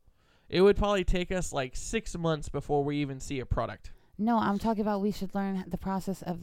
it 0.47 0.61
would 0.61 0.77
probably 0.77 1.03
take 1.03 1.31
us 1.31 1.53
like 1.53 1.75
six 1.75 2.17
months 2.17 2.49
before 2.49 2.83
we 2.83 2.97
even 2.97 3.19
see 3.19 3.39
a 3.39 3.45
product. 3.45 3.91
No, 4.17 4.37
I'm 4.37 4.57
talking 4.57 4.81
about 4.81 5.01
we 5.01 5.11
should 5.11 5.35
learn 5.35 5.63
the 5.67 5.77
process 5.77 6.21
of 6.23 6.39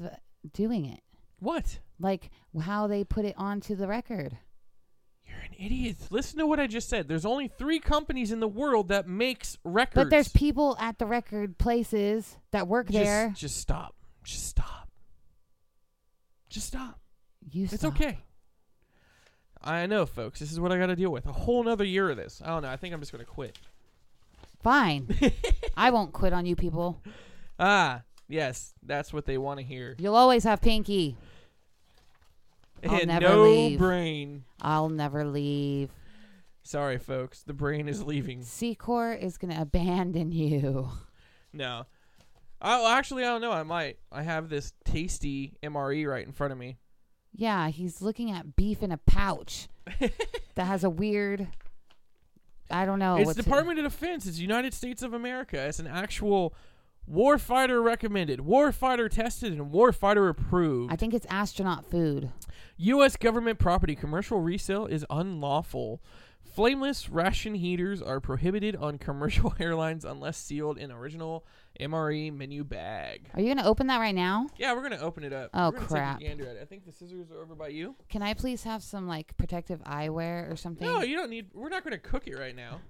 doing 0.53 0.84
it. 0.87 1.01
What? 1.41 1.80
Like 1.99 2.30
how 2.62 2.87
they 2.87 3.03
put 3.03 3.24
it 3.24 3.34
onto 3.37 3.74
the 3.74 3.89
record. 3.89 4.39
An 5.47 5.64
idiot. 5.64 5.97
Listen 6.11 6.38
to 6.40 6.47
what 6.47 6.59
I 6.59 6.66
just 6.66 6.88
said. 6.88 7.07
There's 7.07 7.24
only 7.24 7.47
three 7.49 7.78
companies 7.78 8.32
in 8.32 8.40
the 8.40 8.49
world 8.49 8.88
that 8.88 9.07
makes 9.07 9.59
records. 9.64 9.94
But 9.94 10.11
there's 10.11 10.28
people 10.28 10.76
at 10.80 10.99
the 10.99 11.07
record 11.07 11.57
places 11.57 12.36
that 12.51 12.66
work 12.66 12.86
just, 12.88 13.05
there. 13.05 13.32
Just 13.36 13.59
stop. 13.59 13.94
Just 14.24 14.49
stop. 14.49 14.90
Just 16.49 16.66
stop. 16.66 16.99
You 17.49 17.64
It's 17.64 17.76
stop. 17.76 17.94
okay. 17.94 18.18
I 19.62 19.86
know, 19.86 20.05
folks. 20.05 20.40
This 20.40 20.51
is 20.51 20.59
what 20.59 20.72
I 20.72 20.78
got 20.78 20.86
to 20.86 20.97
deal 20.97 21.11
with. 21.11 21.26
A 21.26 21.32
whole 21.32 21.62
nother 21.62 21.84
year 21.84 22.11
of 22.11 22.16
this. 22.16 22.42
I 22.44 22.49
don't 22.49 22.62
know. 22.62 22.68
I 22.70 22.76
think 22.76 22.92
I'm 22.92 23.01
just 23.01 23.12
going 23.12 23.24
to 23.24 23.30
quit. 23.30 23.57
Fine. 24.62 25.09
I 25.76 25.90
won't 25.90 26.12
quit 26.12 26.32
on 26.32 26.44
you 26.44 26.57
people. 26.57 27.01
Ah, 27.59 28.03
yes. 28.28 28.74
That's 28.82 29.12
what 29.12 29.26
they 29.26 29.38
want 29.38 29.61
to 29.61 29.64
hear. 29.64 29.94
You'll 29.99 30.16
always 30.16 30.44
have 30.44 30.61
Pinky. 30.61 31.16
I'll 32.85 32.95
And 32.97 33.07
never 33.09 33.29
no 33.29 33.43
leave. 33.45 33.79
brain. 33.79 34.45
I'll 34.61 34.89
never 34.89 35.24
leave. 35.24 35.91
Sorry, 36.62 36.99
folks. 36.99 37.43
The 37.43 37.53
brain 37.53 37.89
is 37.89 38.03
leaving. 38.03 38.41
Secor 38.41 39.20
is 39.20 39.39
gonna 39.39 39.61
abandon 39.61 40.33
you. 40.33 40.89
No. 41.53 41.87
Oh, 42.61 42.91
actually, 42.93 43.22
I 43.24 43.29
don't 43.29 43.41
know. 43.41 43.53
I 43.53 43.62
might. 43.62 43.99
I 44.11 44.22
have 44.22 44.49
this 44.49 44.72
tasty 44.85 45.55
MRE 45.62 46.07
right 46.09 46.27
in 46.27 46.33
front 46.33 46.53
of 46.53 46.59
me. 46.59 46.77
Yeah, 47.33 47.68
he's 47.68 48.01
looking 48.03 48.31
at 48.31 48.57
beef 48.57 48.83
in 48.83 48.91
a 48.93 48.97
pouch 48.97 49.68
that 50.01 50.64
has 50.64 50.83
a 50.85 50.91
weird. 50.91 51.49
I 52.70 52.85
don't 52.85 52.99
know. 52.99 53.16
it's 53.16 53.27
what's 53.27 53.39
it- 53.39 53.43
Department 53.45 53.79
of 53.79 53.85
Defense. 53.85 54.27
It's 54.27 54.39
United 54.39 54.74
States 54.74 55.03
of 55.03 55.12
America. 55.14 55.59
It's 55.66 55.79
an 55.79 55.87
actual 55.87 56.55
warfighter 57.11 57.83
recommended, 57.83 58.41
warfighter 58.41 59.11
tested, 59.11 59.53
and 59.53 59.71
warfighter 59.73 60.29
approved. 60.29 60.93
I 60.93 60.97
think 60.97 61.15
it's 61.15 61.27
astronaut 61.31 61.89
food. 61.91 62.31
U.S. 62.79 63.17
government 63.17 63.59
property 63.59 63.95
commercial 63.95 64.41
resale 64.41 64.87
is 64.87 65.05
unlawful. 65.11 66.03
Flameless 66.55 67.11
ration 67.11 67.55
heaters 67.57 68.01
are 68.01 68.19
prohibited 68.21 68.77
on 68.77 68.97
commercial 68.99 69.55
airlines 69.61 70.05
unless 70.05 70.39
sealed 70.39 70.79
in 70.79 70.91
original 70.91 71.45
MRE 71.79 72.33
menu 72.35 72.65
bag. 72.65 73.29
Are 73.35 73.41
you 73.43 73.55
gonna 73.55 73.69
open 73.69 73.89
that 73.89 73.99
right 73.99 74.15
now? 74.15 74.47
Yeah, 74.57 74.73
we're 74.75 74.83
gonna 74.83 74.97
open 75.03 75.23
it 75.25 75.33
up. 75.35 75.51
Oh, 75.53 75.67
We're 75.67 75.73
gonna 75.73 75.81
take 75.83 75.91
a 75.91 75.95
crap. 75.95 76.21
gander 76.21 76.49
at 76.49 76.57
it. 76.57 76.63
I 76.63 76.65
think 76.65 76.87
the 76.87 76.93
scissors 76.93 77.31
are 77.31 77.43
over 77.43 77.55
by 77.55 77.69
you. 77.69 77.95
Can 78.09 78.23
I 78.23 78.33
please 78.33 78.63
have 78.65 78.83
some 78.83 79.07
like 79.07 79.37
protective 79.37 79.83
eyewear 79.85 80.51
or 80.51 80.57
something? 80.57 80.87
No, 80.87 81.03
you 81.03 81.17
don't 81.17 81.29
need. 81.29 81.49
We're 81.53 81.69
not 81.69 81.85
gonna 81.85 81.99
cook 81.99 82.27
it 82.27 82.39
right 82.39 82.57
now. 82.57 82.81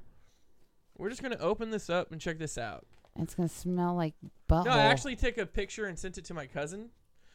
We're 0.97 1.11
just 1.11 1.23
gonna 1.23 1.37
open 1.41 1.71
this 1.71 1.91
up 1.91 2.13
and 2.13 2.21
check 2.21 2.39
this 2.39 2.57
out. 2.59 2.87
It's 3.19 3.35
gonna 3.35 3.49
smell 3.49 3.95
like 3.95 4.15
butthole. 4.49 4.67
No, 4.67 4.73
I 4.73 4.85
actually 4.85 5.17
took 5.17 5.39
a 5.39 5.47
picture 5.47 5.87
and 5.87 5.99
sent 5.99 6.19
it 6.19 6.25
to 6.27 6.35
my 6.35 6.47
cousin 6.47 6.91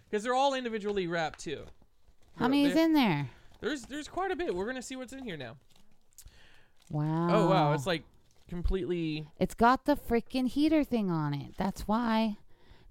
because 0.10 0.24
they're 0.24 0.36
all 0.36 0.54
individually 0.54 1.08
wrapped 1.08 1.40
too. 1.40 1.66
How 2.38 2.48
many 2.48 2.66
is 2.66 2.76
in 2.76 2.94
there? 2.94 3.30
There's 3.60 3.84
there's 3.84 4.08
quite 4.08 4.32
a 4.32 4.36
bit. 4.36 4.56
We're 4.56 4.66
gonna 4.66 4.82
see 4.82 4.96
what's 4.96 5.14
in 5.14 5.24
here 5.24 5.38
now. 5.38 5.58
Wow. 6.90 7.30
Oh 7.32 7.50
wow, 7.50 7.74
it's 7.74 7.88
like 7.88 8.04
completely. 8.50 9.28
It's 9.40 9.54
got 9.54 9.86
the 9.86 9.96
freaking 9.96 10.48
heater 10.48 10.84
thing 10.84 11.10
on 11.10 11.34
it. 11.34 11.54
That's 11.58 11.88
why. 11.88 12.38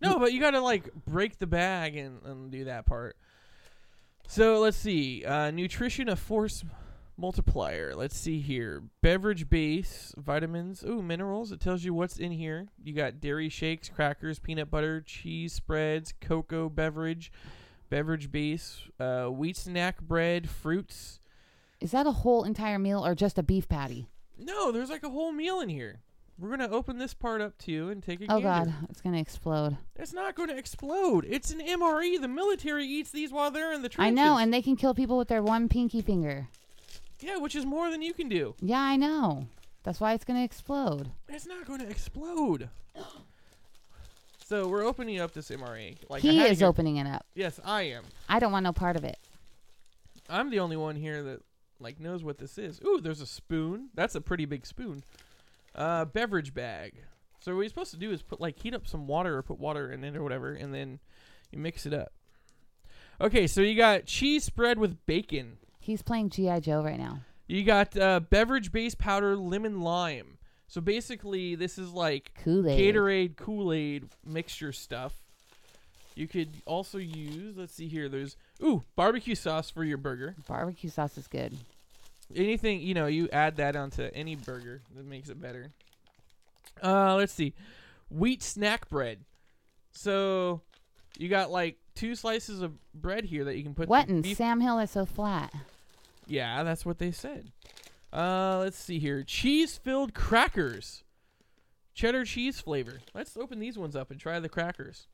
No, 0.00 0.18
but 0.18 0.32
you 0.32 0.40
gotta 0.40 0.60
like 0.60 0.92
break 1.06 1.38
the 1.38 1.46
bag 1.46 1.96
and, 1.96 2.22
and 2.24 2.50
do 2.50 2.64
that 2.64 2.86
part. 2.86 3.16
So 4.28 4.60
let's 4.60 4.76
see. 4.76 5.24
Uh, 5.24 5.50
nutrition 5.50 6.08
of 6.08 6.18
force 6.18 6.64
multiplier. 7.20 7.94
Let's 7.94 8.16
see 8.16 8.40
here. 8.40 8.82
Beverage 9.02 9.48
base, 9.50 10.14
vitamins, 10.16 10.82
ooh, 10.82 11.02
minerals. 11.02 11.52
It 11.52 11.60
tells 11.60 11.84
you 11.84 11.92
what's 11.94 12.18
in 12.18 12.32
here. 12.32 12.68
You 12.82 12.94
got 12.94 13.20
dairy 13.20 13.48
shakes, 13.48 13.88
crackers, 13.88 14.38
peanut 14.38 14.70
butter, 14.70 15.00
cheese 15.00 15.52
spreads, 15.52 16.14
cocoa 16.20 16.68
beverage, 16.68 17.30
beverage 17.90 18.32
base, 18.32 18.78
uh, 18.98 19.26
wheat 19.26 19.56
snack 19.56 20.00
bread, 20.00 20.48
fruits. 20.48 21.20
Is 21.80 21.92
that 21.92 22.06
a 22.06 22.12
whole 22.12 22.44
entire 22.44 22.78
meal 22.78 23.04
or 23.04 23.14
just 23.14 23.38
a 23.38 23.42
beef 23.42 23.68
patty? 23.68 24.08
No, 24.38 24.72
there's 24.72 24.90
like 24.90 25.02
a 25.04 25.10
whole 25.10 25.32
meal 25.32 25.60
in 25.60 25.68
here. 25.68 26.00
We're 26.38 26.48
gonna 26.50 26.68
open 26.70 26.96
this 26.96 27.12
part 27.12 27.42
up 27.42 27.58
too 27.58 27.90
and 27.90 28.02
take 28.02 28.22
a 28.22 28.24
Oh 28.32 28.40
gander. 28.40 28.70
god, 28.70 28.74
it's 28.88 29.02
gonna 29.02 29.20
explode. 29.20 29.76
It's 29.96 30.14
not 30.14 30.34
going 30.34 30.48
to 30.48 30.56
explode. 30.56 31.26
It's 31.28 31.50
an 31.50 31.60
MRE. 31.60 32.18
The 32.18 32.28
military 32.28 32.86
eats 32.86 33.10
these 33.10 33.30
while 33.30 33.50
they're 33.50 33.74
in 33.74 33.82
the 33.82 33.90
trenches. 33.90 34.10
I 34.18 34.24
know, 34.24 34.38
and 34.38 34.50
they 34.52 34.62
can 34.62 34.74
kill 34.76 34.94
people 34.94 35.18
with 35.18 35.28
their 35.28 35.42
one 35.42 35.68
pinky 35.68 36.00
finger. 36.00 36.48
Yeah, 37.22 37.36
which 37.38 37.54
is 37.54 37.64
more 37.66 37.90
than 37.90 38.02
you 38.02 38.12
can 38.12 38.28
do. 38.28 38.54
Yeah, 38.60 38.80
I 38.80 38.96
know. 38.96 39.46
That's 39.82 40.00
why 40.00 40.12
it's 40.14 40.24
gonna 40.24 40.44
explode. 40.44 41.10
It's 41.28 41.46
not 41.46 41.66
going 41.66 41.80
to 41.80 41.88
explode. 41.88 42.68
So 44.46 44.66
we're 44.66 44.84
opening 44.84 45.20
up 45.20 45.32
this 45.32 45.48
MRE. 45.50 45.96
Like 46.08 46.24
I 46.24 46.28
he 46.28 46.38
had 46.38 46.50
is 46.50 46.58
here- 46.58 46.66
opening 46.66 46.96
it 46.96 47.06
up. 47.06 47.24
Yes, 47.36 47.60
I 47.64 47.82
am. 47.82 48.02
I 48.28 48.40
don't 48.40 48.50
want 48.50 48.64
no 48.64 48.72
part 48.72 48.96
of 48.96 49.04
it. 49.04 49.16
I'm 50.28 50.50
the 50.50 50.58
only 50.58 50.76
one 50.76 50.96
here 50.96 51.22
that 51.22 51.42
like 51.78 52.00
knows 52.00 52.24
what 52.24 52.38
this 52.38 52.58
is. 52.58 52.80
Ooh, 52.84 53.00
there's 53.00 53.20
a 53.20 53.26
spoon. 53.26 53.90
That's 53.94 54.16
a 54.16 54.20
pretty 54.20 54.46
big 54.46 54.66
spoon. 54.66 55.04
Uh, 55.72 56.04
beverage 56.04 56.52
bag. 56.52 56.94
So 57.38 57.54
what 57.54 57.60
you're 57.60 57.68
supposed 57.68 57.92
to 57.92 57.96
do 57.96 58.10
is 58.10 58.22
put 58.22 58.40
like 58.40 58.58
heat 58.60 58.74
up 58.74 58.88
some 58.88 59.06
water 59.06 59.38
or 59.38 59.42
put 59.42 59.60
water 59.60 59.92
in 59.92 60.02
it 60.02 60.16
or 60.16 60.22
whatever, 60.24 60.52
and 60.52 60.74
then 60.74 60.98
you 61.52 61.58
mix 61.60 61.86
it 61.86 61.94
up. 61.94 62.12
Okay, 63.20 63.46
so 63.46 63.60
you 63.60 63.76
got 63.76 64.04
cheese 64.06 64.42
spread 64.42 64.78
with 64.80 65.06
bacon. 65.06 65.58
He's 65.90 66.02
playing 66.02 66.30
GI 66.30 66.60
Joe 66.60 66.82
right 66.82 66.98
now. 66.98 67.20
You 67.48 67.64
got 67.64 67.98
uh, 67.98 68.20
beverage 68.20 68.70
base 68.70 68.94
powder, 68.94 69.36
lemon 69.36 69.80
lime. 69.80 70.38
So 70.68 70.80
basically, 70.80 71.56
this 71.56 71.78
is 71.78 71.90
like 71.90 72.30
Kool-Aid. 72.44 72.94
Gatorade, 72.94 73.36
Kool 73.36 73.72
Aid 73.72 74.08
mixture 74.24 74.72
stuff. 74.72 75.14
You 76.14 76.28
could 76.28 76.50
also 76.64 76.98
use. 76.98 77.56
Let's 77.56 77.74
see 77.74 77.88
here. 77.88 78.08
There's 78.08 78.36
ooh 78.62 78.84
barbecue 78.94 79.34
sauce 79.34 79.68
for 79.68 79.82
your 79.82 79.96
burger. 79.96 80.36
Barbecue 80.46 80.90
sauce 80.90 81.18
is 81.18 81.26
good. 81.26 81.56
Anything 82.36 82.82
you 82.82 82.94
know, 82.94 83.06
you 83.06 83.28
add 83.32 83.56
that 83.56 83.74
onto 83.74 84.08
any 84.14 84.36
burger 84.36 84.82
that 84.94 85.04
makes 85.04 85.28
it 85.28 85.42
better. 85.42 85.72
Uh, 86.80 87.16
let's 87.16 87.32
see, 87.32 87.52
wheat 88.10 88.44
snack 88.44 88.88
bread. 88.88 89.18
So 89.90 90.60
you 91.18 91.28
got 91.28 91.50
like 91.50 91.78
two 91.96 92.14
slices 92.14 92.62
of 92.62 92.74
bread 92.94 93.24
here 93.24 93.44
that 93.44 93.56
you 93.56 93.64
can 93.64 93.74
put. 93.74 93.88
What 93.88 94.08
in 94.08 94.22
Sam 94.36 94.60
Hill 94.60 94.78
is 94.78 94.92
so 94.92 95.04
flat? 95.04 95.52
Yeah, 96.30 96.62
that's 96.62 96.86
what 96.86 96.98
they 96.98 97.10
said. 97.10 97.50
Uh, 98.12 98.58
let's 98.60 98.78
see 98.78 98.98
here. 99.00 99.24
Cheese 99.24 99.78
filled 99.78 100.14
crackers. 100.14 101.02
Cheddar 101.94 102.24
cheese 102.24 102.60
flavor. 102.60 103.00
Let's 103.14 103.36
open 103.36 103.58
these 103.58 103.76
ones 103.76 103.96
up 103.96 104.10
and 104.12 104.20
try 104.20 104.38
the 104.38 104.48
crackers. 104.48 105.08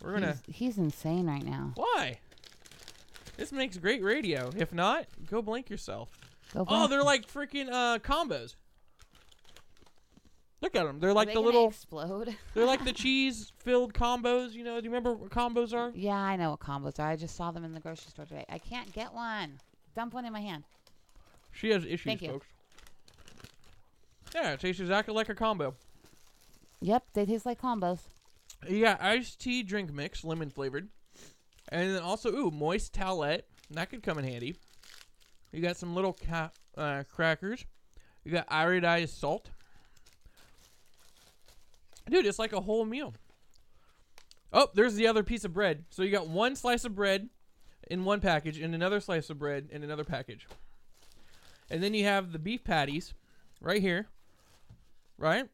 We're 0.00 0.12
gonna. 0.12 0.38
He's, 0.46 0.56
he's 0.56 0.78
insane 0.78 1.26
right 1.26 1.44
now. 1.44 1.72
Why? 1.74 2.20
This 3.36 3.50
makes 3.50 3.76
great 3.78 4.02
radio. 4.02 4.50
If 4.56 4.72
not, 4.72 5.06
go 5.28 5.42
blank 5.42 5.68
yourself. 5.68 6.08
Go 6.54 6.64
Oh, 6.68 6.86
they're 6.86 7.02
like 7.02 7.26
freaking 7.30 7.68
uh 7.70 7.98
combos. 7.98 8.54
Look 10.62 10.74
at 10.76 10.84
them. 10.84 11.00
They're 11.00 11.12
like 11.12 11.28
they 11.28 11.34
the 11.34 11.40
little. 11.40 11.68
explode. 11.68 12.34
They're 12.54 12.64
like 12.64 12.84
the 12.84 12.92
cheese 12.94 13.52
filled 13.58 13.92
combos. 13.92 14.52
You 14.52 14.64
know? 14.64 14.80
Do 14.80 14.84
you 14.84 14.90
remember 14.90 15.12
what 15.14 15.30
combos 15.30 15.74
are? 15.74 15.92
yeah, 15.94 16.14
I 16.14 16.36
know 16.36 16.50
what 16.50 16.60
combos 16.60 16.98
are. 16.98 17.08
I 17.08 17.16
just 17.16 17.36
saw 17.36 17.50
them 17.50 17.64
in 17.64 17.72
the 17.72 17.80
grocery 17.80 18.10
store 18.10 18.24
today. 18.24 18.44
I 18.48 18.58
can't 18.58 18.92
get 18.92 19.12
one. 19.12 19.58
Dump 19.96 20.12
one 20.12 20.26
in 20.26 20.32
my 20.32 20.40
hand. 20.42 20.64
She 21.52 21.70
has 21.70 21.84
issues, 21.86 22.04
Thank 22.04 22.22
you. 22.22 22.28
folks. 22.28 22.46
Yeah, 24.34 24.52
it 24.52 24.60
tastes 24.60 24.78
exactly 24.80 25.14
like 25.14 25.30
a 25.30 25.34
combo. 25.34 25.74
Yep, 26.82 27.04
they 27.14 27.24
taste 27.24 27.46
like 27.46 27.58
combos. 27.60 28.00
You 28.68 28.82
got 28.82 29.00
iced 29.02 29.40
tea 29.40 29.62
drink 29.62 29.90
mix, 29.92 30.22
lemon 30.22 30.50
flavored. 30.50 30.88
And 31.70 31.94
then 31.94 32.02
also, 32.02 32.30
ooh, 32.30 32.50
moist 32.50 32.92
towelette. 32.92 33.42
That 33.70 33.88
could 33.88 34.02
come 34.02 34.18
in 34.18 34.24
handy. 34.24 34.56
You 35.50 35.62
got 35.62 35.78
some 35.78 35.94
little 35.94 36.12
ca- 36.12 36.50
uh, 36.76 37.04
crackers. 37.10 37.64
You 38.22 38.32
got 38.32 38.46
iodized 38.50 39.18
salt. 39.18 39.48
Dude, 42.10 42.26
it's 42.26 42.38
like 42.38 42.52
a 42.52 42.60
whole 42.60 42.84
meal. 42.84 43.14
Oh, 44.52 44.68
there's 44.74 44.94
the 44.94 45.06
other 45.06 45.22
piece 45.22 45.44
of 45.44 45.54
bread. 45.54 45.84
So 45.90 46.02
you 46.02 46.10
got 46.10 46.28
one 46.28 46.54
slice 46.54 46.84
of 46.84 46.94
bread 46.94 47.30
in 47.86 48.04
one 48.04 48.20
package 48.20 48.58
and 48.58 48.74
another 48.74 49.00
slice 49.00 49.30
of 49.30 49.38
bread 49.38 49.68
in 49.70 49.82
another 49.82 50.04
package. 50.04 50.46
And 51.70 51.82
then 51.82 51.94
you 51.94 52.04
have 52.04 52.32
the 52.32 52.38
beef 52.38 52.64
patties 52.64 53.14
right 53.60 53.80
here. 53.80 54.06
Right? 55.18 55.48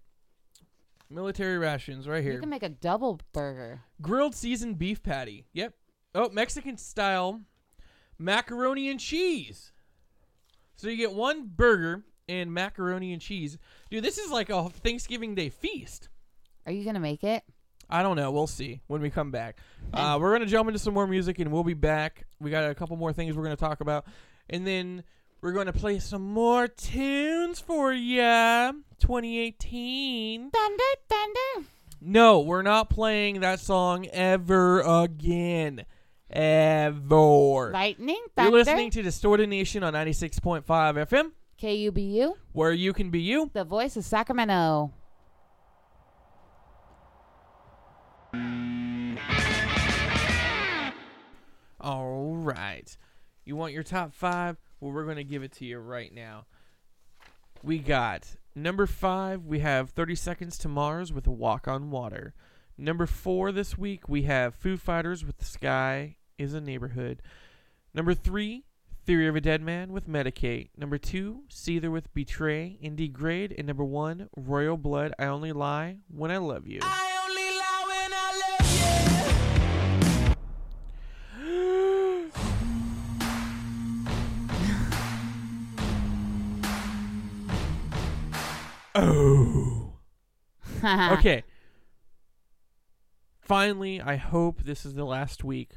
Military 1.10 1.58
rations 1.58 2.08
right 2.08 2.22
here. 2.22 2.32
You 2.32 2.40
can 2.40 2.48
make 2.48 2.62
a 2.62 2.68
double 2.68 3.20
burger. 3.32 3.82
Grilled 4.00 4.34
seasoned 4.34 4.78
beef 4.78 5.02
patty. 5.02 5.44
Yep. 5.52 5.74
Oh, 6.14 6.30
Mexican 6.30 6.76
style 6.76 7.40
macaroni 8.18 8.88
and 8.88 9.00
cheese. 9.00 9.72
So 10.76 10.88
you 10.88 10.96
get 10.96 11.12
one 11.12 11.50
burger 11.54 12.04
and 12.28 12.52
macaroni 12.52 13.12
and 13.12 13.20
cheese. 13.20 13.58
Dude, 13.90 14.04
this 14.04 14.18
is 14.18 14.30
like 14.30 14.50
a 14.50 14.68
Thanksgiving 14.68 15.34
Day 15.34 15.48
feast. 15.48 16.08
Are 16.66 16.72
you 16.72 16.84
gonna 16.84 17.00
make 17.00 17.24
it? 17.24 17.42
I 17.92 18.02
don't 18.02 18.16
know. 18.16 18.30
We'll 18.30 18.46
see 18.46 18.80
when 18.86 19.02
we 19.02 19.10
come 19.10 19.30
back. 19.30 19.58
Uh, 19.92 20.16
we're 20.18 20.32
gonna 20.32 20.46
jump 20.46 20.66
into 20.66 20.78
some 20.78 20.94
more 20.94 21.06
music, 21.06 21.38
and 21.38 21.52
we'll 21.52 21.62
be 21.62 21.74
back. 21.74 22.24
We 22.40 22.50
got 22.50 22.70
a 22.70 22.74
couple 22.74 22.96
more 22.96 23.12
things 23.12 23.36
we're 23.36 23.42
gonna 23.42 23.54
talk 23.54 23.82
about, 23.82 24.06
and 24.48 24.66
then 24.66 25.04
we're 25.42 25.52
gonna 25.52 25.74
play 25.74 25.98
some 25.98 26.32
more 26.32 26.68
tunes 26.68 27.60
for 27.60 27.92
ya. 27.92 28.72
2018. 28.98 30.50
Thunder, 30.50 30.82
thunder. 31.06 31.68
No, 32.00 32.40
we're 32.40 32.62
not 32.62 32.88
playing 32.88 33.40
that 33.40 33.60
song 33.60 34.06
ever 34.06 34.80
again. 34.80 35.84
Ever. 36.30 37.70
Lightning, 37.72 38.24
You're 38.38 38.50
listening 38.52 38.90
to 38.92 39.02
Distorted 39.02 39.50
Nation 39.50 39.84
on 39.84 39.92
96.5 39.92 40.64
FM, 40.64 41.32
KUBU, 41.60 42.32
where 42.52 42.72
you 42.72 42.94
can 42.94 43.10
be 43.10 43.20
you. 43.20 43.50
the 43.52 43.64
voice 43.64 43.98
of 43.98 44.04
Sacramento. 44.04 44.92
All 51.82 52.36
right. 52.36 52.96
You 53.44 53.56
want 53.56 53.72
your 53.72 53.82
top 53.82 54.14
five? 54.14 54.56
Well, 54.80 54.92
we're 54.92 55.04
going 55.04 55.16
to 55.16 55.24
give 55.24 55.42
it 55.42 55.52
to 55.52 55.64
you 55.64 55.78
right 55.78 56.14
now. 56.14 56.46
We 57.62 57.78
got 57.78 58.36
number 58.54 58.86
five, 58.86 59.44
we 59.44 59.60
have 59.60 59.90
30 59.90 60.14
Seconds 60.14 60.58
to 60.58 60.68
Mars 60.68 61.12
with 61.12 61.26
a 61.26 61.32
Walk 61.32 61.66
on 61.66 61.90
Water. 61.90 62.34
Number 62.78 63.06
four 63.06 63.52
this 63.52 63.76
week, 63.76 64.08
we 64.08 64.22
have 64.22 64.54
Foo 64.54 64.76
Fighters 64.76 65.24
with 65.24 65.38
The 65.38 65.44
Sky 65.44 66.16
is 66.38 66.54
a 66.54 66.60
Neighborhood. 66.60 67.22
Number 67.94 68.14
three, 68.14 68.64
Theory 69.04 69.26
of 69.26 69.34
a 69.34 69.40
Dead 69.40 69.60
Man 69.60 69.92
with 69.92 70.08
Medicate. 70.08 70.70
Number 70.76 70.98
two, 70.98 71.42
Seether 71.50 71.90
with 71.90 72.14
Betray 72.14 72.78
and 72.82 72.96
Degrade. 72.96 73.54
And 73.58 73.66
number 73.66 73.84
one, 73.84 74.28
Royal 74.36 74.76
Blood, 74.76 75.12
I 75.18 75.26
Only 75.26 75.52
Lie 75.52 75.98
When 76.08 76.30
I 76.30 76.38
Love 76.38 76.68
You. 76.68 76.80
Oh. 88.94 89.94
okay. 90.84 91.44
Finally, 93.40 94.00
I 94.00 94.16
hope 94.16 94.62
this 94.62 94.86
is 94.86 94.94
the 94.94 95.04
last 95.04 95.44
week. 95.44 95.72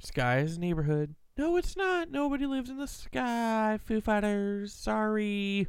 Sky's 0.00 0.58
neighborhood. 0.58 1.14
No, 1.36 1.56
it's 1.56 1.76
not. 1.76 2.10
Nobody 2.10 2.46
lives 2.46 2.70
in 2.70 2.78
the 2.78 2.88
sky. 2.88 3.78
Foo 3.84 4.00
Fighters. 4.00 4.72
Sorry. 4.72 5.68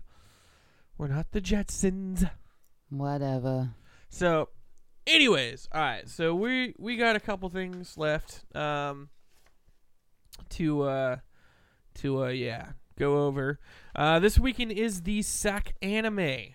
We're 0.98 1.08
not 1.08 1.32
the 1.32 1.42
Jetsons. 1.42 2.30
Whatever. 2.90 3.76
So, 4.10 4.50
anyways, 5.06 5.70
all 5.72 5.82
right. 5.82 6.10
So 6.10 6.34
we 6.34 6.74
we 6.80 6.98
got 6.98 7.16
a 7.16 7.20
couple 7.20 7.50
things 7.50 7.98
left 7.98 8.44
um 8.56 9.10
to 10.50 10.84
uh 10.84 11.18
to 11.96 12.24
uh 12.24 12.30
yeah, 12.30 12.70
go 12.98 13.28
over. 13.28 13.60
Uh 13.96 14.20
this 14.20 14.40
weekend 14.40 14.72
is 14.72 15.04
the 15.04 15.22
SAC 15.22 15.74
anime. 15.82 16.54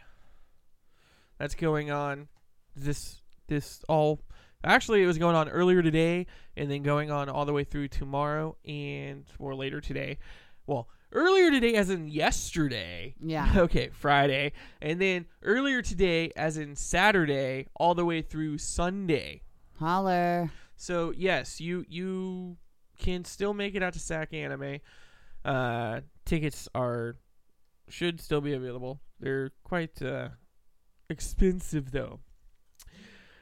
That's 1.39 1.55
going 1.55 1.91
on 1.91 2.29
this 2.77 3.21
this 3.47 3.83
all 3.89 4.21
actually 4.65 5.03
it 5.03 5.07
was 5.07 5.19
going 5.19 5.37
on 5.37 5.49
earlier 5.49 5.83
today 5.83 6.27
and 6.57 6.71
then 6.71 6.83
going 6.83 7.11
on 7.11 7.29
all 7.29 7.45
the 7.45 7.53
way 7.53 7.65
through 7.65 7.89
tomorrow 7.89 8.57
and 8.65 9.25
or 9.39 9.55
later 9.55 9.81
today. 9.81 10.19
Well, 10.67 10.89
earlier 11.13 11.51
today 11.51 11.75
as 11.75 11.91
in 11.91 12.09
yesterday. 12.09 13.15
Yeah. 13.21 13.53
Okay, 13.57 13.91
Friday. 13.93 14.53
And 14.81 15.01
then 15.01 15.27
earlier 15.43 15.83
today 15.83 16.33
as 16.37 16.57
in 16.57 16.77
Saturday 16.77 17.69
all 17.77 17.95
the 17.95 18.05
way 18.05 18.23
through 18.23 18.59
Sunday. 18.59 19.43
Holler. 19.79 20.51
So, 20.77 21.13
yes, 21.17 21.61
you 21.61 21.85
you 21.89 22.57
can 22.99 23.25
still 23.25 23.55
make 23.55 23.75
it 23.75 23.83
out 23.83 23.93
to 23.95 23.99
SAC 23.99 24.33
Anime. 24.35 24.79
Uh 25.45 26.01
tickets 26.25 26.69
are 26.75 27.17
should 27.89 28.21
still 28.21 28.41
be 28.41 28.55
available. 28.55 29.01
They're 29.21 29.51
quite 29.63 30.01
uh 30.01 30.29
expensive 31.15 31.93
though. 31.93 32.19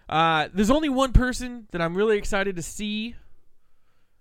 Uh, 0.08 0.48
there's 0.52 0.70
only 0.70 0.90
one 0.90 1.12
person 1.12 1.66
that 1.72 1.80
I'm 1.80 1.96
really 1.96 2.18
excited 2.18 2.56
to 2.56 2.62
see, 2.62 3.16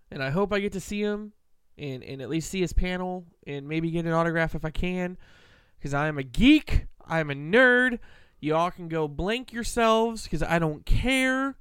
and 0.10 0.24
I 0.24 0.30
hope 0.30 0.54
I 0.54 0.60
get 0.60 0.72
to 0.72 0.80
see 0.80 1.02
him 1.02 1.34
and, 1.78 2.02
and 2.02 2.22
at 2.22 2.30
least 2.30 2.50
see 2.50 2.62
his 2.62 2.72
panel 2.72 3.26
and 3.46 3.68
maybe 3.68 3.92
get 3.92 4.06
an 4.06 4.14
autograph 4.14 4.56
if 4.56 4.64
I 4.64 4.72
can, 4.72 5.18
because 5.78 5.94
I 5.94 6.08
am 6.08 6.18
a 6.18 6.24
geek, 6.24 6.88
I 7.06 7.20
am 7.20 7.30
a 7.30 7.36
nerd. 7.36 8.00
Y'all 8.40 8.72
can 8.72 8.88
go 8.88 9.08
blank 9.08 9.52
yourselves 9.52 10.24
because 10.24 10.42
I 10.42 10.58
don't 10.58 10.86
care. 10.86 11.58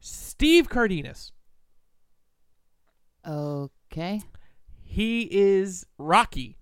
Steve 0.00 0.68
Cardenas. 0.68 1.32
Okay. 3.26 4.20
He 4.82 5.28
is 5.30 5.86
Rocky. 5.96 6.58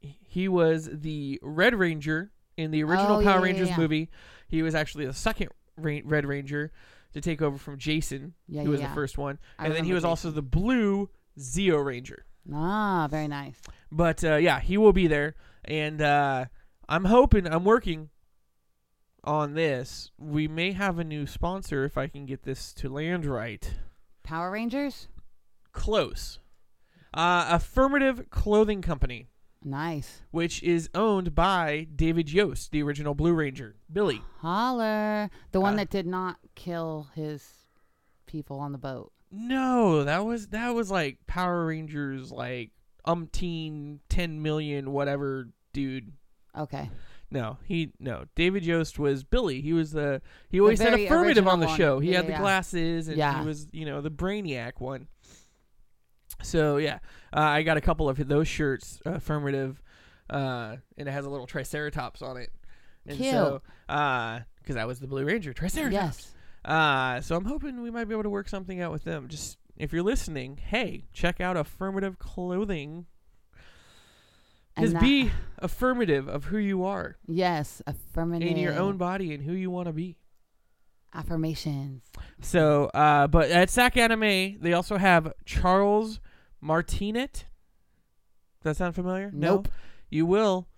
He 0.00 0.48
was 0.48 0.90
the 0.92 1.38
Red 1.40 1.74
Ranger 1.76 2.32
in 2.56 2.70
the 2.70 2.82
original 2.84 3.18
Oh, 3.18 3.22
Power 3.22 3.38
yeah, 3.38 3.42
Rangers 3.44 3.68
yeah. 3.70 3.76
movie. 3.78 4.10
He 4.48 4.62
was 4.62 4.74
actually 4.74 5.06
the 5.06 5.12
second 5.14 5.48
Ra- 5.76 6.00
Red 6.04 6.26
Ranger 6.26 6.72
to 7.12 7.20
take 7.20 7.40
over 7.42 7.58
from 7.58 7.78
Jason, 7.78 8.34
Yeah, 8.48 8.62
who 8.62 8.70
was 8.70 8.80
yeah. 8.80 8.88
the 8.88 8.94
first 8.94 9.18
one. 9.18 9.38
I 9.58 9.66
and 9.66 9.74
then 9.74 9.84
he 9.84 9.92
was 9.92 10.04
also 10.04 10.30
the 10.30 10.42
blue 10.42 11.10
Zeo 11.38 11.84
Ranger. 11.84 12.24
Ah, 12.52 13.06
very 13.10 13.28
nice. 13.28 13.60
But 13.90 14.22
uh, 14.24 14.36
yeah, 14.36 14.60
he 14.60 14.76
will 14.76 14.92
be 14.92 15.06
there. 15.06 15.34
And 15.64 16.02
uh, 16.02 16.46
I'm 16.88 17.06
hoping, 17.06 17.46
I'm 17.46 17.64
working 17.64 18.10
on 19.22 19.54
this. 19.54 20.10
We 20.18 20.46
may 20.48 20.72
have 20.72 20.98
a 20.98 21.04
new 21.04 21.26
sponsor 21.26 21.84
if 21.84 21.96
I 21.96 22.06
can 22.08 22.26
get 22.26 22.42
this 22.42 22.72
to 22.74 22.88
land 22.88 23.24
right. 23.24 23.72
Power 24.22 24.50
Rangers? 24.50 25.08
Close. 25.72 26.38
Uh, 27.14 27.46
Affirmative 27.48 28.28
Clothing 28.30 28.82
Company. 28.82 29.28
Nice. 29.64 30.20
which 30.30 30.62
is 30.62 30.90
owned 30.94 31.34
by 31.34 31.86
David 31.96 32.30
Yost, 32.30 32.70
the 32.70 32.82
original 32.82 33.14
Blue 33.14 33.32
Ranger, 33.32 33.76
Billy. 33.90 34.20
Holler. 34.40 35.30
The 35.52 35.60
one 35.60 35.74
Uh, 35.74 35.76
that 35.78 35.90
did 35.90 36.06
not 36.06 36.36
kill 36.54 37.08
his 37.14 37.48
people 38.26 38.60
on 38.60 38.72
the 38.72 38.78
boat. 38.78 39.10
No, 39.32 40.04
that 40.04 40.24
was 40.24 40.48
that 40.48 40.74
was 40.74 40.90
like 40.90 41.18
Power 41.26 41.66
Rangers, 41.66 42.30
like 42.30 42.70
umpteen, 43.06 43.98
ten 44.08 44.42
million, 44.42 44.92
whatever, 44.92 45.48
dude. 45.72 46.12
Okay. 46.56 46.90
No, 47.30 47.58
he 47.64 47.92
no. 47.98 48.26
David 48.36 48.64
Yost 48.64 48.98
was 48.98 49.24
Billy. 49.24 49.60
He 49.60 49.72
was 49.72 49.90
the 49.92 50.22
he 50.50 50.60
always 50.60 50.78
said 50.78 50.90
very 50.90 51.06
affirmative 51.06 51.48
on 51.48 51.58
the 51.60 51.66
one. 51.66 51.76
show. 51.76 51.98
He 51.98 52.10
Yeah, 52.10 52.18
had 52.18 52.26
the 52.26 52.32
yeah. 52.32 52.40
glasses 52.40 53.08
and 53.08 53.16
Yeah. 53.16 53.40
he 53.40 53.46
was 53.46 53.66
you 53.72 53.86
know 53.86 54.00
the 54.00 54.10
brainiac 54.10 54.72
one. 54.78 55.08
So 56.42 56.76
yeah, 56.78 56.98
uh, 57.34 57.40
I 57.40 57.62
got 57.62 57.76
a 57.76 57.80
couple 57.80 58.08
of 58.08 58.16
those 58.28 58.48
shirts, 58.48 59.00
uh, 59.06 59.12
affirmative, 59.12 59.80
uh, 60.30 60.76
and 60.98 61.08
it 61.08 61.12
has 61.12 61.24
a 61.24 61.30
little 61.30 61.46
Triceratops 61.46 62.22
on 62.22 62.36
it. 62.36 62.50
And 63.06 63.18
Cute. 63.18 63.30
so, 63.32 63.62
because 63.86 64.76
I 64.76 64.84
was 64.86 65.00
the 65.00 65.06
Blue 65.06 65.24
Ranger, 65.24 65.52
Triceratops. 65.52 65.92
Yes. 65.92 66.34
Uh, 66.64 67.20
so 67.20 67.36
I'm 67.36 67.44
hoping 67.44 67.82
we 67.82 67.90
might 67.90 68.04
be 68.06 68.14
able 68.14 68.22
to 68.22 68.30
work 68.30 68.48
something 68.48 68.80
out 68.80 68.90
with 68.92 69.04
them. 69.04 69.28
Just 69.28 69.58
if 69.76 69.92
you're 69.92 70.02
listening, 70.02 70.56
hey, 70.56 71.04
check 71.12 71.40
out 71.40 71.56
affirmative 71.56 72.18
clothing. 72.18 73.06
Just 74.78 74.98
be 74.98 75.30
affirmative 75.58 76.26
of 76.28 76.46
who 76.46 76.58
you 76.58 76.84
are 76.84 77.16
Yes. 77.28 77.80
Affirmative. 77.86 78.48
in 78.48 78.56
your 78.56 78.74
own 78.74 78.96
body 78.96 79.32
and 79.32 79.42
who 79.44 79.52
you 79.52 79.70
want 79.70 79.86
to 79.86 79.92
be. 79.92 80.16
affirmations. 81.14 82.02
So, 82.40 82.86
uh, 82.86 83.28
but 83.28 83.50
at 83.50 83.70
SAC 83.70 83.96
Anime, 83.98 84.58
they 84.60 84.72
also 84.72 84.96
have 84.96 85.32
Charles 85.44 86.18
Martinet. 86.64 87.44
Does 88.62 88.64
that 88.64 88.76
sound 88.76 88.94
familiar? 88.94 89.30
Nope. 89.32 89.68
No? 89.68 89.74
You 90.08 90.26
will. 90.26 90.68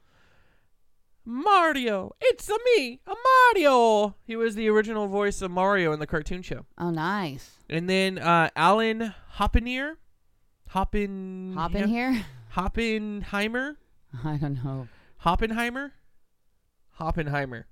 Mario, 1.24 2.12
it's 2.20 2.48
a 2.48 2.56
me, 2.64 3.00
a 3.06 3.14
Mario. 3.54 4.14
He 4.24 4.36
was 4.36 4.54
the 4.54 4.68
original 4.68 5.08
voice 5.08 5.42
of 5.42 5.50
Mario 5.50 5.92
in 5.92 5.98
the 5.98 6.06
cartoon 6.06 6.42
show. 6.42 6.66
Oh, 6.78 6.90
nice. 6.90 7.50
And 7.68 7.90
then 7.90 8.18
uh, 8.18 8.50
Alan 8.54 9.12
Hoppenier, 9.34 9.96
Hoppen, 10.72 11.54
Hop 11.54 11.74
in 11.74 11.88
here. 11.88 12.24
Hoppenheimer, 12.54 13.76
I 14.24 14.36
don't 14.36 14.62
know. 14.64 14.88
Hoppenheimer. 15.24 15.90
Hoppenheimer. 17.00 17.64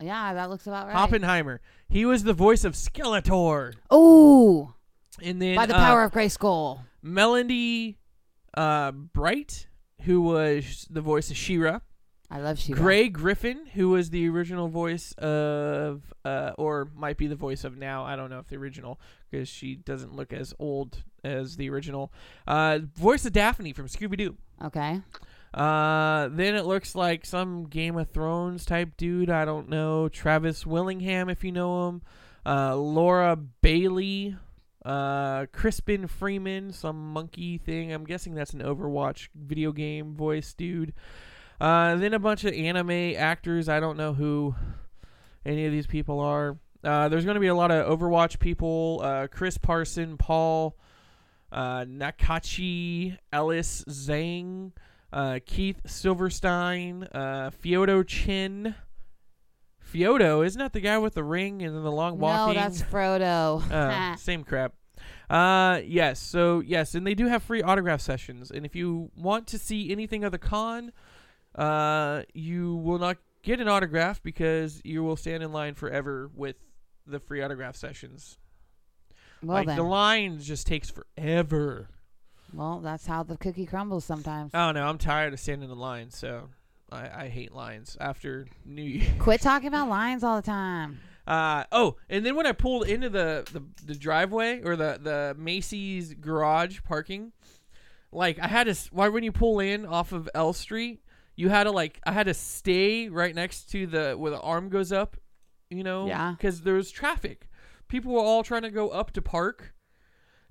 Yeah, 0.00 0.34
that 0.34 0.50
looks 0.50 0.66
about 0.66 0.88
right. 0.88 0.96
Hoppenheimer. 0.96 1.58
He 1.88 2.04
was 2.04 2.24
the 2.24 2.34
voice 2.34 2.64
of 2.64 2.74
Skeletor. 2.74 3.74
Ooh, 3.92 4.74
And 5.22 5.40
then 5.40 5.56
by 5.56 5.66
the 5.66 5.76
uh, 5.76 5.78
power 5.78 6.04
of 6.04 6.12
Grayskull. 6.12 6.80
Melody 7.02 7.98
uh, 8.54 8.92
Bright, 8.92 9.66
who 10.02 10.20
was 10.20 10.86
the 10.90 11.00
voice 11.00 11.30
of 11.30 11.36
She-Ra. 11.36 11.80
I 12.28 12.40
love 12.40 12.58
She-Ra. 12.58 12.78
Grey 12.80 13.08
Griffin, 13.08 13.66
who 13.74 13.90
was 13.90 14.10
the 14.10 14.28
original 14.28 14.68
voice 14.68 15.12
of, 15.12 16.12
uh, 16.24 16.52
or 16.58 16.90
might 16.94 17.16
be 17.16 17.28
the 17.28 17.36
voice 17.36 17.62
of 17.62 17.78
now. 17.78 18.04
I 18.04 18.16
don't 18.16 18.30
know 18.30 18.40
if 18.40 18.48
the 18.48 18.56
original, 18.56 19.00
because 19.30 19.48
she 19.48 19.76
doesn't 19.76 20.14
look 20.14 20.32
as 20.32 20.52
old 20.58 21.04
as 21.22 21.56
the 21.56 21.70
original. 21.70 22.12
Uh, 22.46 22.80
voice 22.94 23.24
of 23.24 23.32
Daphne 23.32 23.72
from 23.72 23.86
Scooby 23.86 24.16
Doo. 24.16 24.36
Okay. 24.64 25.00
Uh, 25.54 26.28
then 26.32 26.54
it 26.54 26.66
looks 26.66 26.94
like 26.94 27.24
some 27.24 27.66
Game 27.66 27.96
of 27.96 28.10
Thrones 28.10 28.64
type 28.66 28.96
dude. 28.96 29.30
I 29.30 29.44
don't 29.44 29.68
know. 29.68 30.08
Travis 30.08 30.66
Willingham, 30.66 31.28
if 31.28 31.44
you 31.44 31.52
know 31.52 31.88
him. 31.88 32.02
Uh, 32.44 32.76
Laura 32.76 33.36
Bailey. 33.36 34.36
Uh, 34.86 35.46
Crispin 35.46 36.06
Freeman, 36.06 36.72
some 36.72 37.12
monkey 37.12 37.58
thing. 37.58 37.92
I'm 37.92 38.04
guessing 38.04 38.36
that's 38.36 38.52
an 38.52 38.60
Overwatch 38.60 39.28
video 39.34 39.72
game 39.72 40.14
voice 40.14 40.54
dude. 40.54 40.94
Uh, 41.60 41.96
then 41.96 42.14
a 42.14 42.20
bunch 42.20 42.44
of 42.44 42.54
anime 42.54 43.16
actors. 43.16 43.68
I 43.68 43.80
don't 43.80 43.96
know 43.96 44.12
who 44.14 44.54
any 45.44 45.66
of 45.66 45.72
these 45.72 45.88
people 45.88 46.20
are. 46.20 46.56
Uh, 46.84 47.08
there's 47.08 47.24
going 47.24 47.34
to 47.34 47.40
be 47.40 47.48
a 47.48 47.54
lot 47.54 47.72
of 47.72 47.98
Overwatch 47.98 48.38
people. 48.38 49.00
Uh, 49.02 49.26
Chris 49.26 49.58
Parson, 49.58 50.16
Paul, 50.18 50.76
uh, 51.50 51.80
Nakauchi, 51.80 53.18
Ellis 53.32 53.84
Zhang, 53.88 54.70
uh, 55.12 55.40
Keith 55.44 55.80
Silverstein, 55.84 57.08
uh, 57.12 57.50
Fyodo 57.60 58.06
Chin. 58.06 58.76
Fyodo, 59.92 60.44
isn't 60.44 60.58
that 60.58 60.72
the 60.72 60.80
guy 60.80 60.98
with 60.98 61.14
the 61.14 61.24
ring 61.24 61.62
and 61.62 61.74
the 61.74 61.92
long 61.92 62.18
walking? 62.18 62.54
No, 62.54 62.60
that's 62.60 62.82
Frodo. 62.92 63.70
Uh, 63.70 64.16
same 64.16 64.44
crap. 64.44 64.74
Uh, 65.30 65.80
yes. 65.84 66.20
So 66.20 66.60
yes, 66.60 66.94
and 66.94 67.06
they 67.06 67.14
do 67.14 67.26
have 67.26 67.42
free 67.42 67.62
autograph 67.62 68.00
sessions. 68.00 68.50
And 68.50 68.66
if 68.66 68.74
you 68.74 69.10
want 69.16 69.46
to 69.48 69.58
see 69.58 69.90
anything 69.90 70.24
of 70.24 70.32
the 70.32 70.38
con, 70.38 70.92
uh, 71.54 72.22
you 72.34 72.76
will 72.76 72.98
not 72.98 73.18
get 73.42 73.60
an 73.60 73.68
autograph 73.68 74.22
because 74.22 74.80
you 74.84 75.02
will 75.02 75.16
stand 75.16 75.42
in 75.42 75.52
line 75.52 75.74
forever 75.74 76.30
with 76.34 76.56
the 77.06 77.20
free 77.20 77.42
autograph 77.42 77.76
sessions. 77.76 78.38
well 79.42 79.58
like 79.58 79.66
then. 79.68 79.76
the 79.76 79.84
line 79.84 80.40
just 80.40 80.66
takes 80.66 80.90
forever. 80.90 81.88
well, 82.52 82.80
that's 82.80 83.06
how 83.06 83.22
the 83.22 83.36
cookie 83.36 83.66
crumbles 83.66 84.04
sometimes. 84.04 84.50
Oh 84.52 84.72
don't. 84.72 84.82
I'm 84.82 84.98
tired 84.98 85.32
of 85.32 85.40
standing 85.40 85.70
in 85.70 85.78
line, 85.78 86.10
so 86.10 86.48
I, 86.90 87.24
I 87.24 87.28
hate 87.28 87.52
lines 87.52 87.96
after 88.00 88.46
New 88.64 88.82
Year. 88.82 89.10
Quit 89.18 89.40
talking 89.40 89.68
about 89.68 89.88
lines 89.88 90.22
all 90.22 90.36
the 90.36 90.46
time. 90.46 91.00
Uh, 91.26 91.64
oh, 91.72 91.96
and 92.08 92.24
then 92.24 92.36
when 92.36 92.46
I 92.46 92.52
pulled 92.52 92.86
into 92.86 93.10
the, 93.10 93.44
the, 93.52 93.62
the 93.84 93.98
driveway 93.98 94.62
or 94.62 94.76
the, 94.76 94.98
the 95.02 95.36
Macy's 95.36 96.14
garage 96.14 96.80
parking, 96.84 97.32
like 98.12 98.38
I 98.38 98.46
had 98.46 98.64
to, 98.64 98.76
why 98.92 99.08
when 99.08 99.24
you 99.24 99.32
pull 99.32 99.58
in 99.58 99.84
off 99.84 100.12
of 100.12 100.28
L 100.34 100.52
Street, 100.52 101.00
you 101.34 101.48
had 101.48 101.64
to 101.64 101.72
like, 101.72 102.00
I 102.06 102.12
had 102.12 102.26
to 102.26 102.34
stay 102.34 103.08
right 103.08 103.34
next 103.34 103.70
to 103.72 103.86
the, 103.86 104.14
where 104.14 104.30
the 104.30 104.40
arm 104.40 104.68
goes 104.68 104.92
up, 104.92 105.16
you 105.68 105.82
know? 105.82 106.06
Yeah. 106.06 106.34
Because 106.36 106.60
there 106.60 106.74
was 106.74 106.92
traffic. 106.92 107.48
People 107.88 108.12
were 108.12 108.20
all 108.20 108.44
trying 108.44 108.62
to 108.62 108.70
go 108.70 108.90
up 108.90 109.10
to 109.12 109.22
park. 109.22 109.74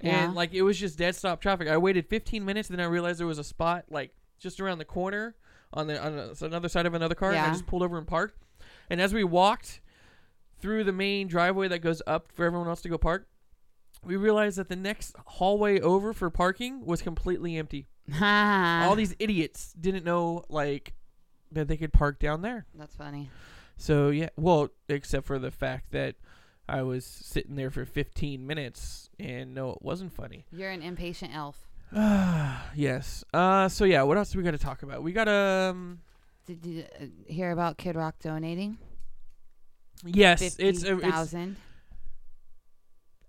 Yeah. 0.01 0.25
And 0.25 0.35
like 0.35 0.53
it 0.53 0.61
was 0.61 0.77
just 0.77 0.97
dead 0.97 1.15
stop 1.15 1.39
traffic. 1.39 1.69
I 1.69 1.77
waited 1.77 2.07
15 2.09 2.43
minutes, 2.43 2.67
then 2.67 2.81
I 2.81 2.85
realized 2.85 3.21
there 3.21 3.27
was 3.27 3.39
a 3.39 3.45
spot 3.45 3.85
like 3.89 4.11
just 4.37 4.59
around 4.59 4.79
the 4.79 4.85
corner 4.85 5.35
on 5.75 5.87
the 5.87 6.01
on 6.03 6.15
the- 6.15 6.45
another 6.45 6.69
side 6.69 6.85
of 6.85 6.93
another 6.93 7.15
car. 7.15 7.31
And 7.31 7.39
I 7.39 7.45
Yeah. 7.47 7.51
just 7.51 7.67
pulled 7.67 7.83
over 7.83 7.97
and 7.97 8.07
parked. 8.07 8.37
And 8.89 8.99
as 9.01 9.13
we 9.13 9.23
walked 9.23 9.81
through 10.59 10.83
the 10.85 10.91
main 10.93 11.27
driveway 11.27 11.67
that 11.67 11.79
goes 11.79 12.01
up 12.07 12.31
for 12.31 12.45
everyone 12.45 12.67
else 12.67 12.81
to 12.81 12.89
go 12.89 12.97
park, 12.97 13.27
we 14.03 14.15
realized 14.15 14.57
that 14.57 14.69
the 14.69 14.75
next 14.75 15.15
hallway 15.25 15.79
over 15.79 16.13
for 16.13 16.29
parking 16.29 16.85
was 16.85 17.01
completely 17.01 17.57
empty. 17.57 17.87
All 18.21 18.95
these 18.95 19.15
idiots 19.19 19.73
didn't 19.73 20.05
know 20.05 20.45
like 20.49 20.93
that 21.51 21.67
they 21.67 21.77
could 21.77 21.91
park 21.93 22.19
down 22.19 22.41
there. 22.41 22.65
That's 22.75 22.95
funny. 22.95 23.29
So 23.77 24.09
yeah, 24.09 24.29
well, 24.37 24.69
except 24.87 25.25
for 25.27 25.39
the 25.39 25.51
fact 25.51 25.91
that 25.91 26.15
I 26.67 26.81
was 26.83 27.05
sitting 27.05 27.55
there 27.55 27.69
for 27.69 27.85
15 27.85 28.45
minutes 28.47 29.09
and 29.19 29.53
no, 29.53 29.71
it 29.71 29.81
wasn't 29.81 30.13
funny. 30.13 30.45
You're 30.51 30.71
an 30.71 30.81
impatient 30.81 31.35
elf. 31.35 31.64
yes. 32.75 33.23
Uh. 33.33 33.69
So 33.69 33.85
yeah, 33.85 34.03
what 34.03 34.17
else 34.17 34.31
do 34.31 34.37
we 34.37 34.43
got 34.43 34.51
to 34.51 34.57
talk 34.57 34.83
about? 34.83 35.03
We 35.03 35.11
got 35.11 35.25
to 35.25 35.31
um. 35.71 35.99
Did 36.45 36.65
you 36.65 36.83
uh, 37.01 37.05
hear 37.27 37.51
about 37.51 37.77
Kid 37.77 37.95
Rock 37.95 38.15
donating 38.21 38.77
Yes, 40.05 40.41
it's 40.59 40.83
a, 40.83 40.97
it's 40.97 41.03
thousand? 41.03 41.55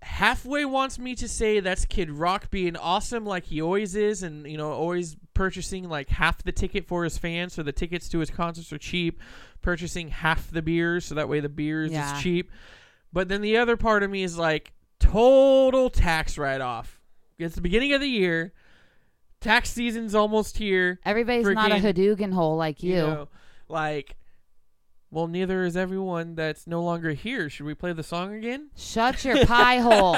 halfway 0.03 0.63
wants 0.65 0.99
me 0.99 1.15
to 1.15 1.27
say 1.27 1.59
that's 1.59 1.83
Kid 1.85 2.09
Rock 2.11 2.49
being 2.51 2.75
awesome 2.77 3.25
like 3.25 3.45
he 3.45 3.61
always 3.61 3.95
is, 3.95 4.21
and 4.23 4.45
you 4.49 4.57
know 4.57 4.71
always 4.71 5.15
purchasing 5.33 5.89
like 5.89 6.09
half 6.09 6.43
the 6.43 6.51
ticket 6.51 6.85
for 6.87 7.03
his 7.03 7.17
fans, 7.17 7.53
so 7.53 7.63
the 7.63 7.71
tickets 7.71 8.07
to 8.09 8.19
his 8.19 8.29
concerts 8.29 8.71
are 8.71 8.77
cheap. 8.77 9.19
Purchasing 9.61 10.09
half 10.09 10.51
the 10.51 10.61
beers, 10.61 11.05
so 11.05 11.15
that 11.15 11.27
way 11.27 11.39
the 11.39 11.49
beers 11.49 11.91
Yeah. 11.91 12.15
is 12.15 12.21
cheap. 12.21 12.51
But 13.11 13.27
then 13.29 13.41
the 13.41 13.57
other 13.57 13.75
part 13.77 14.03
of 14.03 14.11
me 14.11 14.23
is 14.23 14.37
like 14.37 14.73
total 14.99 15.89
tax 15.89 16.37
write 16.37 16.61
off. 16.61 16.96
It's 17.39 17.55
the 17.55 17.61
beginning 17.61 17.93
of 17.93 18.01
the 18.01 18.07
year. 18.07 18.53
Tax 19.39 19.69
season's 19.69 20.15
almost 20.15 20.57
here. 20.57 20.99
Everybody's 21.05 21.47
not 21.47 21.71
a 21.71 21.75
freaking- 21.75 21.93
Hadouken 21.93 22.33
hole 22.33 22.57
like 22.57 22.81
you. 22.81 22.95
You 22.95 23.01
know, 23.01 23.27
like, 23.69 24.15
well, 25.11 25.27
neither 25.27 25.63
is 25.63 25.77
everyone 25.77 26.33
that's 26.35 26.65
no 26.65 26.81
longer 26.83 27.11
here. 27.11 27.49
Should 27.49 27.65
we 27.67 27.75
play 27.75 27.93
the 27.93 28.03
song 28.03 28.33
again? 28.33 28.71
Shut 28.75 29.23
your 29.23 29.45
pie 29.45 29.77
hole. 29.79 30.17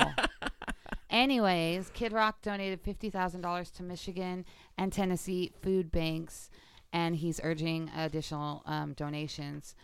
Anyways, 1.10 1.90
Kid 1.94 2.14
Rock 2.14 2.42
donated 2.42 2.82
fifty 2.82 3.10
thousand 3.10 3.42
dollars 3.42 3.72
to 3.72 3.84
Michigan 3.84 4.46
and 4.78 4.94
Tennessee 4.94 5.52
food 5.62 5.92
banks, 5.92 6.50
and 6.94 7.16
he's 7.16 7.42
urging 7.44 7.90
additional 7.98 8.62
um, 8.66 8.94
donations. 8.94 9.76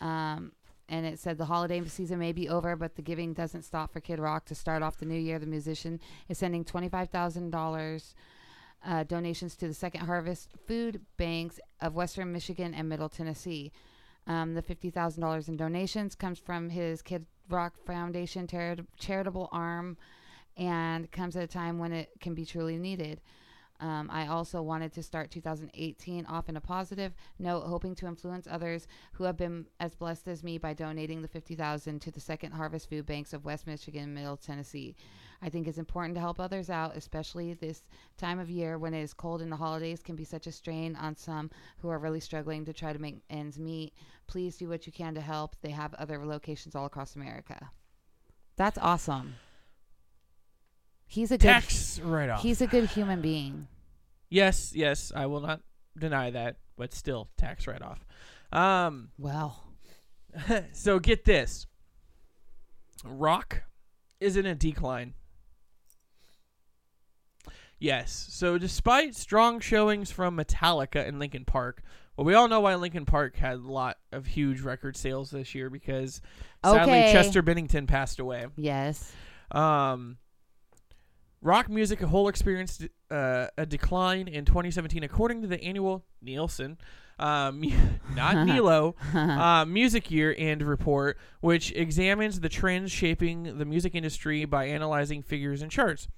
Um, 0.00 0.52
and 0.90 1.06
it 1.06 1.18
said 1.18 1.38
the 1.38 1.46
holiday 1.46 1.82
season 1.86 2.18
may 2.18 2.32
be 2.32 2.48
over, 2.50 2.76
but 2.76 2.96
the 2.96 3.02
giving 3.02 3.32
doesn't 3.32 3.62
stop 3.62 3.92
for 3.92 4.00
Kid 4.00 4.18
Rock. 4.18 4.44
To 4.46 4.54
start 4.54 4.82
off 4.82 4.98
the 4.98 5.06
new 5.06 5.18
year, 5.18 5.38
the 5.38 5.46
musician 5.46 6.00
is 6.28 6.36
sending 6.36 6.64
twenty-five 6.64 7.08
thousand 7.08 7.50
dollars 7.50 8.14
uh, 8.84 9.04
donations 9.04 9.56
to 9.56 9.68
the 9.68 9.74
Second 9.74 10.02
Harvest 10.06 10.50
food 10.66 11.00
banks 11.16 11.60
of 11.80 11.94
Western 11.94 12.32
Michigan 12.32 12.74
and 12.74 12.88
Middle 12.88 13.08
Tennessee. 13.08 13.72
Um, 14.26 14.54
the 14.54 14.62
fifty 14.62 14.90
thousand 14.90 15.22
dollars 15.22 15.48
in 15.48 15.56
donations 15.56 16.14
comes 16.14 16.38
from 16.38 16.68
his 16.68 17.00
Kid 17.00 17.24
Rock 17.48 17.74
Foundation 17.86 18.46
chari- 18.46 18.86
charitable 18.98 19.48
arm, 19.52 19.96
and 20.56 21.10
comes 21.10 21.36
at 21.36 21.44
a 21.44 21.46
time 21.46 21.78
when 21.78 21.92
it 21.92 22.10
can 22.20 22.34
be 22.34 22.44
truly 22.44 22.76
needed. 22.78 23.20
Um, 23.80 24.10
I 24.12 24.26
also 24.26 24.60
wanted 24.60 24.92
to 24.92 25.02
start 25.02 25.30
2018 25.30 26.26
off 26.26 26.48
in 26.48 26.56
a 26.56 26.60
positive 26.60 27.14
note, 27.38 27.62
hoping 27.62 27.94
to 27.96 28.06
influence 28.06 28.46
others 28.48 28.86
who 29.12 29.24
have 29.24 29.38
been 29.38 29.66
as 29.80 29.94
blessed 29.94 30.28
as 30.28 30.44
me 30.44 30.58
by 30.58 30.74
donating 30.74 31.22
the 31.22 31.28
50,000 31.28 32.00
to 32.00 32.10
the 32.10 32.20
Second 32.20 32.52
Harvest 32.52 32.90
Food 32.90 33.06
Banks 33.06 33.32
of 33.32 33.44
West 33.44 33.66
Michigan 33.66 34.04
and 34.04 34.14
Middle 34.14 34.36
Tennessee. 34.36 34.94
I 35.42 35.48
think 35.48 35.66
it's 35.66 35.78
important 35.78 36.14
to 36.16 36.20
help 36.20 36.38
others 36.38 36.68
out, 36.68 36.96
especially 36.96 37.54
this 37.54 37.82
time 38.18 38.38
of 38.38 38.50
year 38.50 38.78
when 38.78 38.92
it 38.92 39.02
is 39.02 39.14
cold 39.14 39.40
and 39.40 39.50
the 39.50 39.56
holidays 39.56 40.02
can 40.02 40.14
be 40.14 40.24
such 40.24 40.46
a 40.46 40.52
strain 40.52 40.94
on 40.96 41.16
some 41.16 41.50
who 41.78 41.88
are 41.88 41.98
really 41.98 42.20
struggling 42.20 42.66
to 42.66 42.74
try 42.74 42.92
to 42.92 42.98
make 42.98 43.22
ends 43.30 43.58
meet. 43.58 43.94
Please 44.26 44.58
do 44.58 44.68
what 44.68 44.86
you 44.86 44.92
can 44.92 45.14
to 45.14 45.20
help. 45.22 45.56
They 45.62 45.70
have 45.70 45.94
other 45.94 46.24
locations 46.26 46.74
all 46.74 46.84
across 46.84 47.16
America. 47.16 47.70
That's 48.56 48.76
awesome. 48.76 49.36
He's 51.12 51.32
a 51.32 51.34
good 51.38 51.46
Tax 51.46 51.98
write 52.00 52.30
off. 52.30 52.40
he's 52.42 52.60
a 52.60 52.68
good 52.68 52.88
human 52.90 53.20
being. 53.20 53.66
Yes, 54.28 54.72
yes, 54.74 55.10
I 55.14 55.26
will 55.26 55.40
not 55.40 55.60
deny 55.98 56.30
that, 56.30 56.56
but 56.76 56.94
still 56.94 57.28
tax 57.36 57.66
write 57.66 57.82
off. 57.82 58.06
Um, 58.52 59.10
Well, 59.18 59.60
so 60.72 61.00
get 61.00 61.24
this. 61.24 61.66
Rock 63.04 63.64
is 64.20 64.36
in 64.36 64.46
a 64.46 64.54
decline. 64.54 65.14
Yes. 67.78 68.26
So 68.30 68.58
despite 68.58 69.14
strong 69.16 69.58
showings 69.60 70.10
from 70.10 70.36
Metallica 70.36 71.06
and 71.06 71.18
Linkin 71.18 71.44
Park, 71.44 71.82
well, 72.16 72.24
we 72.26 72.34
all 72.34 72.46
know 72.48 72.60
why 72.60 72.74
Linkin 72.74 73.06
Park 73.06 73.36
had 73.36 73.54
a 73.54 73.70
lot 73.72 73.96
of 74.12 74.26
huge 74.26 74.60
record 74.60 74.96
sales 74.96 75.30
this 75.30 75.54
year 75.54 75.70
because 75.70 76.20
sadly 76.64 76.92
Okay. 76.92 77.12
Chester 77.12 77.42
Bennington 77.42 77.86
passed 77.86 78.20
away. 78.20 78.46
yes. 78.56 79.10
Um, 79.50 80.18
rock 81.42 81.68
music 81.68 82.02
a 82.02 82.06
whole 82.06 82.28
experienced 82.28 82.86
uh, 83.10 83.46
a 83.56 83.66
decline 83.66 84.28
in 84.28 84.44
2017, 84.44 85.02
according 85.02 85.42
to 85.42 85.48
the 85.48 85.62
annual 85.62 86.04
Nielsen, 86.22 86.78
um, 87.18 87.62
not 88.14 88.46
Nilo, 88.46 88.94
uh, 89.14 89.64
Music 89.64 90.10
Year 90.10 90.34
End 90.36 90.62
report, 90.62 91.18
which 91.40 91.72
examines 91.72 92.40
the 92.40 92.48
trends 92.48 92.90
shaping 92.90 93.58
the 93.58 93.64
music 93.64 93.94
industry 93.94 94.44
by 94.44 94.66
analyzing 94.66 95.22
figures 95.22 95.62
and 95.62 95.70
charts. 95.70 96.08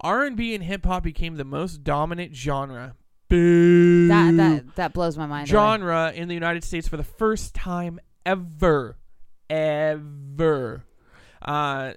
R&B 0.00 0.54
and 0.54 0.64
hip 0.64 0.84
hop 0.84 1.02
became 1.02 1.36
the 1.36 1.44
most 1.44 1.84
dominant 1.84 2.34
genre. 2.34 2.96
Boo. 3.28 4.08
That 4.08 4.36
that 4.36 4.76
that 4.76 4.92
blows 4.92 5.16
my 5.16 5.26
mind. 5.26 5.48
away. 5.48 5.58
genre 5.58 6.12
in 6.14 6.28
the 6.28 6.34
United 6.34 6.64
States 6.64 6.86
for 6.86 6.98
the 6.98 7.04
first 7.04 7.54
time 7.54 7.98
ever. 8.26 8.98
Ever. 9.48 10.84
Uh, 11.40 11.92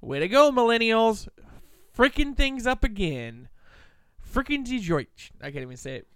way 0.00 0.18
to 0.20 0.28
go, 0.28 0.50
millennials. 0.50 1.28
Freaking 1.96 2.36
things 2.36 2.66
up 2.66 2.84
again. 2.84 3.48
Freaking 4.34 4.64
Detroit. 4.64 5.30
I 5.40 5.50
can't 5.50 5.62
even 5.62 5.76
say 5.76 5.96
it. 5.96 6.06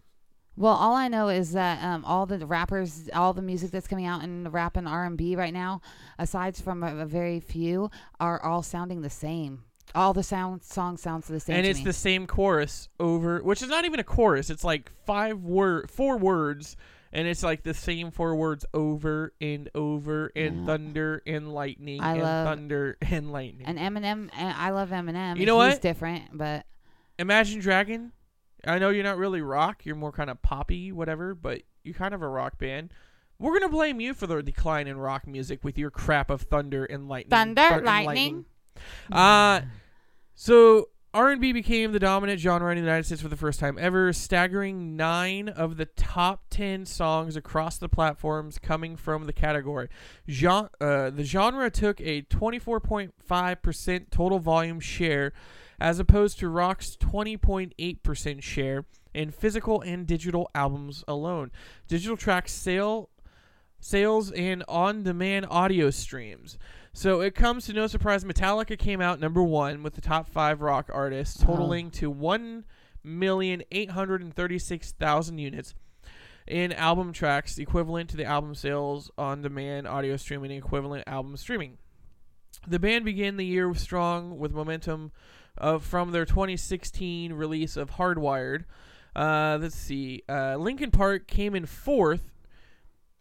Well, 0.57 0.75
all 0.75 0.95
I 0.95 1.09
know 1.09 1.29
is 1.29 1.53
that 1.53 1.83
um, 1.83 2.05
all 2.05 2.27
the 2.27 2.45
rappers, 2.47 3.09
all 3.15 3.33
the 3.33 3.41
music 3.41 3.71
that's 3.71 3.87
coming 3.87 4.05
out 4.05 4.23
in 4.23 4.43
the 4.45 4.51
rap 4.51 4.77
and 4.77 4.87
R 4.87 5.07
and 5.07 5.17
B 5.17 5.35
right 5.37 5.55
now, 5.55 5.81
aside 6.19 6.57
from 6.57 6.83
a, 6.83 6.97
a 6.97 7.07
very 7.07 7.41
few, 7.41 7.91
are 8.19 8.43
all 8.43 8.63
sounding 8.63 9.01
the 9.01 9.09
same. 9.11 9.65
All 9.95 10.13
the 10.13 10.23
sound 10.23 10.63
songs 10.63 11.01
sounds 11.01 11.29
the 11.29 11.41
same. 11.41 11.57
and 11.57 11.67
it's 11.67 11.79
me. 11.79 11.85
the 11.87 11.93
same 11.93 12.27
chorus 12.27 12.89
over, 13.01 13.43
which 13.43 13.63
is 13.63 13.69
not 13.69 13.85
even 13.85 13.99
a 13.99 14.05
chorus. 14.05 14.51
It's 14.51 14.63
like 14.63 14.93
five 15.07 15.39
word, 15.39 15.91
four 15.91 16.19
words, 16.19 16.77
and 17.13 17.27
it's 17.27 17.43
like 17.43 17.63
the 17.63 17.75
same 17.75 18.11
four 18.11 18.35
words 18.35 18.65
over 18.75 19.33
and 19.41 19.69
over, 19.75 20.31
and 20.37 20.61
Yeah. 20.61 20.67
thunder 20.67 21.23
and 21.27 21.53
lightning, 21.53 22.01
I 22.01 22.13
and 22.13 22.23
love- 22.23 22.47
thunder 22.47 22.97
and 23.03 23.33
lightning. 23.33 23.67
and 23.67 23.79
Eminem. 23.79 24.31
and 24.37 24.55
I 24.57 24.71
love 24.71 24.91
Eminem. 24.91 25.39
You 25.39 25.47
know 25.47 25.61
He's 25.61 25.75
what? 25.75 25.83
different, 25.83 26.25
but 26.33 26.67
Imagine 27.19 27.61
Dragon. 27.61 28.13
I 28.67 28.79
know 28.79 28.91
you're 28.91 29.05
not 29.05 29.19
really 29.19 29.41
rock. 29.43 29.85
You're 29.85 29.97
more 29.97 30.13
kind 30.13 30.31
of 30.31 30.41
poppy, 30.43 30.91
whatever, 30.93 31.35
but 31.35 31.63
you're 31.83 31.95
kind 31.95 32.15
of 32.15 32.23
a 32.23 32.29
rock 32.29 32.59
band. 32.59 32.93
We're 33.39 33.53
gonna 33.59 33.71
blame 33.71 34.01
you 34.01 34.13
for 34.15 34.27
the 34.27 34.43
decline 34.43 34.87
in 34.87 34.99
rock 34.99 35.27
music 35.27 35.65
with 35.65 35.79
your 35.79 35.91
crap 35.91 36.31
of 36.31 36.43
thunder 36.43 36.85
and 36.85 37.09
lightning. 37.09 37.31
Thunder, 37.31 37.63
Thunder 37.63 37.77
and 37.91 38.07
lightning. 38.07 38.45
Uh, 39.11 39.63
so 40.35 40.89
R&B 41.13 41.53
became 41.53 41.91
the 41.91 41.99
dominant 41.99 42.39
genre 42.39 42.71
in 42.71 42.77
the 42.77 42.85
United 42.85 43.05
States 43.05 43.21
for 43.21 43.27
the 43.27 43.37
first 43.37 43.59
time 43.59 43.77
ever, 43.81 44.13
staggering 44.13 44.95
nine 44.95 45.49
of 45.49 45.77
the 45.77 45.87
top 45.87 46.45
ten 46.51 46.87
songs 46.87 47.35
across 47.35 47.79
the 47.79 47.89
platforms 47.89 48.61
coming 48.61 48.97
from 48.97 49.25
the 49.25 49.33
category. 49.33 49.89
Gen- 50.29 50.69
uh, 50.81 51.11
the 51.11 51.25
genre 51.25 51.69
took 51.69 52.01
a 52.01 52.23
24.5% 52.23 54.11
total 54.11 54.39
volume 54.39 54.79
share, 54.79 55.33
as 55.81 55.99
opposed 55.99 56.39
to 56.39 56.49
rock's 56.49 56.97
20.8% 56.97 58.41
share 58.41 58.85
in 59.13 59.33
physical 59.33 59.81
and 59.81 60.07
digital 60.07 60.49
albums 60.55 61.03
alone. 61.09 61.51
Digital 61.89 62.17
tracks 62.17 62.53
sale 62.53 63.11
sales 63.81 64.31
and 64.33 64.63
on-demand 64.69 65.47
audio 65.51 65.91
streams. 65.91 66.59
So 66.93 67.21
it 67.21 67.35
comes 67.35 67.67
to 67.67 67.73
no 67.73 67.87
surprise, 67.87 68.25
Metallica 68.25 68.79
came 68.79 69.01
out 69.01 69.21
number 69.21 69.43
one 69.43 69.83
with 69.83 69.95
the 69.95 70.01
top 70.01 70.29
five 70.29 70.61
rock 70.61 70.91
artists, 70.93 71.43
totaling 71.43 71.91
to 71.93 72.11
one 72.11 72.65
million 73.05 73.63
eight 73.71 73.91
hundred 73.91 74.23
and 74.23 74.35
thirty-six 74.35 74.93
thousand 74.93 75.39
units 75.39 75.75
in 76.47 76.73
album 76.73 77.13
tracks, 77.13 77.59
equivalent 77.59 78.11
to 78.11 78.17
the 78.17 78.25
album 78.25 78.55
sales 78.55 79.11
on-demand 79.17 79.87
audio 79.87 80.17
streaming 80.17 80.51
equivalent 80.51 81.05
album 81.07 81.37
streaming. 81.37 81.79
The 82.67 82.81
band 82.81 83.05
began 83.05 83.37
the 83.37 83.47
year 83.47 83.73
strong 83.75 84.39
with 84.39 84.53
momentum 84.53 85.13
of 85.57 85.85
from 85.85 86.11
their 86.11 86.25
2016 86.25 87.33
release 87.33 87.77
of 87.77 87.93
Hardwired. 87.93 88.65
Uh, 89.15 89.59
let's 89.61 89.77
see. 89.77 90.23
Uh, 90.29 90.57
Linkin 90.57 90.91
Park 90.91 91.27
came 91.27 91.55
in 91.55 91.67
fourth 91.67 92.33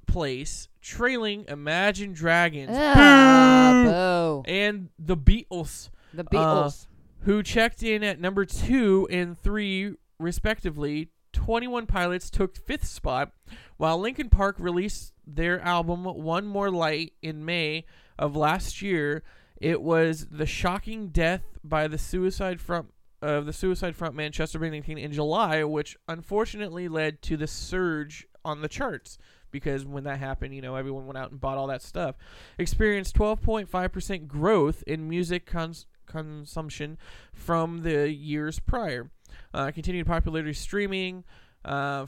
place, 0.08 0.69
trailing 0.82 1.46
Imagine 1.48 2.14
Dragons 2.14 2.72
ah, 2.74 3.72
Ugh, 3.82 3.86
Boo! 3.86 3.92
boo. 3.92 4.52
and 4.52 4.90
the 4.98 5.18
Beatles, 5.18 5.90
The 6.14 6.22
uh, 6.24 6.26
Beatles. 6.26 6.88
who 7.22 7.44
checked 7.44 7.84
in 7.84 8.04
at 8.04 8.20
number 8.20 8.46
two 8.46 9.08
and 9.12 9.38
three, 9.38 9.96
respectively. 10.20 11.10
21 11.34 11.86
Pilots 11.86 12.30
took 12.30 12.56
fifth 12.58 12.86
spot, 12.86 13.32
while 13.78 14.00
Linkin 14.00 14.30
Park 14.30 14.56
released 14.60 15.14
their 15.28 15.60
album 15.62 16.06
One 16.06 16.48
More 16.48 16.72
Light 16.72 17.14
in 17.22 17.46
May 17.46 17.86
of 18.18 18.36
last 18.36 18.82
year. 18.82 19.24
It 19.62 19.82
was 19.82 20.28
the 20.32 20.46
shocking 20.46 21.10
death 21.10 21.44
by 21.64 21.88
the 21.88 21.98
suicide 21.98 22.60
front 22.62 22.88
of 23.22 23.46
the 23.46 23.54
suicide 23.54 23.98
frontman 23.98 24.32
Chester 24.32 24.58
Bennington 24.60 24.98
in 24.98 25.12
July, 25.12 25.64
which 25.66 25.98
unfortunately 26.08 26.88
led 26.88 27.22
to 27.24 27.36
the 27.36 27.48
surge 27.48 28.26
on 28.46 28.62
the 28.62 28.70
charts 28.70 29.18
because 29.52 29.86
when 29.86 30.04
that 30.06 30.20
happened, 30.20 30.56
you 30.56 30.62
know, 30.62 30.76
everyone 30.76 31.06
went 31.06 31.18
out 31.18 31.32
and 31.32 31.40
bought 31.40 31.58
all 31.58 31.68
that 31.68 31.82
stuff. 31.82 32.16
Experienced 32.58 33.16
12.5% 33.16 34.28
growth 34.28 34.84
in 34.88 35.10
music 35.10 35.46
cons- 35.46 35.86
consumption 36.06 36.98
from 37.34 37.84
the 37.84 38.12
years 38.12 38.60
prior. 38.60 39.12
Uh, 39.54 39.72
continued 39.72 40.08
popularity 40.08 40.54
streaming, 40.54 41.24
uh, 41.64 42.06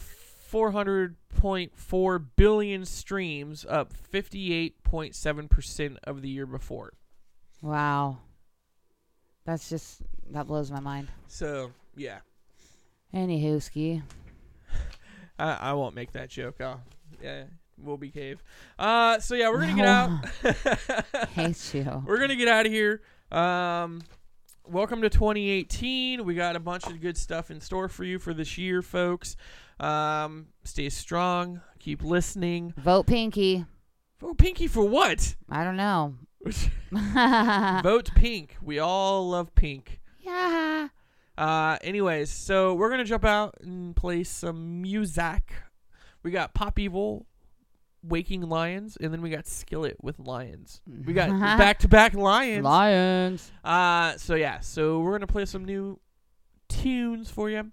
400.4 0.52 2.26
billion 2.36 2.86
streams, 2.86 3.66
up 3.70 3.94
58.7% 3.94 5.98
of 6.04 6.22
the 6.22 6.30
year 6.30 6.46
before. 6.46 6.94
Wow. 7.62 8.18
That's 9.46 9.70
just 9.70 10.02
that 10.32 10.48
blows 10.48 10.72
my 10.72 10.80
mind. 10.80 11.08
So, 11.28 11.72
yeah. 11.96 12.20
Anywho, 13.14 13.62
ski. 13.62 14.02
I, 15.40 15.54
I 15.54 15.74
won't 15.74 15.96
make 15.96 16.12
that 16.14 16.30
joke. 16.30 16.62
I'll, 16.62 16.82
yeah, 17.22 17.44
we'll 17.78 17.98
be 17.98 18.10
cave. 18.10 18.44
Uh, 18.80 19.20
so 19.20 19.36
yeah, 19.36 19.50
we're 19.50 19.62
gonna 19.62 19.76
get 19.76 19.86
out. 19.86 21.28
Hate 21.30 21.74
you. 21.74 22.04
we're 22.06 22.20
gonna 22.20 22.36
get 22.36 22.48
out 22.48 22.66
of 22.66 22.72
here. 22.72 23.02
Um, 23.32 24.02
welcome 24.66 25.02
to 25.02 25.10
2018. 25.10 26.26
We 26.26 26.36
got 26.36 26.56
a 26.56 26.60
bunch 26.60 26.88
of 26.88 27.00
good 27.02 27.18
stuff 27.18 27.52
in 27.52 27.62
store 27.62 27.88
for 27.88 28.04
you 28.04 28.20
for 28.20 28.34
this 28.34 28.58
year, 28.58 28.82
folks. 28.82 29.36
Um, 29.80 30.48
stay 30.64 30.90
strong. 30.90 31.62
Keep 31.80 32.04
listening. 32.04 32.74
Vote 32.78 33.08
Pinky. 33.08 33.66
Vote 34.20 34.38
Pinky 34.38 34.68
for 34.68 34.84
what? 34.86 35.36
I 35.50 35.64
don't 35.64 35.78
know. 35.78 36.16
Vote 37.84 38.12
Pink. 38.16 38.56
We 38.62 38.80
all 38.80 39.30
love 39.30 39.54
Pink. 39.56 40.00
yeah. 40.20 40.90
Uh, 41.38 41.78
anyways, 41.82 42.30
so 42.30 42.74
we're 42.76 42.90
gonna 42.90 43.04
jump 43.06 43.26
out 43.26 43.56
and 43.62 43.96
play 43.96 44.24
some 44.24 44.82
music. 44.82 45.42
We 46.24 46.32
got 46.32 46.54
Pop 46.54 46.78
Evil, 46.80 47.26
Waking 48.04 48.42
Lions, 48.42 48.98
and 49.00 49.14
then 49.14 49.22
we 49.22 49.30
got 49.30 49.48
Skillet 49.48 49.98
with 50.02 50.20
Lions. 50.20 50.82
We 51.06 51.14
got 51.14 51.30
back 51.58 51.80
to 51.80 51.88
back 51.88 52.14
Lions. 52.14 52.64
Lions. 52.64 53.52
Uh, 53.64 54.18
so 54.18 54.36
yeah, 54.36 54.60
so 54.60 55.00
we're 55.00 55.14
gonna 55.14 55.28
play 55.28 55.46
some 55.46 55.66
new 55.66 56.00
tunes 56.70 57.30
for 57.30 57.50
you, 57.50 57.72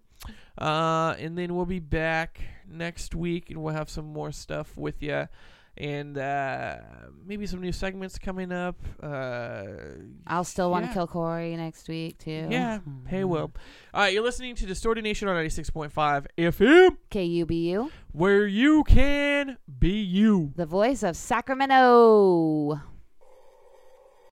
uh, 0.58 1.14
and 1.18 1.36
then 1.36 1.54
we'll 1.54 1.66
be 1.66 1.78
back 1.80 2.40
next 2.66 3.14
week, 3.14 3.50
and 3.50 3.62
we'll 3.62 3.74
have 3.74 3.88
some 3.90 4.06
more 4.06 4.32
stuff 4.32 4.76
with 4.76 5.02
you, 5.02 5.28
and 5.78 6.18
uh, 6.18 6.76
maybe 7.26 7.46
some 7.46 7.60
new 7.60 7.72
segments 7.72 8.18
coming 8.18 8.52
up. 8.52 8.76
Uh, 9.02 9.62
I'll 10.26 10.44
still 10.44 10.70
want 10.70 10.84
to 10.84 10.88
Yeah. 10.90 10.94
kill 10.94 11.06
Corey 11.06 11.56
next 11.56 11.88
week 11.88 12.18
too. 12.18 12.48
yeah, 12.50 12.80
hey, 13.06 13.24
Will. 13.24 13.52
All 13.94 14.00
right, 14.02 14.12
you're 14.12 14.22
listening 14.22 14.54
to 14.56 14.66
Distorted 14.66 15.04
Nation 15.04 15.28
on 15.28 15.36
96.5 15.36 16.26
FM, 16.36 16.96
KUBU, 17.10 17.90
where 18.12 18.46
you 18.46 18.84
can 18.84 19.56
be 19.78 20.00
you. 20.00 20.52
the 20.56 20.66
voice 20.66 21.02
of 21.02 21.16
Sacramento. 21.16 22.80